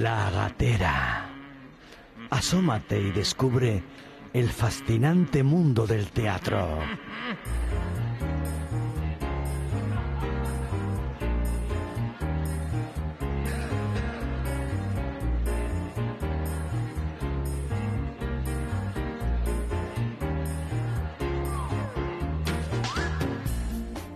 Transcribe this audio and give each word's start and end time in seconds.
La 0.00 0.30
gatera. 0.30 1.28
Asómate 2.30 2.98
y 2.98 3.10
descubre 3.10 3.82
el 4.32 4.48
fascinante 4.48 5.42
mundo 5.42 5.86
del 5.86 6.10
teatro. 6.10 6.78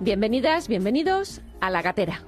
Bienvenidas, 0.00 0.68
bienvenidos 0.68 1.42
a 1.60 1.68
La 1.68 1.82
Gatera. 1.82 2.22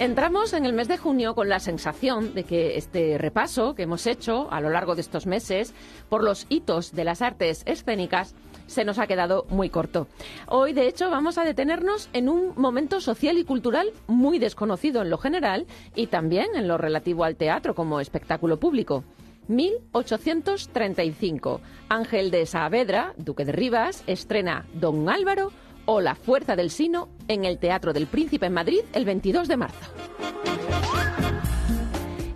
Entramos 0.00 0.52
en 0.54 0.64
el 0.64 0.72
mes 0.72 0.88
de 0.88 0.96
junio 0.96 1.34
con 1.34 1.50
la 1.50 1.60
sensación 1.60 2.32
de 2.32 2.44
que 2.44 2.78
este 2.78 3.18
repaso 3.18 3.74
que 3.74 3.82
hemos 3.82 4.06
hecho 4.06 4.50
a 4.50 4.62
lo 4.62 4.70
largo 4.70 4.94
de 4.94 5.02
estos 5.02 5.26
meses 5.26 5.74
por 6.08 6.24
los 6.24 6.46
hitos 6.48 6.92
de 6.92 7.04
las 7.04 7.20
artes 7.20 7.62
escénicas 7.66 8.34
se 8.66 8.86
nos 8.86 8.98
ha 8.98 9.06
quedado 9.06 9.44
muy 9.50 9.68
corto. 9.68 10.06
Hoy, 10.46 10.72
de 10.72 10.88
hecho, 10.88 11.10
vamos 11.10 11.36
a 11.36 11.44
detenernos 11.44 12.08
en 12.14 12.30
un 12.30 12.54
momento 12.56 13.02
social 13.02 13.36
y 13.36 13.44
cultural 13.44 13.92
muy 14.06 14.38
desconocido 14.38 15.02
en 15.02 15.10
lo 15.10 15.18
general 15.18 15.66
y 15.94 16.06
también 16.06 16.46
en 16.54 16.66
lo 16.66 16.78
relativo 16.78 17.24
al 17.24 17.36
teatro 17.36 17.74
como 17.74 18.00
espectáculo 18.00 18.58
público. 18.58 19.04
1835. 19.48 21.60
Ángel 21.90 22.30
de 22.30 22.46
Saavedra, 22.46 23.12
duque 23.18 23.44
de 23.44 23.52
Rivas, 23.52 24.02
estrena 24.06 24.64
Don 24.72 25.10
Álvaro 25.10 25.52
o 25.92 26.00
La 26.00 26.14
Fuerza 26.14 26.54
del 26.54 26.70
Sino 26.70 27.08
en 27.26 27.44
el 27.44 27.58
Teatro 27.58 27.92
del 27.92 28.06
Príncipe 28.06 28.46
en 28.46 28.52
Madrid 28.52 28.82
el 28.92 29.04
22 29.04 29.48
de 29.48 29.56
marzo. 29.56 29.90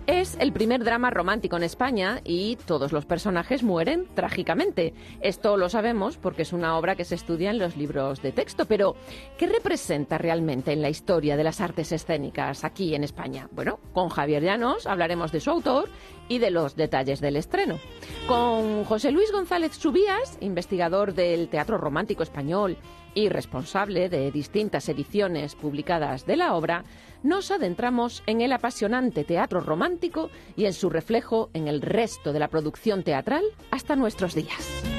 Es 0.07 0.35
el 0.41 0.51
primer 0.51 0.83
drama 0.83 1.09
romántico 1.09 1.55
en 1.55 1.63
España 1.63 2.19
y 2.25 2.57
todos 2.57 2.91
los 2.91 3.05
personajes 3.05 3.63
mueren 3.63 4.07
trágicamente. 4.13 4.93
Esto 5.21 5.55
lo 5.55 5.69
sabemos 5.69 6.17
porque 6.17 6.41
es 6.41 6.51
una 6.51 6.77
obra 6.77 6.97
que 6.97 7.05
se 7.05 7.15
estudia 7.15 7.49
en 7.49 7.59
los 7.59 7.77
libros 7.77 8.21
de 8.21 8.33
texto, 8.33 8.65
pero 8.65 8.97
¿qué 9.37 9.47
representa 9.47 10.17
realmente 10.17 10.73
en 10.73 10.81
la 10.81 10.89
historia 10.89 11.37
de 11.37 11.45
las 11.45 11.61
artes 11.61 11.93
escénicas 11.93 12.65
aquí 12.65 12.93
en 12.93 13.05
España? 13.05 13.47
Bueno, 13.53 13.79
con 13.93 14.09
Javier 14.09 14.43
Llanos 14.43 14.85
hablaremos 14.85 15.31
de 15.31 15.39
su 15.39 15.49
autor 15.49 15.87
y 16.27 16.39
de 16.39 16.51
los 16.51 16.75
detalles 16.75 17.21
del 17.21 17.37
estreno. 17.37 17.79
Con 18.27 18.83
José 18.83 19.11
Luis 19.11 19.31
González 19.31 19.77
Subías, 19.77 20.37
investigador 20.41 21.13
del 21.13 21.47
teatro 21.47 21.77
romántico 21.77 22.21
español 22.21 22.77
y 23.15 23.29
responsable 23.29 24.09
de 24.09 24.31
distintas 24.31 24.87
ediciones 24.89 25.55
publicadas 25.55 26.27
de 26.27 26.37
la 26.37 26.53
obra, 26.53 26.83
nos 27.23 27.49
adentramos 27.49 28.21
en 28.27 28.41
el 28.41 28.53
apasionante 28.53 29.23
teatro 29.23 29.61
romántico 29.61 30.29
y 30.55 30.65
en 30.65 30.73
su 30.73 30.91
reflejo 30.91 31.49
en 31.53 31.67
el 31.67 31.81
resto 31.81 32.33
de 32.33 32.39
la 32.39 32.49
producción 32.49 33.01
teatral 33.01 33.43
hasta 33.71 33.95
nuestros 33.95 34.35
días. 34.35 34.94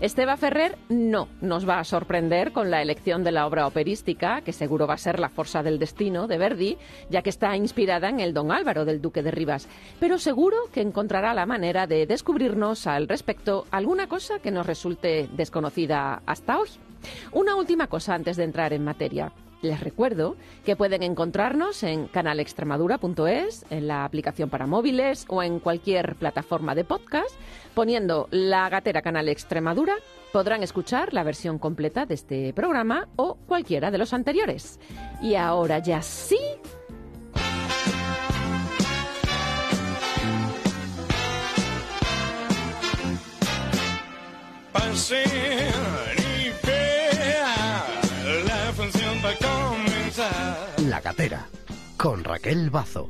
Esteba 0.00 0.38
Ferrer 0.38 0.78
no 0.88 1.28
nos 1.42 1.68
va 1.68 1.78
a 1.78 1.84
sorprender 1.84 2.52
con 2.52 2.70
la 2.70 2.80
elección 2.80 3.22
de 3.22 3.32
la 3.32 3.46
obra 3.46 3.66
operística, 3.66 4.40
que 4.40 4.54
seguro 4.54 4.86
va 4.86 4.94
a 4.94 4.96
ser 4.96 5.20
La 5.20 5.28
Forza 5.28 5.62
del 5.62 5.78
Destino 5.78 6.26
de 6.26 6.38
Verdi, 6.38 6.78
ya 7.10 7.20
que 7.20 7.28
está 7.28 7.54
inspirada 7.54 8.08
en 8.08 8.18
el 8.18 8.32
Don 8.32 8.50
Álvaro 8.50 8.86
del 8.86 9.02
Duque 9.02 9.22
de 9.22 9.30
Rivas, 9.30 9.68
pero 10.00 10.16
seguro 10.16 10.56
que 10.72 10.80
encontrará 10.80 11.34
la 11.34 11.44
manera 11.44 11.86
de 11.86 12.06
descubrirnos 12.06 12.86
al 12.86 13.08
respecto 13.08 13.66
alguna 13.70 14.08
cosa 14.08 14.38
que 14.38 14.50
nos 14.50 14.66
resulte 14.66 15.28
desconocida 15.36 16.22
hasta 16.24 16.58
hoy. 16.58 16.70
Una 17.32 17.54
última 17.56 17.86
cosa 17.86 18.14
antes 18.14 18.38
de 18.38 18.44
entrar 18.44 18.72
en 18.72 18.84
materia. 18.84 19.30
Les 19.62 19.80
recuerdo 19.80 20.36
que 20.64 20.76
pueden 20.76 21.02
encontrarnos 21.02 21.82
en 21.82 22.06
canalextremadura.es, 22.06 23.66
en 23.70 23.88
la 23.88 24.04
aplicación 24.04 24.48
para 24.48 24.66
móviles 24.66 25.26
o 25.28 25.42
en 25.42 25.60
cualquier 25.60 26.16
plataforma 26.16 26.74
de 26.74 26.84
podcast. 26.84 27.30
Poniendo 27.74 28.26
la 28.30 28.68
gatera 28.68 29.02
Canal 29.02 29.28
Extremadura 29.28 29.96
podrán 30.32 30.62
escuchar 30.62 31.12
la 31.12 31.24
versión 31.24 31.58
completa 31.58 32.06
de 32.06 32.14
este 32.14 32.52
programa 32.52 33.08
o 33.16 33.34
cualquiera 33.34 33.90
de 33.90 33.98
los 33.98 34.14
anteriores. 34.14 34.80
Y 35.20 35.34
ahora 35.34 35.78
ya 35.78 36.00
sí. 36.00 36.38
Con 51.96 52.24
Raquel 52.24 52.68
Bazo. 52.68 53.08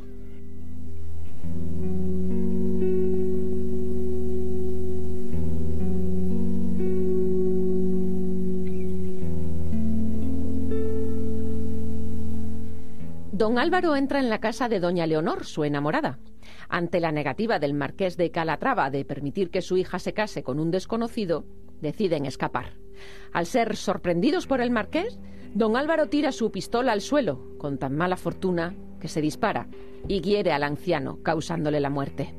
Don 13.32 13.58
Álvaro 13.58 13.96
entra 13.96 14.20
en 14.20 14.28
la 14.28 14.38
casa 14.38 14.68
de 14.68 14.78
doña 14.78 15.06
Leonor, 15.06 15.44
su 15.44 15.64
enamorada. 15.64 16.18
Ante 16.68 17.00
la 17.00 17.10
negativa 17.10 17.58
del 17.58 17.74
marqués 17.74 18.16
de 18.16 18.30
Calatrava 18.30 18.90
de 18.90 19.04
permitir 19.04 19.50
que 19.50 19.62
su 19.62 19.76
hija 19.76 19.98
se 19.98 20.12
case 20.12 20.44
con 20.44 20.60
un 20.60 20.70
desconocido, 20.70 21.44
deciden 21.80 22.26
escapar. 22.26 22.74
Al 23.32 23.46
ser 23.46 23.76
sorprendidos 23.76 24.46
por 24.46 24.60
el 24.60 24.70
marqués, 24.70 25.18
don 25.54 25.76
Álvaro 25.76 26.06
tira 26.06 26.32
su 26.32 26.50
pistola 26.50 26.92
al 26.92 27.00
suelo, 27.00 27.56
con 27.58 27.78
tan 27.78 27.96
mala 27.96 28.16
fortuna 28.16 28.74
que 29.00 29.08
se 29.08 29.20
dispara 29.20 29.68
y 30.08 30.20
hiere 30.20 30.52
al 30.52 30.62
anciano, 30.62 31.18
causándole 31.22 31.80
la 31.80 31.90
muerte. 31.90 32.34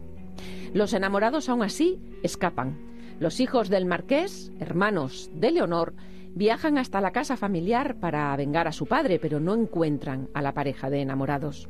Los 0.74 0.94
enamorados 0.94 1.50
aún 1.50 1.64
así 1.64 2.00
escapan. 2.24 2.78
Los 3.20 3.40
hijos 3.40 3.70
del 3.70 3.86
marqués, 3.86 4.52
hermanos 4.60 5.30
de 5.34 5.52
Leonor, 5.52 5.94
viajan 6.34 6.78
hasta 6.78 7.02
la 7.02 7.12
casa 7.12 7.36
familiar 7.36 8.00
para 8.00 8.36
vengar 8.36 8.68
a 8.68 8.72
su 8.72 8.86
padre, 8.86 9.20
pero 9.20 9.40
no 9.40 9.54
encuentran 9.54 10.30
a 10.34 10.42
la 10.42 10.54
pareja 10.54 10.90
de 10.90 11.02
enamorados. 11.02 11.68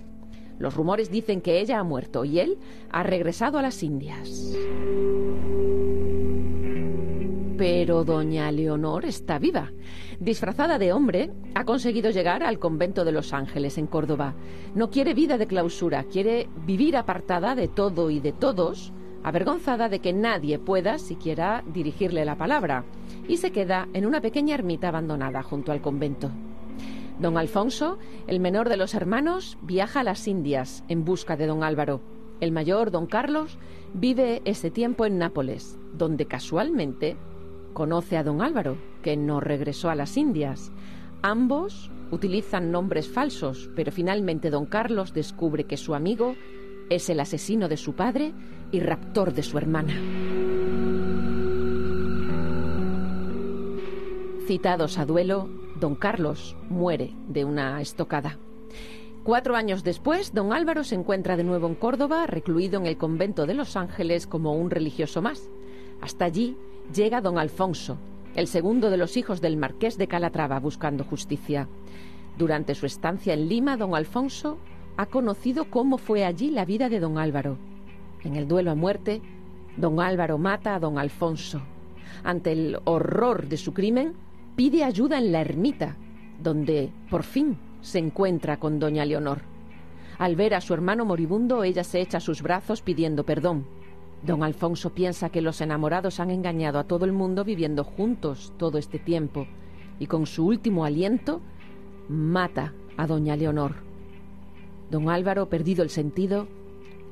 Los 0.59 0.75
rumores 0.75 1.09
dicen 1.09 1.41
que 1.41 1.59
ella 1.59 1.79
ha 1.79 1.83
muerto 1.83 2.23
y 2.23 2.39
él 2.39 2.57
ha 2.91 3.01
regresado 3.01 3.57
a 3.57 3.63
las 3.63 3.81
Indias. 3.81 4.55
Pero 7.61 8.03
doña 8.03 8.51
Leonor 8.51 9.05
está 9.05 9.37
viva. 9.37 9.71
Disfrazada 10.19 10.79
de 10.79 10.93
hombre, 10.93 11.29
ha 11.53 11.63
conseguido 11.63 12.09
llegar 12.09 12.41
al 12.41 12.57
convento 12.57 13.05
de 13.05 13.11
los 13.11 13.33
Ángeles 13.33 13.77
en 13.77 13.85
Córdoba. 13.85 14.33
No 14.73 14.89
quiere 14.89 15.13
vida 15.13 15.37
de 15.37 15.45
clausura, 15.45 16.05
quiere 16.05 16.49
vivir 16.65 16.97
apartada 16.97 17.53
de 17.53 17.67
todo 17.67 18.09
y 18.09 18.19
de 18.19 18.31
todos, 18.31 18.91
avergonzada 19.21 19.89
de 19.89 19.99
que 19.99 20.11
nadie 20.11 20.57
pueda 20.57 20.97
siquiera 20.97 21.63
dirigirle 21.71 22.25
la 22.25 22.35
palabra, 22.35 22.83
y 23.27 23.37
se 23.37 23.51
queda 23.51 23.87
en 23.93 24.07
una 24.07 24.21
pequeña 24.21 24.55
ermita 24.55 24.87
abandonada 24.87 25.43
junto 25.43 25.71
al 25.71 25.81
convento. 25.81 26.31
Don 27.19 27.37
Alfonso, 27.37 27.99
el 28.25 28.39
menor 28.39 28.69
de 28.69 28.77
los 28.77 28.95
hermanos, 28.95 29.59
viaja 29.61 29.99
a 29.99 30.03
las 30.03 30.27
Indias 30.27 30.83
en 30.87 31.05
busca 31.05 31.37
de 31.37 31.45
don 31.45 31.63
Álvaro. 31.63 32.01
El 32.39 32.51
mayor, 32.51 32.89
don 32.89 33.05
Carlos, 33.05 33.59
vive 33.93 34.41
ese 34.45 34.71
tiempo 34.71 35.05
en 35.05 35.19
Nápoles, 35.19 35.77
donde 35.93 36.25
casualmente 36.25 37.17
conoce 37.73 38.17
a 38.17 38.23
don 38.23 38.41
Álvaro, 38.41 38.77
que 39.01 39.17
no 39.17 39.39
regresó 39.39 39.89
a 39.89 39.95
las 39.95 40.17
Indias. 40.17 40.71
Ambos 41.21 41.91
utilizan 42.11 42.71
nombres 42.71 43.07
falsos, 43.07 43.69
pero 43.75 43.91
finalmente 43.91 44.49
don 44.49 44.65
Carlos 44.65 45.13
descubre 45.13 45.65
que 45.65 45.77
su 45.77 45.95
amigo 45.95 46.35
es 46.89 47.09
el 47.09 47.19
asesino 47.19 47.69
de 47.69 47.77
su 47.77 47.93
padre 47.93 48.33
y 48.71 48.79
raptor 48.79 49.33
de 49.33 49.43
su 49.43 49.57
hermana. 49.57 49.93
Citados 54.45 54.97
a 54.97 55.05
duelo, 55.05 55.49
don 55.79 55.95
Carlos 55.95 56.57
muere 56.69 57.13
de 57.27 57.45
una 57.45 57.79
estocada. 57.81 58.37
Cuatro 59.23 59.55
años 59.55 59.83
después, 59.83 60.33
don 60.33 60.51
Álvaro 60.51 60.83
se 60.83 60.95
encuentra 60.95 61.37
de 61.37 61.43
nuevo 61.43 61.67
en 61.67 61.75
Córdoba, 61.75 62.25
recluido 62.25 62.79
en 62.79 62.87
el 62.87 62.97
convento 62.97 63.45
de 63.45 63.53
Los 63.53 63.77
Ángeles 63.77 64.25
como 64.25 64.55
un 64.55 64.71
religioso 64.71 65.21
más. 65.21 65.49
Hasta 66.01 66.25
allí 66.25 66.57
llega 66.93 67.21
don 67.21 67.37
Alfonso, 67.37 67.97
el 68.35 68.47
segundo 68.47 68.89
de 68.89 68.97
los 68.97 69.17
hijos 69.17 69.41
del 69.41 69.57
marqués 69.57 69.97
de 69.97 70.07
Calatrava, 70.07 70.59
buscando 70.59 71.03
justicia. 71.03 71.67
Durante 72.37 72.75
su 72.75 72.85
estancia 72.85 73.33
en 73.33 73.47
Lima, 73.47 73.77
don 73.77 73.95
Alfonso 73.95 74.57
ha 74.97 75.05
conocido 75.05 75.65
cómo 75.65 75.97
fue 75.97 76.25
allí 76.25 76.49
la 76.49 76.65
vida 76.65 76.89
de 76.89 76.99
don 76.99 77.17
Álvaro. 77.17 77.57
En 78.23 78.35
el 78.35 78.47
duelo 78.47 78.71
a 78.71 78.75
muerte, 78.75 79.21
don 79.77 79.99
Álvaro 79.99 80.37
mata 80.37 80.75
a 80.75 80.79
don 80.79 80.97
Alfonso. 80.97 81.61
Ante 82.23 82.51
el 82.51 82.77
horror 82.83 83.47
de 83.47 83.57
su 83.57 83.73
crimen, 83.73 84.13
pide 84.55 84.83
ayuda 84.83 85.17
en 85.17 85.31
la 85.31 85.41
ermita, 85.41 85.97
donde, 86.41 86.91
por 87.09 87.23
fin, 87.23 87.57
se 87.81 87.99
encuentra 87.99 88.57
con 88.57 88.79
doña 88.79 89.05
Leonor. 89.05 89.41
Al 90.17 90.35
ver 90.35 90.53
a 90.53 90.61
su 90.61 90.73
hermano 90.73 91.05
moribundo, 91.05 91.63
ella 91.63 91.83
se 91.83 91.99
echa 91.99 92.17
a 92.17 92.21
sus 92.21 92.41
brazos 92.41 92.81
pidiendo 92.81 93.23
perdón. 93.23 93.65
Don 94.23 94.43
Alfonso 94.43 94.91
piensa 94.91 95.29
que 95.29 95.41
los 95.41 95.61
enamorados 95.61 96.19
han 96.19 96.29
engañado 96.29 96.77
a 96.77 96.83
todo 96.83 97.05
el 97.05 97.11
mundo 97.11 97.43
viviendo 97.43 97.83
juntos 97.83 98.53
todo 98.57 98.77
este 98.77 98.99
tiempo 98.99 99.47
y 99.99 100.07
con 100.07 100.27
su 100.27 100.45
último 100.45 100.85
aliento 100.85 101.41
mata 102.07 102.73
a 102.97 103.07
doña 103.07 103.35
Leonor. 103.35 103.75
Don 104.91 105.09
Álvaro, 105.09 105.49
perdido 105.49 105.83
el 105.83 105.89
sentido, 105.89 106.47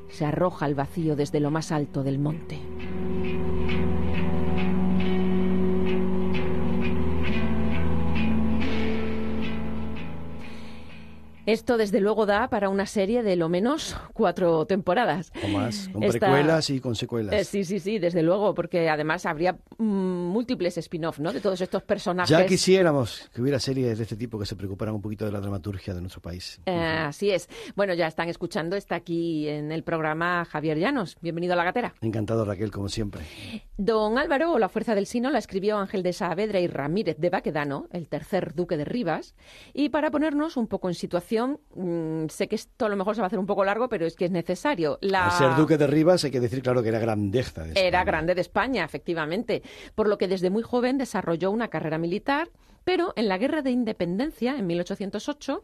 se 0.09 0.25
arroja 0.25 0.65
al 0.65 0.75
vacío 0.75 1.15
desde 1.15 1.39
lo 1.39 1.49
más 1.49 1.71
alto 1.71 2.03
del 2.03 2.19
monte. 2.19 2.59
Esto, 11.51 11.77
desde 11.77 11.99
luego, 11.99 12.27
da 12.27 12.47
para 12.47 12.69
una 12.69 12.85
serie 12.85 13.23
de 13.23 13.35
lo 13.35 13.49
menos 13.49 13.97
cuatro 14.13 14.67
temporadas. 14.67 15.31
O 15.43 15.47
más, 15.47 15.89
con 15.89 16.01
precuelas 16.01 16.69
y 16.69 16.79
con 16.79 16.95
secuelas. 16.95 17.33
Eh, 17.33 17.43
sí, 17.43 17.63
sí, 17.63 17.79
sí, 17.79 17.97
desde 17.97 18.21
luego, 18.21 18.53
porque 18.53 18.87
además 18.87 19.25
habría 19.25 19.57
mm, 19.79 19.83
múltiples 19.83 20.77
spin-off, 20.77 21.17
¿no? 21.17 21.33
De 21.33 21.41
todos 21.41 21.59
estos 21.59 21.81
personajes. 21.81 22.29
Ya 22.29 22.45
quisiéramos 22.45 23.31
que 23.33 23.41
hubiera 23.41 23.59
series 23.59 23.97
de 23.97 24.03
este 24.03 24.15
tipo 24.15 24.37
que 24.37 24.45
se 24.45 24.55
preocuparan 24.55 24.93
un 24.93 25.01
poquito 25.01 25.25
de 25.25 25.31
la 25.31 25.39
dramaturgia 25.39 25.95
de 25.95 26.01
nuestro 26.01 26.21
país. 26.21 26.61
Eh, 26.67 26.71
así 26.71 27.31
es. 27.31 27.49
Bueno, 27.75 27.95
ya 27.95 28.05
están 28.05 28.29
escuchando, 28.29 28.75
está 28.75 28.93
aquí 28.93 29.47
en 29.49 29.71
el 29.71 29.81
programa 29.81 30.45
Javier 30.45 30.77
Llanos. 30.77 31.17
Bienvenido 31.19 31.53
a 31.53 31.55
La 31.55 31.63
Gatera. 31.63 31.95
Encantado, 32.01 32.45
Raquel, 32.45 32.69
como 32.69 32.89
siempre. 32.89 33.23
Don 33.75 34.19
Álvaro, 34.19 34.51
o 34.51 34.59
La 34.59 34.69
Fuerza 34.69 34.93
del 34.93 35.07
Sino, 35.07 35.31
la 35.31 35.39
escribió 35.39 35.79
Ángel 35.79 36.03
de 36.03 36.13
Saavedra 36.13 36.59
y 36.59 36.67
Ramírez 36.67 37.17
de 37.17 37.31
Baquedano, 37.31 37.87
el 37.91 38.07
tercer 38.07 38.53
duque 38.53 38.77
de 38.77 38.85
Rivas. 38.85 39.33
Y 39.73 39.89
para 39.89 40.11
ponernos 40.11 40.55
un 40.55 40.67
poco 40.67 40.89
en 40.89 40.93
situación, 40.93 41.38
Mm, 41.47 42.27
sé 42.27 42.47
que 42.47 42.55
esto 42.55 42.85
a 42.85 42.89
lo 42.89 42.95
mejor 42.95 43.15
se 43.15 43.21
va 43.21 43.25
a 43.25 43.27
hacer 43.27 43.39
un 43.39 43.45
poco 43.45 43.63
largo, 43.63 43.89
pero 43.89 44.05
es 44.05 44.15
que 44.15 44.25
es 44.25 44.31
necesario. 44.31 44.97
La... 45.01 45.25
Al 45.25 45.31
ser 45.31 45.55
duque 45.55 45.77
de 45.77 45.87
Rivas 45.87 46.23
hay 46.23 46.31
que 46.31 46.39
decir, 46.39 46.61
claro, 46.61 46.83
que 46.83 46.89
era 46.89 46.99
grandeza 46.99 47.63
de 47.63 47.69
España. 47.69 47.87
Era 47.87 48.03
grande 48.03 48.35
de 48.35 48.41
España, 48.41 48.83
efectivamente. 48.83 49.63
Por 49.95 50.07
lo 50.07 50.17
que 50.17 50.27
desde 50.27 50.49
muy 50.49 50.63
joven 50.63 50.97
desarrolló 50.97 51.51
una 51.51 51.69
carrera 51.69 51.97
militar, 51.97 52.49
pero 52.83 53.13
en 53.15 53.27
la 53.27 53.37
Guerra 53.37 53.61
de 53.61 53.71
Independencia, 53.71 54.57
en 54.57 54.67
1808, 54.67 55.63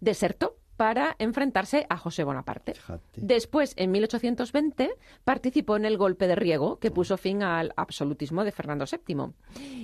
desertó 0.00 0.56
para 0.76 1.16
enfrentarse 1.18 1.86
a 1.88 1.96
José 1.96 2.24
Bonaparte. 2.24 2.74
Después, 3.16 3.72
en 3.76 3.90
1820, 3.90 4.90
participó 5.24 5.76
en 5.76 5.84
el 5.84 5.96
golpe 5.96 6.26
de 6.26 6.34
Riego, 6.34 6.78
que 6.78 6.90
puso 6.90 7.16
fin 7.16 7.42
al 7.42 7.72
absolutismo 7.76 8.44
de 8.44 8.52
Fernando 8.52 8.84
VII. 8.90 9.32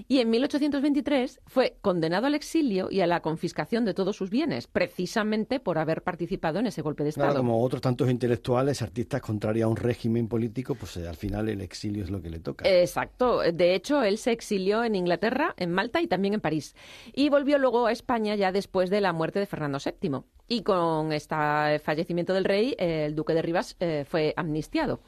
Y 0.08 0.18
en 0.18 0.30
1823 0.30 1.40
fue 1.46 1.76
condenado 1.80 2.26
al 2.26 2.34
exilio 2.34 2.88
y 2.90 3.00
a 3.00 3.06
la 3.06 3.20
confiscación 3.20 3.84
de 3.84 3.94
todos 3.94 4.16
sus 4.16 4.30
bienes, 4.30 4.66
precisamente 4.66 5.60
por 5.60 5.78
haber 5.78 6.02
participado 6.02 6.58
en 6.58 6.66
ese 6.66 6.82
golpe 6.82 7.02
de 7.02 7.10
Estado. 7.10 7.36
como 7.36 7.62
otros 7.62 7.82
tantos 7.82 8.10
intelectuales, 8.10 8.82
artistas 8.82 9.20
contrarios 9.20 9.64
a 9.64 9.68
un 9.68 9.76
régimen 9.76 10.28
político, 10.28 10.74
pues 10.74 10.96
eh, 10.96 11.08
al 11.08 11.16
final 11.16 11.48
el 11.48 11.60
exilio 11.60 12.04
es 12.04 12.10
lo 12.10 12.20
que 12.20 12.30
le 12.30 12.38
toca. 12.38 12.68
Exacto. 12.68 13.40
De 13.40 13.74
hecho, 13.74 14.02
él 14.02 14.18
se 14.18 14.32
exilió 14.32 14.84
en 14.84 14.94
Inglaterra, 14.94 15.54
en 15.56 15.72
Malta 15.72 16.00
y 16.00 16.06
también 16.06 16.34
en 16.34 16.40
París. 16.40 16.74
Y 17.12 17.28
volvió 17.28 17.58
luego 17.58 17.86
a 17.86 17.92
España 17.92 18.34
ya 18.34 18.52
después 18.52 18.90
de 18.90 19.00
la 19.00 19.12
muerte 19.12 19.38
de 19.38 19.46
Fernando 19.46 19.78
VII. 19.78 20.22
Y 20.48 20.62
con 20.62 21.12
este 21.12 21.34
fallecimiento 21.78 22.34
del 22.34 22.44
rey, 22.44 22.74
el 22.78 23.14
duque 23.14 23.32
de 23.32 23.42
Rivas 23.42 23.76
eh, 23.80 24.04
fue 24.06 24.34
amnistiado. 24.36 25.00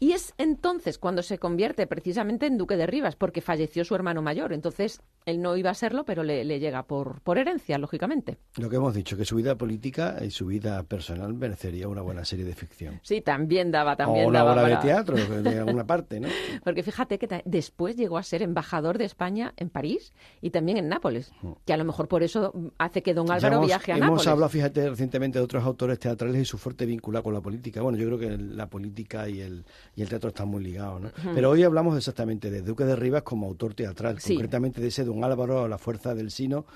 Y 0.00 0.12
es 0.12 0.34
entonces 0.38 0.98
cuando 0.98 1.22
se 1.22 1.38
convierte 1.38 1.86
precisamente 1.86 2.46
en 2.46 2.58
duque 2.58 2.76
de 2.76 2.86
Rivas, 2.86 3.16
porque 3.16 3.40
falleció 3.40 3.84
su 3.84 3.94
hermano 3.94 4.22
mayor. 4.22 4.52
Entonces, 4.52 5.00
él 5.24 5.42
no 5.42 5.56
iba 5.56 5.70
a 5.70 5.74
serlo, 5.74 6.04
pero 6.04 6.22
le, 6.22 6.44
llega 6.58 6.84
por, 6.84 7.20
por 7.20 7.38
herencia, 7.38 7.78
lógicamente. 7.78 8.38
Lo 8.56 8.70
que 8.70 8.76
hemos 8.76 8.94
dicho, 8.94 9.16
que 9.16 9.24
su 9.24 9.36
vida 9.36 9.56
política 9.56 10.16
y 10.22 10.30
su 10.30 10.46
vida 10.46 10.82
personal 10.84 11.34
merecería 11.34 11.86
una 11.86 12.02
buena 12.02 12.24
serie 12.24 12.44
de 12.44 12.54
ficción. 12.54 13.00
Sí, 13.02 13.20
también 13.20 13.70
daba, 13.70 13.94
también 13.94 14.24
o 14.24 14.28
una 14.28 14.38
daba 14.38 14.52
obra 14.52 14.68
de 14.68 14.76
teatro, 14.78 15.16
de 15.42 15.58
alguna 15.58 15.86
parte, 15.86 16.18
¿no? 16.18 16.28
Porque 16.64 16.82
fíjate 16.82 17.18
que 17.18 17.42
después 17.44 17.96
llegó 17.96 18.18
a 18.18 18.22
ser 18.22 18.42
embajador 18.42 18.98
de 18.98 19.04
España 19.04 19.52
en 19.56 19.68
París 19.68 20.12
y 20.40 20.50
también 20.50 20.78
en 20.78 20.88
Nápoles, 20.88 21.30
mm. 21.42 21.52
que 21.66 21.72
a 21.72 21.76
lo 21.76 21.84
mejor 21.84 22.08
por 22.08 22.22
eso 22.22 22.52
hace 22.78 23.02
que 23.02 23.14
don 23.14 23.30
Álvaro 23.30 23.60
viaje 23.60 23.92
a 23.92 23.96
Nápoles. 23.96 24.22
Hemos 24.22 24.26
hablado, 24.26 24.48
fíjate, 24.48 24.77
recientemente 24.86 25.38
de 25.38 25.44
otros 25.44 25.64
autores 25.64 25.98
teatrales 25.98 26.42
y 26.42 26.44
su 26.44 26.58
fuerte 26.58 26.86
vínculo 26.86 27.22
con 27.22 27.34
la 27.34 27.40
política. 27.40 27.82
Bueno, 27.82 27.98
yo 27.98 28.06
creo 28.06 28.18
que 28.18 28.36
la 28.36 28.68
política 28.68 29.28
y 29.28 29.40
el, 29.40 29.64
y 29.96 30.02
el 30.02 30.08
teatro 30.08 30.28
están 30.28 30.48
muy 30.48 30.62
ligados, 30.62 31.00
¿no? 31.00 31.10
Pero 31.34 31.50
hoy 31.50 31.62
hablamos 31.62 31.96
exactamente 31.96 32.50
de 32.50 32.62
Duque 32.62 32.84
de 32.84 32.96
Rivas 32.96 33.22
como 33.22 33.46
autor 33.46 33.74
teatral, 33.74 34.18
concretamente 34.20 34.80
de 34.80 34.88
ese 34.88 35.04
Don 35.04 35.24
Álvaro, 35.24 35.66
La 35.68 35.78
Fuerza 35.78 36.14
del 36.14 36.30
Sino, 36.30 36.66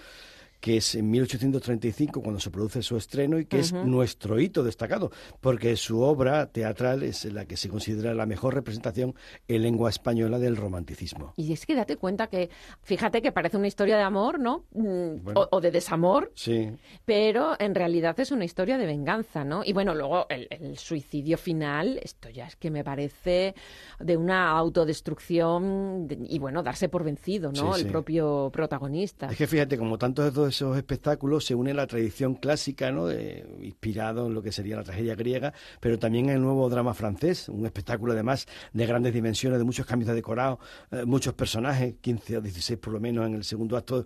que 0.62 0.76
es 0.76 0.94
en 0.94 1.10
1835 1.10 2.22
cuando 2.22 2.38
se 2.38 2.52
produce 2.52 2.82
su 2.82 2.96
estreno 2.96 3.36
y 3.40 3.46
que 3.46 3.58
es 3.58 3.72
nuestro 3.72 4.38
hito 4.38 4.62
destacado, 4.62 5.10
porque 5.40 5.74
su 5.74 6.02
obra 6.02 6.46
teatral 6.46 7.02
es 7.02 7.24
la 7.24 7.46
que 7.46 7.56
se 7.56 7.68
considera 7.68 8.14
la 8.14 8.26
mejor 8.26 8.54
representación 8.54 9.16
en 9.48 9.62
lengua 9.62 9.90
española 9.90 10.38
del 10.38 10.56
romanticismo. 10.56 11.34
Y 11.36 11.52
es 11.52 11.66
que 11.66 11.74
date 11.74 11.96
cuenta 11.96 12.28
que, 12.28 12.48
fíjate 12.80 13.20
que 13.20 13.32
parece 13.32 13.56
una 13.56 13.66
historia 13.66 13.96
de 13.96 14.04
amor, 14.04 14.38
¿no? 14.38 14.64
Mm, 14.72 15.32
o, 15.34 15.60
de 15.60 15.72
desamor, 15.72 16.30
sí. 16.36 16.70
pero 17.04 17.56
en 17.58 17.74
realidad 17.74 18.18
es 18.20 18.30
una 18.30 18.44
historia 18.44 18.78
de 18.78 18.86
venganza, 18.86 19.44
¿no? 19.44 19.62
Y 19.64 19.72
bueno, 19.72 19.96
luego 19.96 20.26
el, 20.28 20.78
suicidio 20.78 21.38
final, 21.38 21.98
esto 22.00 22.30
ya 22.30 22.46
es 22.46 22.54
que 22.54 22.70
me 22.70 22.84
parece 22.84 23.56
de 23.98 24.16
una 24.16 24.50
autodestrucción 24.50 26.06
y 26.08 26.38
bueno, 26.38 26.62
darse 26.62 26.88
por 26.88 27.02
vencido, 27.02 27.50
¿no? 27.50 27.74
el 27.74 27.86
propio 27.86 28.48
protagonista. 28.52 29.26
Es 29.26 29.36
que 29.36 29.48
fíjate, 29.48 29.76
como 29.76 29.98
tantos 29.98 30.26
de 30.26 30.51
esos 30.52 30.76
espectáculos 30.76 31.44
se 31.44 31.54
une 31.54 31.74
la 31.74 31.86
tradición 31.86 32.34
clásica, 32.34 32.92
¿no? 32.92 33.10
inspirado 33.10 34.26
en 34.26 34.34
lo 34.34 34.42
que 34.42 34.52
sería 34.52 34.76
la 34.76 34.84
tragedia 34.84 35.14
griega, 35.14 35.52
pero 35.80 35.98
también 35.98 36.26
en 36.26 36.36
el 36.36 36.42
nuevo 36.42 36.68
drama 36.68 36.94
francés, 36.94 37.48
un 37.48 37.64
espectáculo 37.64 38.12
además 38.12 38.46
de 38.72 38.86
grandes 38.86 39.14
dimensiones, 39.14 39.58
de 39.58 39.64
muchos 39.64 39.86
cambios 39.86 40.08
de 40.08 40.14
decorado, 40.14 40.60
eh, 40.90 41.04
muchos 41.06 41.34
personajes, 41.34 41.94
15 42.00 42.38
o 42.38 42.40
16 42.40 42.78
por 42.78 42.92
lo 42.92 43.00
menos 43.00 43.26
en 43.26 43.34
el 43.34 43.44
segundo 43.44 43.76
acto, 43.76 44.04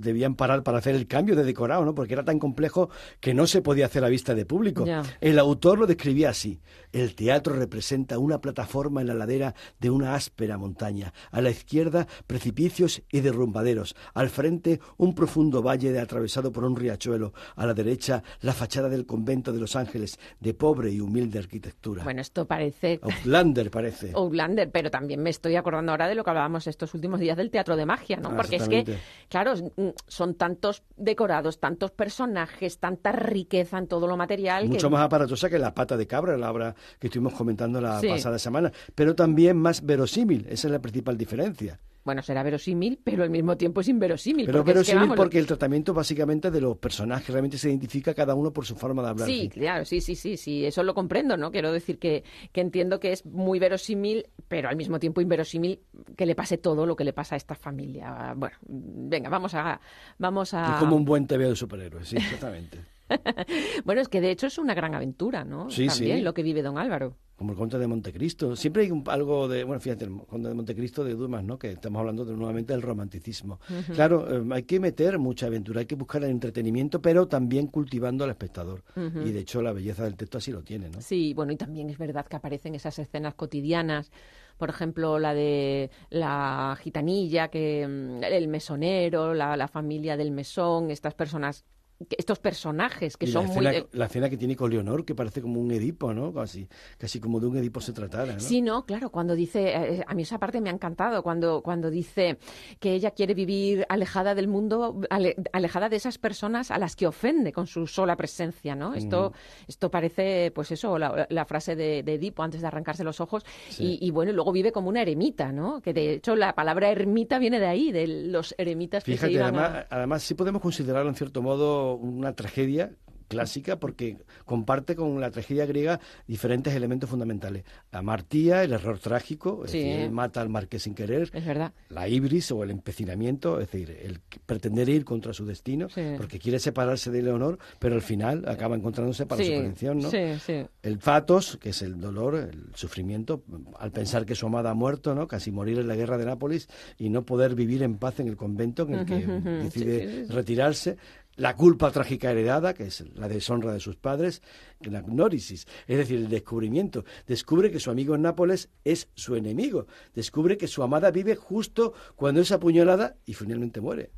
debían 0.00 0.34
parar 0.34 0.62
para 0.62 0.78
hacer 0.78 0.94
el 0.94 1.06
cambio 1.06 1.36
de 1.36 1.44
decorado, 1.44 1.84
¿no? 1.84 1.94
porque 1.94 2.14
era 2.14 2.24
tan 2.24 2.38
complejo 2.38 2.90
que 3.20 3.32
no 3.32 3.46
se 3.46 3.62
podía 3.62 3.86
hacer 3.86 4.04
a 4.04 4.08
vista 4.08 4.34
de 4.34 4.44
público. 4.44 4.84
El 5.20 5.38
autor 5.38 5.78
lo 5.78 5.86
describía 5.86 6.30
así, 6.30 6.60
el 6.92 7.14
teatro 7.14 7.54
representa 7.54 8.18
una 8.18 8.40
plataforma 8.40 9.00
en 9.00 9.06
la 9.06 9.14
ladera 9.14 9.54
de 9.78 9.90
una 9.90 10.14
áspera 10.14 10.58
montaña, 10.58 11.12
a 11.30 11.40
la 11.40 11.50
izquierda 11.50 12.06
precipicios 12.26 13.02
y 13.10 13.20
derrumbaderos, 13.20 13.94
al 14.14 14.30
frente 14.30 14.80
un 14.96 15.14
profundo 15.14 15.62
valle 15.62 15.75
de 15.76 16.00
atravesado 16.00 16.50
por 16.50 16.64
un 16.64 16.76
riachuelo, 16.76 17.32
a 17.54 17.66
la 17.66 17.74
derecha 17.74 18.22
la 18.40 18.52
fachada 18.52 18.88
del 18.88 19.06
convento 19.06 19.52
de 19.52 19.60
Los 19.60 19.76
Ángeles, 19.76 20.18
de 20.40 20.54
pobre 20.54 20.90
y 20.90 21.00
humilde 21.00 21.38
arquitectura. 21.38 22.04
Bueno, 22.04 22.20
esto 22.20 22.46
parece... 22.46 22.98
Outlander 23.02 23.70
parece. 23.70 24.12
Outlander, 24.14 24.70
pero 24.70 24.90
también 24.90 25.22
me 25.22 25.30
estoy 25.30 25.56
acordando 25.56 25.92
ahora 25.92 26.08
de 26.08 26.14
lo 26.14 26.24
que 26.24 26.30
hablábamos 26.30 26.66
estos 26.66 26.94
últimos 26.94 27.20
días 27.20 27.36
del 27.36 27.50
teatro 27.50 27.76
de 27.76 27.86
magia, 27.86 28.16
¿no? 28.16 28.30
Ah, 28.30 28.36
Porque 28.36 28.56
es 28.56 28.68
que, 28.68 28.84
claro, 29.28 29.54
mm, 29.54 29.88
son 30.06 30.34
tantos 30.34 30.82
decorados, 30.96 31.60
tantos 31.60 31.90
personajes, 31.90 32.78
tanta 32.78 33.12
riqueza 33.12 33.78
en 33.78 33.86
todo 33.86 34.06
lo 34.06 34.16
material. 34.16 34.68
Mucho 34.68 34.90
más 34.90 35.02
aparatosa 35.02 35.50
que 35.50 35.58
la 35.58 35.74
pata 35.74 35.96
de 35.96 36.06
cabra, 36.06 36.36
la 36.36 36.50
obra 36.50 36.74
que 36.98 37.08
estuvimos 37.08 37.34
comentando 37.34 37.80
la 37.80 38.00
pasada 38.00 38.38
semana, 38.38 38.72
pero 38.94 39.14
también 39.14 39.56
más 39.56 39.84
verosímil, 39.84 40.46
esa 40.48 40.68
es 40.68 40.72
la 40.72 40.80
principal 40.80 41.16
diferencia 41.16 41.78
bueno, 42.06 42.22
será 42.22 42.44
verosímil, 42.44 43.00
pero 43.02 43.24
al 43.24 43.30
mismo 43.30 43.56
tiempo 43.56 43.80
es 43.80 43.88
inverosímil. 43.88 44.46
Pero 44.46 44.62
verosímil 44.62 45.10
porque 45.16 45.40
el 45.40 45.46
tratamiento 45.46 45.92
básicamente 45.92 46.52
de 46.52 46.60
los 46.60 46.76
personajes 46.78 47.28
realmente 47.30 47.58
se 47.58 47.68
identifica 47.68 48.14
cada 48.14 48.36
uno 48.36 48.52
por 48.52 48.64
su 48.64 48.76
forma 48.76 49.02
de 49.02 49.08
hablar. 49.08 49.26
Sí, 49.26 49.48
claro, 49.48 49.84
sí, 49.84 50.00
sí, 50.00 50.14
sí, 50.14 50.36
sí, 50.36 50.64
eso 50.64 50.84
lo 50.84 50.94
comprendo, 50.94 51.36
¿no? 51.36 51.50
Quiero 51.50 51.72
decir 51.72 51.98
que, 51.98 52.22
que 52.52 52.60
entiendo 52.60 53.00
que 53.00 53.10
es 53.10 53.26
muy 53.26 53.58
verosímil, 53.58 54.28
pero 54.46 54.68
al 54.68 54.76
mismo 54.76 55.00
tiempo 55.00 55.20
inverosímil 55.20 55.80
que 56.16 56.26
le 56.26 56.36
pase 56.36 56.58
todo 56.58 56.86
lo 56.86 56.94
que 56.94 57.02
le 57.02 57.12
pasa 57.12 57.34
a 57.34 57.38
esta 57.38 57.56
familia. 57.56 58.34
Bueno, 58.36 58.56
venga, 58.68 59.28
vamos 59.28 59.54
a... 59.54 59.80
Vamos 60.18 60.54
a... 60.54 60.74
Es 60.74 60.78
como 60.78 60.94
un 60.94 61.04
buen 61.04 61.26
TV 61.26 61.48
de 61.48 61.56
superhéroes, 61.56 62.06
sí, 62.06 62.16
exactamente. 62.16 62.78
bueno, 63.84 64.00
es 64.00 64.08
que 64.08 64.20
de 64.20 64.30
hecho 64.30 64.46
es 64.46 64.58
una 64.58 64.74
gran 64.74 64.94
aventura, 64.94 65.44
¿no? 65.44 65.70
Sí, 65.70 65.86
También 65.86 66.24
lo 66.24 66.34
que 66.34 66.42
vive 66.42 66.62
don 66.62 66.78
Álvaro 66.78 67.16
como 67.36 67.52
el 67.52 67.58
Conde 67.58 67.78
de 67.78 67.86
Montecristo. 67.86 68.56
Siempre 68.56 68.84
hay 68.84 69.02
algo 69.08 69.46
de, 69.46 69.62
bueno, 69.62 69.78
fíjate, 69.78 70.06
el 70.06 70.16
Conde 70.26 70.48
de 70.48 70.54
Montecristo 70.54 71.04
de 71.04 71.14
Dumas, 71.14 71.44
¿no? 71.44 71.58
Que 71.58 71.72
estamos 71.72 72.00
hablando 72.00 72.24
de, 72.24 72.34
nuevamente 72.34 72.72
del 72.72 72.82
romanticismo. 72.82 73.60
Claro, 73.94 74.26
eh, 74.30 74.42
hay 74.52 74.62
que 74.62 74.80
meter 74.80 75.18
mucha 75.18 75.46
aventura, 75.46 75.80
hay 75.80 75.86
que 75.86 75.96
buscar 75.96 76.24
el 76.24 76.30
entretenimiento, 76.30 77.02
pero 77.02 77.28
también 77.28 77.66
cultivando 77.66 78.24
al 78.24 78.30
espectador. 78.30 78.82
Y 78.96 79.32
de 79.32 79.40
hecho 79.40 79.60
la 79.60 79.72
belleza 79.72 80.04
del 80.04 80.16
texto 80.16 80.38
así 80.38 80.50
lo 80.50 80.62
tiene, 80.62 80.88
¿no? 80.88 81.00
Sí, 81.02 81.34
bueno, 81.34 81.52
y 81.52 81.56
también 81.56 81.90
es 81.90 81.98
verdad 81.98 82.26
que 82.26 82.36
aparecen 82.36 82.74
esas 82.74 82.98
escenas 82.98 83.34
cotidianas 83.34 84.10
por 84.56 84.70
ejemplo, 84.70 85.18
la 85.18 85.34
de 85.34 85.90
la 86.08 86.78
gitanilla, 86.80 87.48
que 87.48 87.86
mm, 87.86 88.24
el 88.24 88.48
mesonero, 88.48 89.34
la, 89.34 89.54
la 89.54 89.68
familia 89.68 90.16
del 90.16 90.30
mesón, 90.30 90.90
estas 90.90 91.12
personas 91.12 91.66
estos 92.10 92.38
personajes 92.38 93.16
que 93.16 93.26
Y 93.26 93.32
son 93.32 93.44
la 93.46 93.52
muy... 93.54 93.66
escena, 93.66 93.86
la 93.92 94.04
escena 94.06 94.28
que 94.30 94.36
tiene 94.36 94.54
con 94.54 94.70
Leonor, 94.70 95.04
que 95.04 95.14
parece 95.14 95.40
como 95.40 95.60
un 95.60 95.70
Edipo, 95.70 96.12
¿no? 96.12 96.32
Casi, 96.32 96.68
casi 96.98 97.20
como 97.20 97.40
de 97.40 97.46
un 97.46 97.56
Edipo 97.56 97.80
se 97.80 97.92
tratara, 97.92 98.34
¿no? 98.34 98.40
Sí, 98.40 98.60
no, 98.60 98.84
claro, 98.84 99.10
cuando 99.10 99.34
dice, 99.34 99.68
eh, 99.74 100.04
a 100.06 100.14
mí 100.14 100.22
esa 100.22 100.38
parte 100.38 100.60
me 100.60 100.68
ha 100.68 100.72
encantado, 100.72 101.22
cuando, 101.22 101.62
cuando 101.62 101.90
dice 101.90 102.38
que 102.80 102.92
ella 102.92 103.12
quiere 103.12 103.32
vivir 103.34 103.86
alejada 103.88 104.34
del 104.34 104.46
mundo, 104.48 105.00
ale- 105.10 105.36
alejada 105.52 105.88
de 105.88 105.96
esas 105.96 106.18
personas 106.18 106.70
a 106.70 106.78
las 106.78 106.96
que 106.96 107.06
ofende 107.06 107.52
con 107.52 107.66
su 107.66 107.86
sola 107.86 108.16
presencia, 108.16 108.74
¿no? 108.74 108.92
Esto, 108.94 109.32
esto 109.66 109.90
parece, 109.90 110.50
pues 110.54 110.70
eso, 110.72 110.98
la, 110.98 111.26
la 111.30 111.44
frase 111.46 111.76
de, 111.76 112.02
de 112.02 112.14
Edipo 112.14 112.42
antes 112.42 112.60
de 112.60 112.66
arrancarse 112.66 113.04
los 113.04 113.20
ojos, 113.20 113.42
Sí. 113.70 113.98
y, 114.00 114.06
y 114.06 114.10
bueno, 114.10 114.32
luego 114.32 114.52
vive 114.52 114.70
como 114.72 114.88
una 114.88 115.02
eremita, 115.02 115.50
¿no? 115.52 115.80
Que 115.80 115.92
de 115.94 116.14
hecho 116.14 116.36
la 116.36 116.54
palabra 116.54 116.90
ermita 116.90 117.38
viene 117.38 117.58
de 117.58 117.66
ahí, 117.66 117.90
de 117.92 118.06
los 118.06 118.54
eremitas 118.58 119.02
que 119.04 119.12
se 119.12 119.16
Fíjate, 119.16 119.32
iban 119.32 119.56
a- 119.56 119.64
además, 119.66 119.86
además 119.90 120.22
sí 120.22 120.34
podemos 120.34 120.60
considerarlo 120.62 121.08
en 121.08 121.14
cierto 121.16 121.42
modo 121.42 121.85
una 121.94 122.32
tragedia 122.34 122.90
clásica 123.28 123.80
porque 123.80 124.18
comparte 124.44 124.94
con 124.94 125.20
la 125.20 125.32
tragedia 125.32 125.66
griega 125.66 125.98
diferentes 126.28 126.72
elementos 126.76 127.10
fundamentales. 127.10 127.64
La 127.90 128.00
martía, 128.00 128.62
el 128.62 128.72
error 128.72 129.00
trágico, 129.00 129.64
es 129.64 129.72
Sí. 129.72 129.78
decir, 129.78 129.92
él 130.02 130.10
mata 130.12 130.40
al 130.40 130.48
marqués 130.48 130.84
sin 130.84 130.94
querer, 130.94 131.28
Es 131.32 131.44
verdad. 131.44 131.72
la 131.88 132.06
ibris 132.06 132.52
o 132.52 132.62
el 132.62 132.70
empecinamiento, 132.70 133.58
es 133.60 133.68
decir, 133.68 133.90
el 134.00 134.20
pretender 134.46 134.88
ir 134.88 135.04
contra 135.04 135.32
su 135.32 135.44
destino, 135.44 135.88
Sí. 135.88 136.02
porque 136.16 136.38
quiere 136.38 136.60
separarse 136.60 137.10
de 137.10 137.20
Leonor, 137.20 137.58
pero 137.80 137.96
al 137.96 138.02
final 138.02 138.44
acaba 138.46 138.76
encontrándose 138.76 139.26
para 139.26 139.42
sí, 139.42 139.48
su 139.56 139.60
perdición, 139.60 139.98
¿no? 139.98 140.08
sí, 140.08 140.18
sí. 140.46 140.64
El 140.84 140.98
fatos, 141.00 141.56
que 141.60 141.70
es 141.70 141.82
el 141.82 141.98
dolor, 142.00 142.36
el 142.36 142.70
sufrimiento, 142.76 143.42
al 143.80 143.90
pensar 143.90 144.24
que 144.24 144.36
su 144.36 144.46
amada 144.46 144.70
ha 144.70 144.74
muerto, 144.74 145.16
¿no? 145.16 145.26
Casi 145.26 145.50
morir 145.50 145.80
en 145.80 145.88
la 145.88 145.96
guerra 145.96 146.16
de 146.16 146.26
Nápoles 146.26 146.68
y 146.96 147.08
no 147.10 147.24
poder 147.24 147.56
vivir 147.56 147.82
en 147.82 147.98
paz 147.98 148.20
en 148.20 148.28
el 148.28 148.36
convento 148.36 148.84
en 148.84 148.94
el 148.94 149.04
que 149.04 149.16
decide 149.64 150.26
retirarse. 150.28 150.96
La 151.36 151.54
culpa 151.54 151.90
trágica 151.90 152.30
heredada, 152.30 152.72
que 152.72 152.86
es 152.86 153.04
la 153.14 153.28
deshonra 153.28 153.72
de 153.72 153.80
sus 153.80 153.96
padres, 153.96 154.42
la 154.80 155.00
gnórisis, 155.02 155.66
es 155.86 155.96
decir, 155.98 156.18
el 156.18 156.28
descubrimiento. 156.28 157.04
Descubre 157.26 157.70
que 157.70 157.80
su 157.80 157.90
amigo 157.90 158.14
en 158.14 158.22
Nápoles 158.22 158.68
es 158.84 159.08
su 159.14 159.34
enemigo. 159.36 159.86
Descubre 160.14 160.56
que 160.56 160.66
su 160.68 160.82
amada 160.82 161.10
vive 161.10 161.34
justo 161.34 161.94
cuando 162.14 162.40
es 162.40 162.52
apuñalada 162.52 163.16
y 163.24 163.34
finalmente 163.34 163.80
muere. 163.80 164.10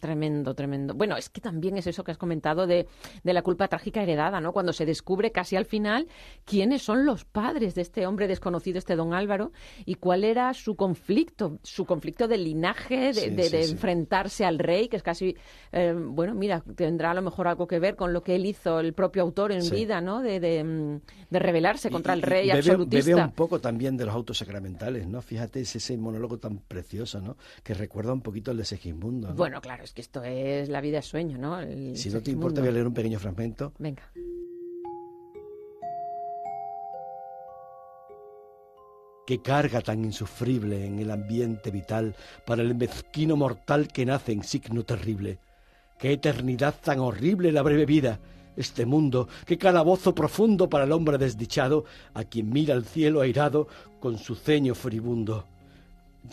Tremendo, 0.00 0.54
tremendo. 0.54 0.94
Bueno, 0.94 1.16
es 1.16 1.28
que 1.28 1.40
también 1.40 1.76
es 1.76 1.86
eso 1.86 2.04
que 2.04 2.10
has 2.12 2.18
comentado 2.18 2.66
de, 2.66 2.86
de 3.22 3.32
la 3.32 3.42
culpa 3.42 3.68
trágica 3.68 4.02
heredada, 4.02 4.40
¿no? 4.40 4.52
Cuando 4.52 4.72
se 4.72 4.86
descubre 4.86 5.32
casi 5.32 5.56
al 5.56 5.64
final 5.64 6.08
quiénes 6.44 6.82
son 6.82 7.04
los 7.06 7.24
padres 7.24 7.74
de 7.74 7.82
este 7.82 8.06
hombre 8.06 8.28
desconocido, 8.28 8.78
este 8.78 8.96
don 8.96 9.14
Álvaro, 9.14 9.52
y 9.84 9.94
cuál 9.96 10.24
era 10.24 10.52
su 10.54 10.76
conflicto, 10.76 11.58
su 11.62 11.84
conflicto 11.84 12.28
de 12.28 12.38
linaje, 12.38 13.12
de, 13.12 13.14
Sí, 13.14 13.30
de- 13.30 13.42
sí, 13.44 13.56
de 13.56 13.62
sí. 13.64 13.72
enfrentarse 13.72 14.44
al 14.44 14.58
rey, 14.58 14.88
que 14.88 14.96
es 14.96 15.02
casi, 15.02 15.36
eh, 15.72 15.94
bueno, 15.96 16.34
mira, 16.34 16.62
tendrá 16.76 17.10
a 17.10 17.14
lo 17.14 17.22
mejor 17.22 17.48
algo 17.48 17.66
que 17.66 17.78
ver 17.78 17.96
con 17.96 18.12
lo 18.12 18.22
que 18.22 18.34
él 18.36 18.46
hizo, 18.46 18.80
el 18.80 18.92
propio 18.92 19.22
autor 19.22 19.52
en 19.52 19.62
Sí. 19.70 19.76
vida, 19.76 20.00
¿no? 20.00 20.20
De, 20.20 20.40
de, 20.40 20.62
mm, 20.62 21.00
de 21.30 21.38
rebelarse 21.38 21.90
contra 21.90 22.12
el 22.12 22.22
rey 22.22 22.48
bebe, 22.48 22.58
absolutista. 22.58 23.10
bebe 23.10 23.22
un 23.22 23.32
poco 23.32 23.60
también 23.60 23.96
de 23.96 24.04
los 24.06 24.14
autos 24.14 24.38
sacramentales, 24.38 25.06
¿no? 25.06 25.22
Fíjate, 25.22 25.60
es 25.60 25.74
ese 25.76 25.96
monólogo 25.96 26.38
tan 26.38 26.58
precioso, 26.58 27.20
¿no? 27.20 27.36
Que 27.62 27.74
recuerda 27.74 28.12
un 28.12 28.20
poquito 28.20 28.50
el 28.50 28.58
de 28.58 28.64
Segismundo, 28.64 29.28
¿no? 29.28 29.34
Bueno, 29.34 29.60
claro, 29.60 29.84
es 29.84 29.92
que 29.92 30.00
esto 30.00 30.22
es 30.22 30.68
la 30.68 30.80
vida 30.80 30.98
es 30.98 31.06
sueño, 31.06 31.38
¿no? 31.38 31.58
El 31.60 31.96
si 31.96 32.10
no 32.10 32.20
te 32.20 32.30
importa, 32.30 32.60
voy 32.60 32.68
a 32.68 32.72
leer 32.72 32.86
un 32.86 32.94
pequeño 32.94 33.18
fragmento. 33.18 33.72
Venga. 33.78 34.02
Qué 39.26 39.40
carga 39.40 39.80
tan 39.80 40.04
insufrible 40.04 40.84
en 40.84 40.98
el 40.98 41.08
ambiente 41.08 41.70
vital 41.70 42.16
para 42.44 42.62
el 42.62 42.74
mezquino 42.74 43.36
mortal 43.36 43.86
que 43.86 44.04
nace 44.04 44.32
en 44.32 44.42
signo 44.42 44.82
terrible. 44.82 45.38
Qué 46.00 46.12
eternidad 46.12 46.74
tan 46.82 46.98
horrible 46.98 47.52
la 47.52 47.62
breve 47.62 47.86
vida, 47.86 48.18
este 48.56 48.86
mundo, 48.86 49.28
qué 49.46 49.58
calabozo 49.58 50.14
profundo 50.14 50.68
para 50.68 50.84
el 50.84 50.92
hombre 50.92 51.18
desdichado, 51.18 51.84
a 52.14 52.24
quien 52.24 52.50
mira 52.50 52.74
el 52.74 52.84
cielo 52.84 53.20
airado 53.20 53.68
con 54.00 54.18
su 54.18 54.34
ceño 54.34 54.74
furibundo. 54.74 55.46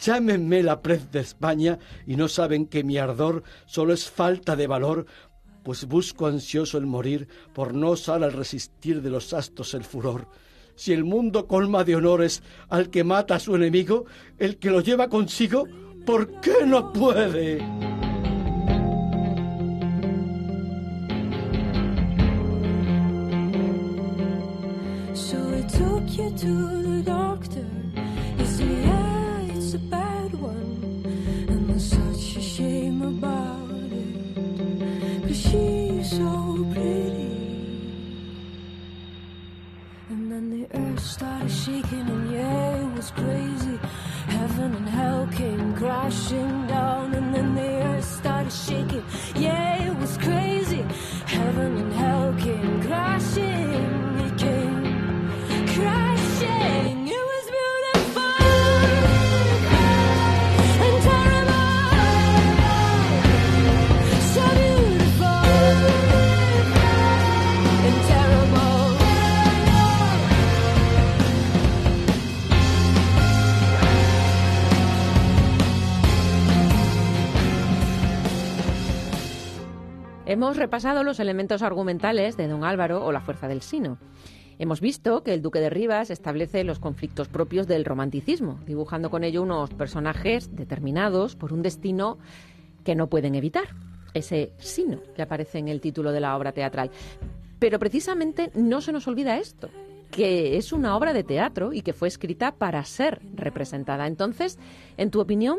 Llámenme 0.02 0.64
la 0.64 0.82
prez 0.82 1.12
de 1.12 1.20
España 1.20 1.80
y 2.06 2.16
no 2.16 2.28
saben 2.28 2.68
que 2.68 2.84
mi 2.84 2.98
ardor 2.98 3.44
solo 3.66 3.94
es 3.94 4.10
falta 4.10 4.56
de 4.56 4.68
valor, 4.68 5.06
pues 5.64 5.86
busco 5.86 6.28
ansioso 6.28 6.78
el 6.78 6.86
morir 6.86 7.28
por 7.54 7.74
no 7.74 7.92
osar 7.92 8.24
al 8.24 8.34
resistir 8.34 9.02
de 9.02 9.10
los 9.10 9.34
astos 9.34 9.74
el 9.74 9.84
furor. 9.84 10.28
Si 10.76 10.94
el 10.94 11.04
mundo 11.04 11.48
colma 11.48 11.84
de 11.84 11.96
honores 11.96 12.44
al 12.70 12.90
que 12.90 13.04
mata 13.04 13.36
a 13.36 13.40
su 13.40 13.56
enemigo, 13.56 14.06
el 14.38 14.60
que 14.60 14.70
lo 14.70 14.82
lleva 14.82 15.10
consigo, 15.10 15.66
¿por 16.06 16.40
qué 16.40 16.66
no 16.66 16.94
puede? 16.94 17.97
You 26.18 26.32
to 26.32 26.54
the 26.82 27.02
doctor. 27.04 27.66
He 28.38 28.46
said, 28.46 28.70
Yeah, 28.70 29.56
it's 29.56 29.74
a 29.76 29.80
bad 29.80 30.34
one. 30.42 31.04
And 31.48 31.70
there's 31.70 31.90
such 31.92 32.38
a 32.38 32.42
shame 32.42 33.02
about 33.04 33.70
it. 34.02 35.22
Cause 35.28 35.42
she's 35.48 36.10
so 36.10 36.66
pretty. 36.74 37.36
And 40.10 40.32
then 40.32 40.46
the 40.50 40.64
earth 40.74 41.00
started 41.00 41.52
shaking, 41.52 42.08
and 42.16 42.32
yeah, 42.32 42.84
it 42.84 42.92
was 42.96 43.12
crazy. 43.12 43.78
Heaven 44.28 44.74
and 44.76 44.90
hell 44.90 45.28
came 45.32 45.76
crashing 45.76 46.68
down, 46.68 47.14
and 47.14 47.36
then 47.36 47.54
the 47.54 47.70
earth 47.90 48.06
started 48.06 48.52
shaking. 48.52 49.04
Yeah, 49.36 49.88
it 49.88 49.96
was 49.98 50.18
crazy. 50.18 50.84
Heaven 51.26 51.78
and 51.78 51.94
hell 51.94 52.17
Hemos 80.30 80.58
repasado 80.58 81.06
los 81.06 81.22
elementos 81.22 81.62
argumentales 81.62 82.36
de 82.36 82.50
don 82.50 82.66
Álvaro 82.66 83.06
o 83.06 83.14
la 83.14 83.22
fuerza 83.22 83.48
del 83.48 83.62
sino. 83.62 83.98
Hemos 84.60 84.82
visto 84.82 85.24
que 85.24 85.34
el 85.34 85.42
duque 85.42 85.62
de 85.62 85.70
Rivas 85.70 86.10
establece 86.10 86.66
los 86.66 86.80
conflictos 86.80 87.30
propios 87.30 87.66
del 87.66 87.86
romanticismo, 87.86 88.60
dibujando 88.66 89.10
con 89.10 89.24
ello 89.24 89.42
unos 89.42 89.74
personajes 89.74 90.54
determinados 90.54 91.38
por 91.38 91.54
un 91.54 91.62
destino 91.62 92.18
que 92.84 92.94
no 92.94 93.08
pueden 93.08 93.36
evitar, 93.36 93.70
ese 94.14 94.52
sino 94.58 95.00
que 95.16 95.22
aparece 95.22 95.60
en 95.60 95.70
el 95.70 95.80
título 95.80 96.12
de 96.12 96.20
la 96.20 96.36
obra 96.36 96.52
teatral. 96.52 96.92
Pero 97.58 97.80
precisamente 97.80 98.52
no 98.54 98.82
se 98.82 98.92
nos 98.92 99.08
olvida 99.08 99.38
esto, 99.38 99.70
que 100.12 100.58
es 100.58 100.74
una 100.74 100.98
obra 100.98 101.14
de 101.14 101.24
teatro 101.24 101.72
y 101.72 101.84
que 101.84 101.94
fue 101.94 102.10
escrita 102.10 102.52
para 102.52 102.84
ser 102.84 103.22
representada. 103.34 104.08
Entonces, 104.08 104.60
en 104.98 105.10
tu 105.10 105.22
opinión, 105.22 105.58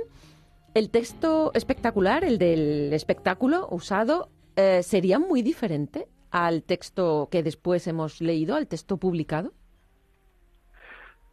el 0.75 0.91
texto 0.91 1.53
espectacular, 1.55 2.23
el 2.23 2.37
del 2.37 2.93
espectáculo 2.93 3.67
usado, 3.71 4.29
eh, 4.61 4.83
sería 4.83 5.19
muy 5.19 5.41
diferente 5.43 6.09
al 6.31 6.63
texto 6.63 7.29
que 7.31 7.43
después 7.43 7.87
hemos 7.87 8.21
leído, 8.21 8.57
al 8.57 8.67
texto 8.67 8.97
publicado. 8.99 9.53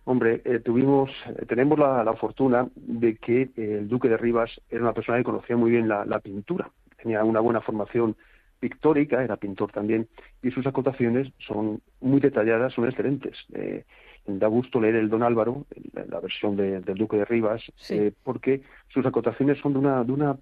Hombre, 0.06 0.42
eh, 0.46 0.60
tuvimos, 0.60 1.10
eh, 1.28 1.46
tenemos 1.48 1.80
la, 1.80 2.04
la 2.04 2.14
fortuna 2.14 2.68
de 2.76 3.16
que 3.18 3.42
eh, 3.42 3.78
el 3.80 3.88
duque 3.88 4.08
de 4.08 4.18
Rivas 4.18 4.52
era 4.70 4.82
una 4.84 4.94
persona 4.94 5.18
que 5.18 5.24
conocía 5.24 5.58
muy 5.58 5.72
bien 5.72 5.88
la, 5.88 6.06
la 6.06 6.20
pintura, 6.20 6.70
tenía 7.02 7.24
una 7.24 7.40
buena 7.40 7.62
formación 7.62 8.16
pictórica, 8.60 9.24
era 9.24 9.38
pintor 9.38 9.72
también, 9.72 10.08
y 10.44 10.52
sus 10.52 10.66
acotaciones 10.68 11.32
son 11.40 11.82
muy 12.02 12.20
detalladas, 12.20 12.74
son 12.74 12.86
excelentes. 12.88 13.36
Eh, 13.54 13.84
da 14.28 14.48
gusto 14.48 14.80
leer 14.80 14.96
el 14.96 15.10
Don 15.10 15.24
Álvaro, 15.24 15.66
la, 15.94 16.20
versión 16.20 16.56
de- 16.56 16.82
del 16.82 16.98
duque 16.98 17.18
de 17.18 17.26
Rivas, 17.26 17.62
Sí. 17.76 17.96
eh, 17.96 18.14
porque 18.24 18.62
sus 18.94 19.06
acotaciones 19.06 19.60
son 19.60 19.74
de 19.74 19.80
una, 19.80 20.04
de 20.04 20.12
una 20.12 20.38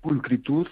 pulcritud 0.00 0.66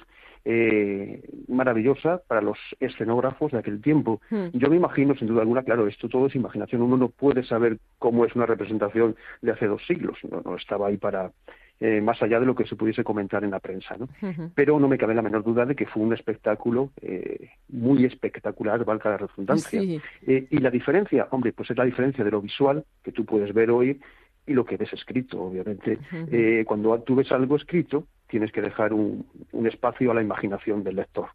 eh, 0.49 1.23
maravillosa 1.49 2.23
para 2.29 2.41
los 2.41 2.57
escenógrafos 2.79 3.51
de 3.51 3.59
aquel 3.59 3.81
tiempo. 3.81 4.21
Hmm. 4.31 4.47
Yo 4.53 4.71
me 4.71 4.77
imagino, 4.77 5.17
sin 5.17 5.27
duda 5.27 5.41
alguna, 5.41 5.65
claro, 5.65 5.89
esto 5.89 6.09
todo 6.09 6.27
es 6.27 6.37
imaginación. 6.37 6.83
Uno 6.83 6.97
no 6.97 7.09
puede 7.09 7.43
saber 7.43 7.79
cómo 7.99 8.25
es 8.25 8.35
una 8.37 8.47
representación 8.47 9.17
de 9.43 9.51
hace 9.51 9.67
dos 9.67 9.85
siglos. 9.87 10.17
No, 10.31 10.43
no 10.43 10.55
estaba 10.55 10.87
ahí 10.87 10.99
para 10.99 11.33
eh, 11.81 12.01
más 12.01 12.23
allá 12.23 12.39
de 12.39 12.47
lo 12.47 12.55
que 12.55 12.65
se 12.65 12.77
pudiese 12.77 13.03
comentar 13.03 13.43
en 13.43 13.51
la 13.51 13.59
prensa, 13.59 13.97
¿no? 13.99 14.09
Pero 14.55 14.79
no 14.79 14.87
me 14.87 14.99
cabe 14.99 15.17
la 15.17 15.23
menor 15.23 15.43
duda 15.43 15.67
de 15.67 15.75
que 15.75 15.87
fue 15.87 16.03
un 16.03 16.15
espectáculo 16.15 16.91
eh, 17.03 17.51
muy 17.69 18.05
espectacular, 18.05 18.85
valga 18.85 19.11
la 19.11 19.17
redundancia. 19.17 19.81
Sí. 19.81 20.01
Eh, 20.29 20.47
y 20.49 20.59
la 20.59 20.71
diferencia, 20.71 21.27
hombre, 21.33 21.53
pues 21.53 21.71
es 21.71 21.77
la 21.77 21.85
diferencia 21.85 22.25
de 22.25 22.31
lo 22.31 22.41
visual 22.41 22.85
que 23.03 23.11
tú 23.11 23.25
puedes 23.25 23.53
ver 23.53 23.73
hoy 23.73 24.01
y 24.47 24.55
lo 24.55 24.65
que 24.65 24.77
ves 24.77 24.93
escrito, 24.93 25.43
obviamente. 25.43 25.99
Eh, 26.31 26.65
cuando 26.67 26.99
tú 27.01 27.17
ves 27.17 27.31
algo 27.33 27.57
escrito, 27.57 28.07
tienes 28.29 28.53
que 28.53 28.63
dejar 28.63 28.93
un, 28.93 29.27
espacio 29.67 30.11
a 30.11 30.15
la 30.15 30.23
imaginación 30.23 30.85
del 30.85 30.97
lector. 30.97 31.29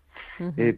Eh, 0.57 0.77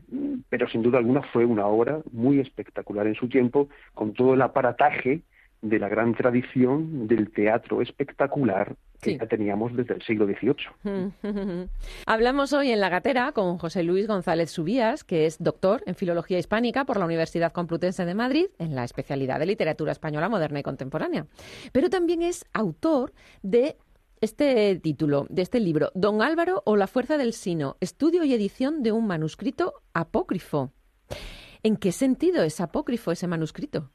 pero 0.50 0.68
sin 0.68 0.82
duda 0.84 0.98
alguna 0.98 1.22
fue 1.32 1.46
una 1.46 1.68
obra 1.68 2.00
muy 2.12 2.40
espectacular 2.40 3.08
en 3.08 3.16
su 3.16 3.30
tiempo, 3.30 3.70
con 3.94 4.14
todo 4.14 4.34
el 4.34 4.42
aparataje 4.42 5.22
de 5.62 5.80
la 5.80 5.88
gran 5.88 6.14
tradición 6.14 7.08
del 7.08 7.32
teatro 7.32 7.82
espectacular 7.82 8.76
que 9.02 9.18
ya 9.18 9.28
teníamos 9.28 9.76
desde 9.76 9.96
el 9.96 10.02
siglo 10.02 10.26
XVIII. 10.26 11.68
Hablamos 12.06 12.54
hoy 12.54 12.72
en 12.72 12.80
La 12.80 12.90
Gatera 12.90 13.32
con 13.34 13.58
José 13.58 13.84
Luis 13.84 14.08
González 14.08 14.50
Subías, 14.50 15.04
que 15.04 15.26
es 15.26 15.42
doctor 15.44 15.84
en 15.86 15.96
Filología 15.96 16.40
Hispánica 16.40 16.86
por 16.86 16.98
la 16.98 17.06
Universidad 17.06 17.52
Complutense 17.52 18.06
de 18.06 18.14
Madrid 18.14 18.46
en 18.60 18.76
la 18.76 18.84
especialidad 18.84 19.40
de 19.40 19.46
Literatura 19.46 19.92
Española 19.92 20.30
Moderna 20.30 20.60
y 20.60 20.64
Contemporánea. 20.64 21.26
Pero 21.72 21.90
también 21.90 22.22
es 22.22 22.46
autor 22.54 23.12
de 23.42 23.76
este 24.24 24.80
título, 24.80 25.28
de 25.30 25.42
este 25.42 25.60
libro, 25.60 25.90
Don 25.96 26.22
Álvaro 26.22 26.64
o 26.66 26.78
la 26.78 26.88
Fuerza 26.88 27.18
del 27.18 27.34
Sino, 27.34 27.76
estudio 27.82 28.24
y 28.24 28.34
edición 28.34 28.82
de 28.82 28.94
un 28.94 29.06
manuscrito 29.06 29.74
apócrifo. 29.94 30.72
¿En 31.62 31.76
qué 31.76 31.92
sentido 31.92 32.42
es 32.42 32.62
apócrifo 32.62 33.12
ese 33.12 33.28
manuscrito? 33.28 33.90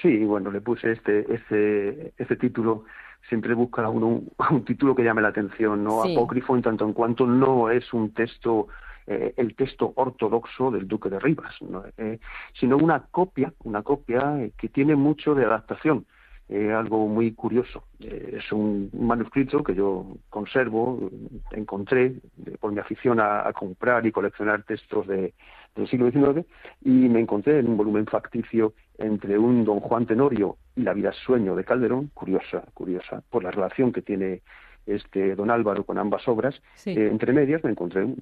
Sí, 0.00 0.24
bueno, 0.24 0.52
le 0.52 0.60
puse 0.60 0.92
este, 0.92 1.34
este, 1.34 2.14
este 2.16 2.36
título. 2.36 2.84
Siempre 3.28 3.54
busca 3.54 3.88
uno 3.88 4.22
un, 4.50 4.64
título 4.64 4.94
que 4.94 5.02
llame 5.02 5.20
la 5.20 5.28
atención, 5.28 5.82
¿no? 5.82 6.04
Apócrifo 6.04 6.54
en 6.54 6.62
tanto 6.62 6.84
en 6.84 6.92
cuanto 6.92 7.26
no 7.26 7.70
es 7.70 7.92
un 7.92 8.14
texto, 8.14 8.68
eh, 9.08 9.34
el 9.36 9.56
texto 9.56 9.92
ortodoxo 9.96 10.70
del 10.70 10.86
Duque 10.86 11.10
de 11.10 11.18
Rivas, 11.18 11.56
eh, 11.96 12.20
sino 12.54 12.76
una 12.76 13.00
copia, 13.10 13.52
una 13.64 13.82
copia 13.82 14.48
que 14.56 14.68
tiene 14.68 14.94
mucho 14.94 15.34
de 15.34 15.44
adaptación. 15.44 16.06
Eh, 16.54 16.70
algo 16.70 17.08
muy 17.08 17.32
curioso. 17.32 17.84
es 17.98 18.52
un 18.52 18.90
manuscrito 18.92 19.64
que 19.64 19.74
yo 19.74 20.18
conservo, 20.28 21.10
encontré 21.52 22.16
por 22.60 22.72
mi 22.72 22.78
afición 22.78 23.20
a 23.20 23.50
comprar 23.54 24.04
y 24.04 24.12
coleccionar 24.12 24.62
textos 24.64 25.06
de, 25.06 25.32
del 25.74 25.88
siglo 25.88 26.10
XIX 26.10 26.46
y 26.82 26.90
me 26.90 27.20
encontré 27.20 27.58
en 27.58 27.68
un 27.68 27.76
volumen 27.76 28.06
facticio 28.06 28.74
entre 28.98 29.38
un 29.38 29.64
don 29.64 29.80
Juan 29.80 30.06
Tenorio 30.06 30.56
y 30.76 30.82
la 30.82 30.92
vida 30.92 31.12
sueño 31.12 31.56
de 31.56 31.64
Calderón, 31.64 32.10
curiosa, 32.14 32.64
curiosa, 32.74 33.22
por 33.30 33.42
la 33.42 33.50
relación 33.50 33.92
que 33.92 34.02
tiene 34.02 34.42
este 34.84 35.36
don 35.36 35.50
Álvaro 35.50 35.84
con 35.84 35.96
ambas 35.96 36.26
obras, 36.26 36.60
eh, 36.86 37.08
entre 37.10 37.32
medias 37.32 37.62
me 37.62 37.70
encontré 37.70 38.04
un, 38.04 38.16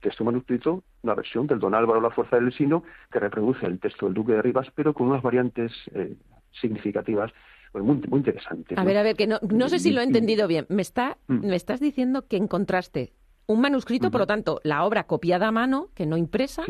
texto 0.00 0.24
manuscrito, 0.24 0.82
una 1.02 1.14
versión 1.14 1.46
del 1.46 1.60
don 1.60 1.74
Álvaro 1.74 2.00
La 2.00 2.10
Fuerza 2.10 2.36
del 2.36 2.52
Sino, 2.52 2.82
que 3.10 3.20
reproduce 3.20 3.66
el 3.66 3.78
texto 3.78 4.06
del 4.06 4.14
Duque 4.14 4.32
de 4.32 4.42
Rivas, 4.42 4.68
pero 4.74 4.94
con 4.94 5.08
unas 5.08 5.22
variantes 5.22 5.72
eh, 5.94 6.16
significativas 6.60 7.32
pues 7.72 7.84
muy, 7.84 7.96
muy 8.08 8.18
interesantes. 8.18 8.76
A 8.76 8.84
ver, 8.84 8.96
a 8.98 9.02
ver, 9.02 9.16
que 9.16 9.26
no, 9.26 9.38
no 9.50 9.68
sé 9.68 9.78
si 9.78 9.90
lo 9.90 10.02
he 10.02 10.04
entendido 10.04 10.46
bien. 10.46 10.66
Me, 10.68 10.82
está, 10.82 11.18
mm. 11.26 11.46
me 11.46 11.56
estás 11.56 11.80
diciendo 11.80 12.28
que 12.28 12.36
encontraste 12.36 13.14
un 13.46 13.60
manuscrito, 13.60 14.10
por 14.10 14.20
lo 14.20 14.26
tanto, 14.26 14.60
la 14.62 14.84
obra 14.84 15.04
copiada 15.04 15.48
a 15.48 15.52
mano, 15.52 15.88
que 15.94 16.06
no 16.06 16.16
impresa, 16.16 16.62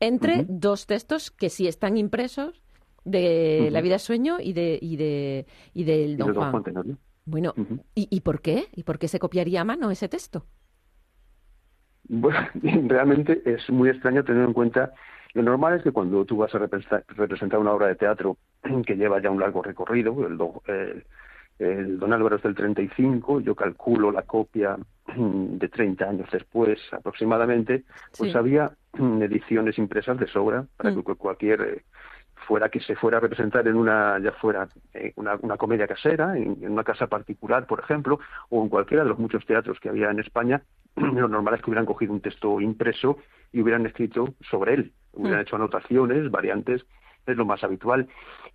entre 0.00 0.44
dos 0.48 0.86
textos 0.86 1.30
que 1.30 1.48
sí 1.48 1.66
están 1.66 1.96
impresos 1.96 2.62
de 3.04 3.68
La 3.70 3.80
vida 3.80 3.98
sueño 3.98 4.38
y 4.40 4.52
de 4.52 4.78
y 4.82 4.96
de 4.96 5.46
y 5.72 5.84
del 5.84 6.16
Don, 6.16 6.34
Juan. 6.34 6.98
bueno, 7.24 7.54
¿y, 7.94 8.08
¿y 8.10 8.20
por 8.20 8.40
qué? 8.40 8.66
¿Y 8.74 8.82
por 8.82 8.98
qué 8.98 9.08
se 9.08 9.20
copiaría 9.20 9.60
a 9.60 9.64
mano 9.64 9.90
ese 9.90 10.08
texto? 10.08 10.44
Bueno, 12.08 12.38
realmente 12.88 13.42
es 13.44 13.68
muy 13.70 13.90
extraño 13.90 14.24
tener 14.24 14.44
en 14.44 14.52
cuenta 14.52 14.92
lo 15.36 15.42
normal 15.42 15.74
es 15.74 15.82
que 15.82 15.92
cuando 15.92 16.24
tú 16.24 16.38
vas 16.38 16.54
a 16.54 16.58
representar, 16.58 17.60
una 17.60 17.72
obra 17.72 17.88
de 17.88 17.94
teatro 17.94 18.38
que 18.86 18.96
lleva 18.96 19.20
ya 19.20 19.30
un 19.30 19.38
largo 19.38 19.62
recorrido, 19.62 20.26
el, 20.26 20.38
el, 20.66 21.04
el 21.58 21.98
Don 21.98 22.14
Álvaro 22.14 22.36
es 22.36 22.42
del 22.42 22.54
35, 22.54 23.40
yo 23.40 23.54
calculo 23.54 24.10
la 24.10 24.22
copia 24.22 24.78
de 25.14 25.68
30 25.68 26.08
años 26.08 26.28
después 26.32 26.78
aproximadamente, 26.90 27.84
pues 28.16 28.34
había 28.34 28.72
ediciones 28.94 29.76
impresas 29.76 30.18
de 30.18 30.26
sobra 30.26 30.64
para 30.74 30.92
mm. 30.92 31.02
que 31.02 31.14
cualquier 31.16 31.60
eh, 31.60 31.82
fuera 32.46 32.70
que 32.70 32.80
se 32.80 32.96
fuera 32.96 33.18
a 33.18 33.20
representar 33.20 33.68
en 33.68 33.76
una 33.76 34.18
ya 34.18 34.32
fuera 34.32 34.68
eh, 34.94 35.12
una, 35.16 35.36
comedia 35.58 35.86
casera 35.86 36.38
en, 36.38 36.56
una 36.70 36.84
casa 36.84 37.08
particular 37.08 37.66
por 37.66 37.80
ejemplo 37.80 38.20
o 38.48 38.62
en 38.62 38.68
cualquiera 38.68 39.02
de 39.02 39.08
los 39.08 39.18
muchos 39.18 39.44
teatros 39.44 39.80
que 39.80 39.88
había 39.88 40.10
en 40.10 40.20
España 40.20 40.62
lo 40.96 41.28
normal 41.28 41.54
es 41.54 41.62
que 41.62 41.70
hubieran 41.70 41.86
cogido 41.86 42.12
un 42.12 42.20
texto 42.20 42.60
impreso 42.60 43.18
y 43.52 43.62
hubieran 43.62 43.86
escrito 43.86 44.34
sobre 44.50 44.74
él 44.74 44.92
hubieran 45.16 45.40
mm. 45.40 45.42
hecho 45.42 45.56
anotaciones 45.56 46.30
variantes 46.30 46.84
es 47.26 47.36
lo 47.36 47.44
más 47.44 47.62
habitual. 47.64 48.08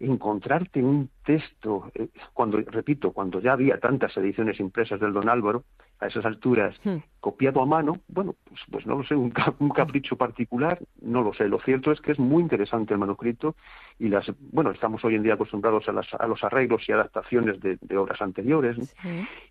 Encontrarte 0.03 0.83
un 0.83 1.09
texto, 1.23 1.91
eh, 1.93 2.07
cuando, 2.33 2.57
repito, 2.57 3.11
cuando 3.11 3.39
ya 3.39 3.53
había 3.53 3.79
tantas 3.79 4.15
ediciones 4.17 4.59
impresas 4.59 4.99
del 4.99 5.13
Don 5.13 5.29
Álvaro, 5.29 5.63
a 6.01 6.07
esas 6.07 6.25
alturas, 6.25 6.75
hmm. 6.83 6.97
copiado 7.19 7.61
a 7.61 7.65
mano, 7.67 7.99
bueno, 8.07 8.35
pues, 8.45 8.59
pues 8.71 8.85
no 8.87 8.97
lo 8.97 9.03
sé, 9.03 9.15
un, 9.15 9.29
capricho 9.29 10.15
particular, 10.17 10.79
no 10.99 11.21
lo 11.21 11.31
sé. 11.33 11.47
Lo 11.47 11.59
cierto 11.59 11.91
es 11.91 12.01
que 12.01 12.11
es 12.11 12.19
muy 12.19 12.41
interesante 12.41 12.93
el 12.93 12.99
manuscrito 12.99 13.55
y 13.99 14.09
las, 14.09 14.25
bueno, 14.51 14.71
estamos 14.71 15.05
hoy 15.05 15.13
en 15.15 15.21
día 15.21 15.35
acostumbrados 15.35 15.87
a, 15.87 15.91
las, 15.91 16.11
a 16.15 16.25
los 16.25 16.43
arreglos 16.43 16.81
y 16.89 16.91
adaptaciones 16.91 17.59
de, 17.61 17.97
obras 17.97 18.19
anteriores. 18.19 18.77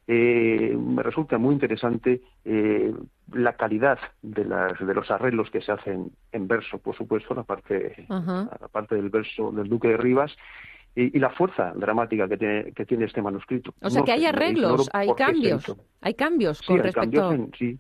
Eh, 0.09 0.77
me 0.77 1.05
resulta 1.05 1.39
muy 1.39 1.55
interesante 1.55 2.21
eh, 2.45 2.93
la 3.33 3.53
calidad 3.53 4.01
de, 4.23 4.45
las, 4.45 4.77
de 4.79 4.93
los 4.93 5.09
arreglos 5.13 5.51
que 5.51 5.61
se 5.61 5.71
hacen 5.71 6.11
en 6.33 6.49
verso, 6.49 6.79
por 6.79 6.97
supuesto, 6.97 7.33
la 7.33 7.45
parte, 7.45 8.07
la 8.09 8.69
parte 8.73 8.97
del 8.97 9.09
verso 9.09 9.53
del 9.53 9.69
Duque 9.69 9.87
de 9.87 9.97
Rivas, 9.97 10.37
y, 10.95 11.19
la 11.19 11.31
fuerza 11.31 11.73
dramática 11.75 12.29
que 12.29 12.37
tiene, 12.37 12.73
que 12.73 12.85
tiene 12.85 13.05
este 13.05 13.23
manuscrito. 13.23 13.75
O 13.81 13.91
sea, 13.91 14.03
que 14.03 14.13
hay 14.13 14.27
arreglos, 14.27 14.89
hay 14.93 15.09
cambios, 15.15 15.77
hay 16.01 16.15
cambios 16.15 16.61
con 16.63 16.79
respecto... 16.79 17.29
Cambios 17.29 17.51
sí, 17.59 17.79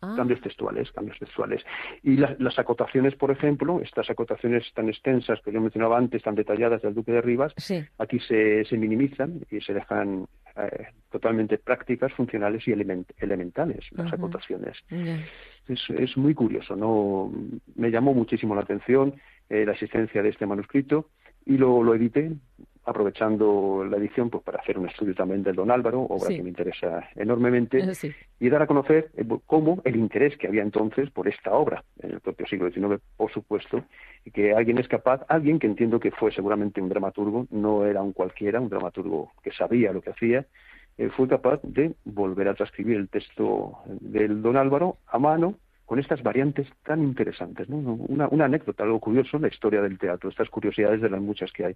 ah. 0.00 0.14
cambios 0.16 0.40
textuales, 0.40 0.92
cambios 0.92 1.18
textuales. 1.18 1.62
Y 2.02 2.16
las 2.16 2.58
acotaciones, 2.58 3.14
por 3.16 3.30
ejemplo, 3.30 3.80
estas 3.80 4.08
acotaciones 4.10 4.72
tan 4.74 4.88
extensas 4.88 5.40
que 5.42 5.52
yo 5.52 5.60
mencionaba 5.60 5.98
antes, 5.98 6.22
tan 6.22 6.34
detalladas 6.34 6.82
del 6.82 6.94
Duque 6.94 7.12
de 7.12 7.20
Rivas, 7.20 7.52
aquí 7.98 8.20
se, 8.20 8.64
se 8.64 8.76
minimizan 8.76 9.40
y 9.50 9.60
se 9.60 9.74
dejan 9.74 10.26
eh, 10.56 10.86
totalmente 11.10 11.58
prácticas, 11.58 12.12
funcionales 12.12 12.66
y 12.68 12.72
elementales, 12.72 13.86
las 13.92 14.12
acotaciones. 14.12 14.78
Es, 15.68 15.80
es, 15.90 16.16
muy 16.16 16.34
curioso, 16.34 16.76
¿no? 16.76 17.32
Me 17.74 17.90
llamó 17.90 18.14
muchísimo 18.14 18.54
la 18.54 18.62
atención 18.62 19.14
eh, 19.48 19.64
la 19.64 19.72
existencia 19.72 20.22
de 20.22 20.30
este 20.30 20.46
manuscrito 20.46 21.08
y 21.46 21.56
lo, 21.56 21.82
lo 21.82 21.94
edité 21.94 22.32
aprovechando 22.84 23.84
la 23.88 23.96
edición 23.96 24.28
pues 24.28 24.42
para 24.42 24.58
hacer 24.58 24.78
un 24.78 24.88
estudio 24.88 25.14
también 25.14 25.42
del 25.42 25.54
Don 25.54 25.70
Álvaro, 25.70 26.00
obra 26.02 26.28
que 26.28 26.42
me 26.42 26.48
interesa 26.48 27.08
enormemente, 27.14 27.80
y 28.40 28.48
dar 28.48 28.62
a 28.62 28.66
conocer 28.66 29.10
eh, 29.16 29.24
cómo 29.46 29.80
el 29.84 29.96
interés 29.96 30.36
que 30.36 30.48
había 30.48 30.62
entonces 30.62 31.10
por 31.10 31.28
esta 31.28 31.52
obra, 31.52 31.84
en 32.00 32.12
el 32.12 32.20
propio 32.20 32.46
siglo 32.46 32.70
XIX, 32.70 33.00
por 33.16 33.32
supuesto, 33.32 33.84
y 34.24 34.30
que 34.32 34.52
alguien 34.52 34.78
es 34.78 34.88
capaz, 34.88 35.24
alguien 35.28 35.58
que 35.58 35.68
entiendo 35.68 36.00
que 36.00 36.10
fue 36.10 36.32
seguramente 36.32 36.80
un 36.80 36.88
dramaturgo, 36.88 37.46
no 37.50 37.86
era 37.86 38.02
un 38.02 38.12
cualquiera, 38.12 38.60
un 38.60 38.68
dramaturgo 38.68 39.30
que 39.42 39.52
sabía 39.52 39.92
lo 39.92 40.00
que 40.00 40.10
hacía, 40.10 40.46
eh, 40.98 41.08
fue 41.16 41.28
capaz 41.28 41.60
de 41.62 41.94
volver 42.04 42.48
a 42.48 42.54
transcribir 42.54 42.96
el 42.96 43.08
texto 43.08 43.78
del 43.86 44.42
Don 44.42 44.56
Álvaro 44.56 44.96
a 45.06 45.18
mano, 45.18 45.54
con 45.92 45.98
estas 45.98 46.22
variantes 46.22 46.66
tan 46.84 47.02
interesantes. 47.02 47.68
¿no? 47.68 47.76
Una, 47.76 48.26
una, 48.28 48.46
anécdota, 48.46 48.82
algo 48.82 48.98
curioso 48.98 49.36
en 49.36 49.42
la 49.42 49.48
historia 49.48 49.82
del 49.82 49.98
teatro, 49.98 50.30
estas 50.30 50.48
curiosidades 50.48 51.02
de 51.02 51.10
las 51.10 51.20
muchas 51.20 51.52
que 51.52 51.66
hay. 51.66 51.74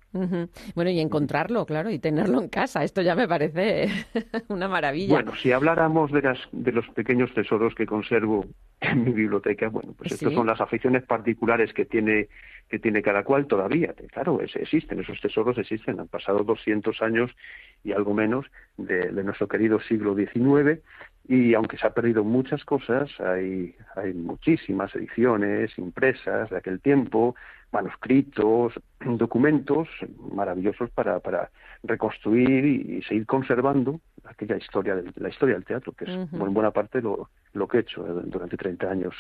Bueno, 0.75 0.91
y 0.91 1.01
encontrarlo, 1.01 1.67
claro, 1.67 1.91
y 1.91 1.99
tenerlo 1.99 2.41
en 2.41 2.49
casa, 2.49 2.83
esto 2.83 3.03
ya 3.03 3.15
me 3.15 3.29
parece 3.29 3.89
una 4.49 4.69
maravilla. 4.69 5.17
Bueno, 5.17 5.35
si 5.37 5.53
habláramos 5.53 6.11
de, 6.13 6.23
las, 6.23 6.39
de 6.51 6.73
los 6.73 6.89
pequeños 6.95 7.31
tesoros 7.35 7.75
que 7.75 7.85
conservo 7.85 8.47
en 8.81 9.05
mi 9.05 9.13
biblioteca, 9.13 9.69
bueno, 9.69 9.93
pues 9.93 10.13
estas 10.13 10.33
son 10.33 10.47
las 10.47 10.63
aficiones 10.63 11.05
particulares 11.05 11.75
que 11.75 11.85
tiene 11.85 12.29
que 12.69 12.81
tiene 12.81 13.01
cada 13.01 13.23
cual 13.23 13.47
todavía. 13.47 13.95
Claro, 14.13 14.41
existen, 14.41 14.99
esos 14.99 15.21
tesoros 15.21 15.57
existen, 15.57 16.01
han 16.01 16.09
pasado 16.09 16.43
200 16.43 17.01
años 17.01 17.31
y 17.85 17.93
algo 17.93 18.13
menos 18.13 18.45
de, 18.77 19.13
de 19.13 19.23
nuestro 19.23 19.47
querido 19.47 19.79
siglo 19.83 20.17
XIX 20.17 20.81
y 21.29 21.55
aunque 21.55 21.77
se 21.77 21.87
ha 21.87 21.91
perdido 21.91 22.25
muchas 22.25 22.65
cosas, 22.65 23.11
hay, 23.21 23.75
hay 23.97 24.15
muchísimas 24.15 24.95
ediciones 24.95 25.77
impresas 25.79 26.51
de 26.51 26.57
aquel 26.57 26.81
tiempo, 26.81 27.35
manuscritos, 27.77 28.73
documentos 29.05 29.87
maravillosos 30.33 30.89
para, 30.91 31.21
para 31.21 31.51
reconstruir 31.83 32.65
y, 32.65 33.03
seguir 33.03 33.27
conservando 33.27 34.01
aquella 34.25 34.57
historia 34.57 34.97
del, 34.97 35.13
la 35.17 35.29
historia 35.29 35.55
del 35.57 35.65
teatro, 35.65 35.93
que 35.93 36.05
es 36.05 36.11
en 36.11 36.55
buena 36.55 36.71
parte 36.71 37.03
lo, 37.03 37.29
lo 37.53 37.69
que 37.69 37.77
he 37.77 37.81
hecho 37.81 38.03
durante 38.03 38.57
30 38.57 38.91
años. 38.91 39.15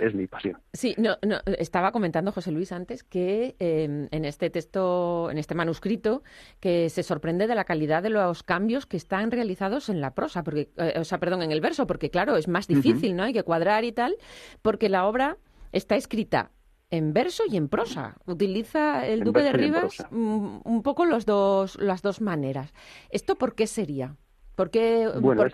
es, 0.00 0.14
mi 0.14 0.26
pasión. 0.26 0.58
Sí, 0.74 0.94
no, 0.98 1.16
no, 1.26 1.38
estaba 1.58 1.90
comentando 1.90 2.32
José 2.32 2.52
Luis 2.52 2.70
antes 2.70 3.02
que 3.02 3.56
em, 3.58 4.08
en 4.10 4.24
este 4.26 4.50
texto, 4.50 5.30
en 5.30 5.38
este 5.38 5.54
manuscrito, 5.54 6.22
que 6.60 6.90
se 6.90 7.02
sorprende 7.02 7.46
de 7.46 7.54
la 7.54 7.64
calidad 7.64 8.02
de 8.02 8.10
los 8.10 8.42
cambios 8.42 8.84
que 8.84 8.98
están 8.98 9.30
realizados 9.30 9.88
en 9.88 10.02
la 10.02 10.14
prosa, 10.14 10.44
porque, 10.44 10.68
eh, 10.76 10.94
o 10.98 11.04
sea, 11.04 11.18
perdón, 11.18 11.42
en 11.42 11.50
el 11.50 11.62
verso, 11.62 11.86
porque 11.86 12.10
claro, 12.10 12.36
es 12.36 12.46
más 12.46 12.68
difícil, 12.68 13.16
¿no? 13.16 13.22
Hay 13.22 13.32
que 13.32 13.42
cuadrar 13.42 13.84
y 13.84 13.92
tal, 13.92 14.16
porque 14.60 14.90
la 14.90 15.06
obra 15.06 15.38
está 15.72 15.96
escrita 15.96 16.50
en 16.90 17.12
verso 17.12 17.44
y 17.48 17.56
en 17.56 17.68
prosa. 17.68 18.16
Utiliza 18.26 19.06
el 19.06 19.24
Duque 19.24 19.42
de 19.42 19.52
Rivas 19.52 20.04
un 20.10 20.82
poco 20.82 21.04
los 21.04 21.26
dos, 21.26 21.78
las 21.80 22.02
dos 22.02 22.20
maneras. 22.20 22.74
¿Esto 23.10 23.36
por 23.36 23.54
qué 23.54 23.66
sería? 23.66 24.16
¿Por 24.60 24.70
qué, 24.70 25.08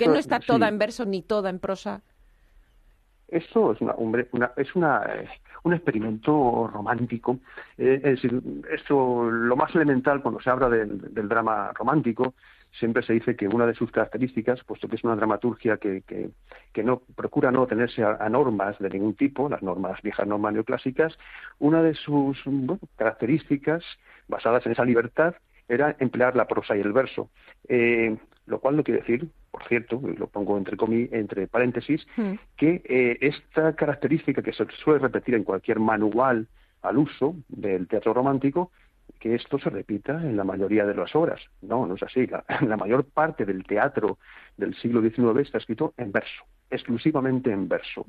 no 0.08 0.16
está 0.16 0.40
toda 0.40 0.66
en 0.66 0.78
verso 0.78 1.04
ni 1.04 1.22
toda 1.22 1.48
en 1.48 1.60
prosa? 1.60 2.02
Esto 3.28 3.70
es, 3.70 3.80
una, 3.80 3.94
una, 3.98 4.52
es 4.56 4.74
una, 4.74 5.02
un 5.62 5.74
experimento 5.74 6.68
romántico. 6.72 7.38
Eh, 7.78 8.00
es 8.02 8.22
decir, 8.22 8.42
esto, 8.68 9.30
lo 9.30 9.54
más 9.54 9.72
elemental 9.76 10.22
cuando 10.22 10.40
se 10.40 10.50
habla 10.50 10.68
del, 10.68 11.28
drama 11.28 11.72
romántico, 11.72 12.34
siempre 12.78 13.02
se 13.02 13.12
dice 13.12 13.36
que 13.36 13.48
una 13.48 13.66
de 13.66 13.74
sus 13.74 13.90
características, 13.90 14.62
puesto 14.64 14.88
que 14.88 14.96
es 14.96 15.04
una 15.04 15.16
dramaturgia 15.16 15.76
que, 15.78 16.02
que, 16.06 16.82
no 16.82 17.02
procura 17.14 17.50
no 17.50 17.66
tenerse 17.66 18.02
a, 18.02 18.28
normas 18.28 18.78
de 18.78 18.90
ningún 18.90 19.14
tipo, 19.14 19.48
las 19.48 19.62
normas 19.62 20.00
viejas 20.02 20.26
normas 20.26 20.54
neoclásicas, 20.54 21.18
una 21.58 21.82
de 21.82 21.94
sus 21.94 22.42
características 22.96 23.82
basadas 24.28 24.64
en 24.66 24.72
esa 24.72 24.84
libertad 24.84 25.34
era 25.68 25.96
emplear 25.98 26.36
la 26.36 26.46
prosa 26.46 26.76
y 26.76 26.80
el 26.80 26.92
verso. 26.92 27.30
Eh, 27.68 28.16
lo 28.46 28.60
cual 28.60 28.76
no 28.76 28.84
quiere 28.84 29.00
decir, 29.00 29.28
por 29.50 29.64
cierto, 29.64 30.00
y 30.04 30.16
lo 30.16 30.28
pongo 30.28 30.56
entre, 30.56 30.76
entre 31.12 31.48
paréntesis, 31.48 32.06
hmm. 32.16 32.34
que 32.56 32.82
eh, 32.84 33.18
esta 33.20 33.74
característica 33.74 34.42
que 34.42 34.52
se 34.52 34.64
suele 34.84 35.00
repetir 35.00 35.34
en 35.34 35.44
cualquier 35.44 35.80
manual 35.80 36.46
al 36.82 36.98
uso 36.98 37.34
del 37.48 37.88
teatro 37.88 38.14
romántico, 38.14 38.70
que 39.26 39.34
esto 39.34 39.58
se 39.58 39.70
repita 39.70 40.12
en 40.12 40.36
la 40.36 40.44
mayoría 40.44 40.86
de 40.86 40.94
las 40.94 41.14
obras. 41.16 41.40
No, 41.60 41.84
no 41.86 41.94
es 41.94 42.02
así. 42.02 42.26
La, 42.26 42.44
la 42.60 42.76
mayor 42.76 43.04
parte 43.04 43.44
del 43.44 43.64
teatro 43.64 44.18
del 44.56 44.74
siglo 44.76 45.00
XIX 45.00 45.40
está 45.40 45.58
escrito 45.58 45.94
en 45.96 46.12
verso, 46.12 46.44
exclusivamente 46.70 47.50
en 47.50 47.68
verso. 47.68 48.04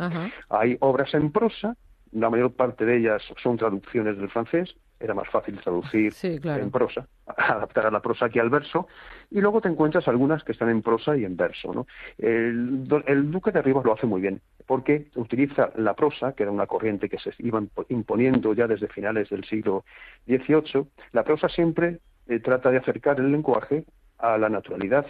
Hay 0.50 0.78
obras 0.80 1.14
en 1.14 1.32
prosa, 1.32 1.76
la 2.12 2.30
mayor 2.30 2.54
parte 2.54 2.86
de 2.86 2.98
ellas 2.98 3.24
son 3.42 3.58
traducciones 3.58 4.18
del 4.18 4.30
francés, 4.30 4.76
era 5.00 5.14
más 5.14 5.28
fácil 5.30 5.60
traducir 5.60 6.14
en 6.22 6.72
prosa, 6.72 7.08
adaptar 7.26 7.86
a 7.86 7.92
la 7.92 8.02
prosa 8.02 8.26
aquí 8.26 8.40
al 8.40 8.50
verso, 8.50 8.88
y 9.30 9.42
luego 9.42 9.62
te 9.62 9.70
encuentras 9.70 10.08
algunas 10.08 10.44
que 10.44 10.52
están 10.52 10.70
en 10.70 10.82
prosa 10.82 11.16
y 11.18 11.26
en 11.26 11.36
verso. 11.36 11.74
¿no? 11.74 11.88
El, 12.18 12.88
Duque 13.32 13.52
de 13.52 13.62
Rivas 13.62 13.86
lo 13.86 13.94
hace 13.94 14.08
muy 14.08 14.22
bien, 14.22 14.42
porque 14.66 15.08
utiliza 15.16 15.72
la 15.76 15.94
prosa, 15.94 16.34
que 16.34 16.44
era 16.44 16.52
una 16.52 16.68
corriente 16.68 17.10
que 17.10 17.20
se 17.20 17.32
iba 17.40 17.62
imponiendo 17.90 18.54
ya 18.54 18.68
desde 18.68 18.88
finales 18.88 19.30
del 19.30 19.44
siglo 19.46 19.86
XVIII, 20.26 20.88
la 21.12 21.24
prosa 21.24 21.50
siempre 21.50 22.00
eh, 22.28 22.40
trata 22.40 22.72
de 22.72 22.78
acercar 22.78 23.20
el 23.20 23.32
lenguaje 23.32 23.86
a 24.18 24.38
la 24.38 24.50
naturalidad, 24.50 25.06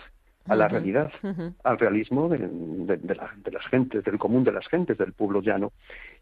a 0.47 0.55
la 0.55 0.67
realidad, 0.67 1.11
al 1.63 1.77
realismo 1.77 2.29
de, 2.29 2.39
las 3.51 3.65
gentes, 3.67 4.03
del 4.03 4.17
común 4.17 4.43
de 4.43 4.53
las 4.53 4.67
gentes 4.67 4.97
del 4.97 5.13
pueblo 5.13 5.41
llano. 5.41 5.73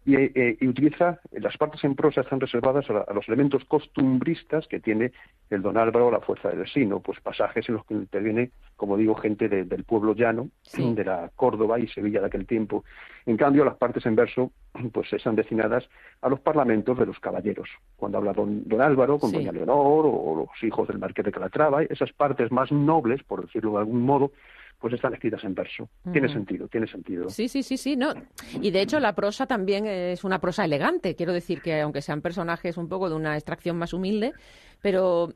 Y, 0.05 0.15
eh, 0.15 0.57
utiliza, 0.61 1.19
las 1.31 1.57
partes 1.57 1.83
en 1.83 1.95
prosa 1.95 2.21
están 2.21 2.39
reservadas 2.39 2.85
a, 2.91 3.11
los 3.11 3.27
elementos 3.27 3.65
costumbristas 3.65 4.67
que 4.67 4.79
tiene 4.79 5.11
el 5.49 5.63
don 5.63 5.77
Álvaro, 5.77 6.11
la 6.11 6.19
fuerza 6.19 6.49
del 6.49 6.67
sino, 6.67 6.99
pues 6.99 7.19
pasajes 7.21 7.67
en 7.69 7.75
los 7.75 7.85
que 7.85 7.95
interviene, 7.95 8.51
como 8.75 8.97
digo, 8.97 9.15
gente 9.15 9.49
del 9.49 9.83
pueblo 9.83 10.13
llano, 10.13 10.49
de 10.77 11.03
la 11.03 11.31
Córdoba 11.35 11.79
y 11.79 11.87
Sevilla 11.87 12.21
de 12.21 12.27
aquel 12.27 12.45
tiempo. 12.45 12.83
En 13.25 13.35
cambio, 13.35 13.65
las 13.65 13.77
partes 13.77 14.05
en 14.05 14.15
verso 14.15 14.51
pues 14.93 15.11
están 15.11 15.35
destinadas 15.35 15.89
a 16.21 16.29
los 16.29 16.39
parlamentos 16.39 16.99
de 16.99 17.07
los 17.07 17.19
caballeros. 17.19 17.67
Cuando 17.95 18.19
habla 18.19 18.33
don, 18.33 18.67
don 18.67 18.81
Álvaro 18.81 19.17
con 19.17 19.31
doña 19.31 19.51
Leonor 19.51 20.05
o 20.05 20.35
los 20.35 20.63
hijos 20.63 20.87
del 20.87 20.99
marqués 20.99 21.25
de 21.25 21.31
Calatrava, 21.31 21.81
esas 21.81 22.13
partes 22.13 22.51
más 22.51 22.71
nobles, 22.71 23.23
por 23.23 23.41
decirlo 23.43 23.71
de 23.71 23.77
algún 23.79 24.03
modo, 24.03 24.31
pues 24.79 24.93
están 24.93 25.13
escritas 25.13 25.43
en 25.43 25.55
verso. 25.55 25.89
Tiene 26.11 26.27
sentido, 26.29 26.67
tiene 26.67 26.87
sentido. 26.87 27.29
Sí, 27.29 27.47
sí, 27.47 27.63
sí, 27.63 27.77
sí, 27.77 27.95
no. 27.95 28.13
Y 28.61 28.71
de 28.71 28.81
hecho 28.81 28.99
la 28.99 29.15
prosa 29.15 29.47
también 29.47 29.85
es 29.85 30.23
una 30.23 30.39
prosa 30.39 30.65
elegante. 30.65 31.15
Quiero 31.15 31.33
decir 31.33 31.61
que 31.61 31.81
aunque 31.81 32.01
sean 32.01 32.21
personajes 32.21 32.77
un 32.77 32.87
poco 32.87 33.09
de 33.09 33.15
una 33.15 33.35
extracción 33.35 33.77
más 33.77 33.93
humilde, 33.93 34.33
pero 34.81 35.29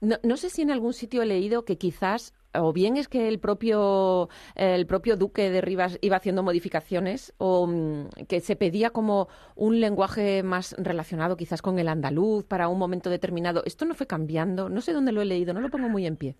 no, 0.00 0.16
no 0.22 0.36
sé 0.36 0.50
si 0.50 0.62
en 0.62 0.70
algún 0.70 0.92
sitio 0.92 1.22
he 1.22 1.26
leído 1.26 1.64
que 1.64 1.78
quizás 1.78 2.34
o 2.54 2.72
bien 2.72 2.96
es 2.96 3.08
que 3.08 3.28
el 3.28 3.38
propio, 3.38 4.28
el 4.54 4.86
propio 4.86 5.16
duque 5.16 5.50
de 5.50 5.60
Rivas 5.60 5.98
iba 6.00 6.16
haciendo 6.16 6.42
modificaciones 6.42 7.34
o 7.38 7.66
mm, 7.66 8.26
que 8.28 8.40
se 8.40 8.56
pedía 8.56 8.90
como 8.90 9.28
un 9.56 9.80
lenguaje 9.80 10.42
más 10.42 10.74
relacionado 10.78 11.36
quizás 11.36 11.62
con 11.62 11.78
el 11.78 11.88
andaluz 11.88 12.44
para 12.44 12.68
un 12.68 12.78
momento 12.78 13.10
determinado. 13.10 13.62
Esto 13.64 13.84
no 13.84 13.94
fue 13.94 14.06
cambiando, 14.06 14.68
no 14.68 14.80
sé 14.80 14.92
dónde 14.92 15.12
lo 15.12 15.22
he 15.22 15.24
leído, 15.24 15.54
no 15.54 15.60
lo 15.60 15.70
pongo 15.70 15.88
muy 15.88 16.06
en 16.06 16.16
pie. 16.16 16.36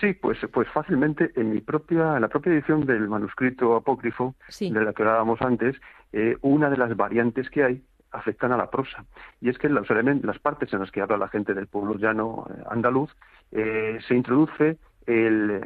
Sí, 0.00 0.12
pues, 0.12 0.38
pues 0.52 0.68
fácilmente 0.68 1.32
en 1.34 1.50
mi 1.50 1.60
propia, 1.60 2.16
en 2.16 2.20
la 2.22 2.28
propia 2.28 2.52
edición 2.52 2.84
del 2.84 3.08
manuscrito 3.08 3.74
apócrifo 3.74 4.34
de 4.60 4.70
la 4.70 4.92
que 4.92 5.02
hablábamos 5.02 5.40
antes, 5.40 5.76
eh, 6.12 6.36
una 6.42 6.68
de 6.68 6.76
las 6.76 6.94
variantes 6.94 7.48
que 7.48 7.64
hay 7.64 7.82
afectan 8.10 8.52
a 8.52 8.56
la 8.58 8.70
prosa. 8.70 9.04
Y 9.40 9.48
es 9.48 9.58
que 9.58 9.68
los 9.68 9.90
elementos, 9.90 10.26
las 10.26 10.38
partes 10.38 10.72
en 10.72 10.80
las 10.80 10.90
que 10.90 11.00
habla 11.00 11.16
la 11.16 11.28
gente 11.28 11.54
del 11.54 11.66
pueblo 11.66 11.96
llano 11.96 12.46
eh, 12.50 12.62
andaluz, 12.70 13.10
eh, 13.50 13.98
se 14.06 14.14
introduce 14.14 14.76
el, 15.06 15.60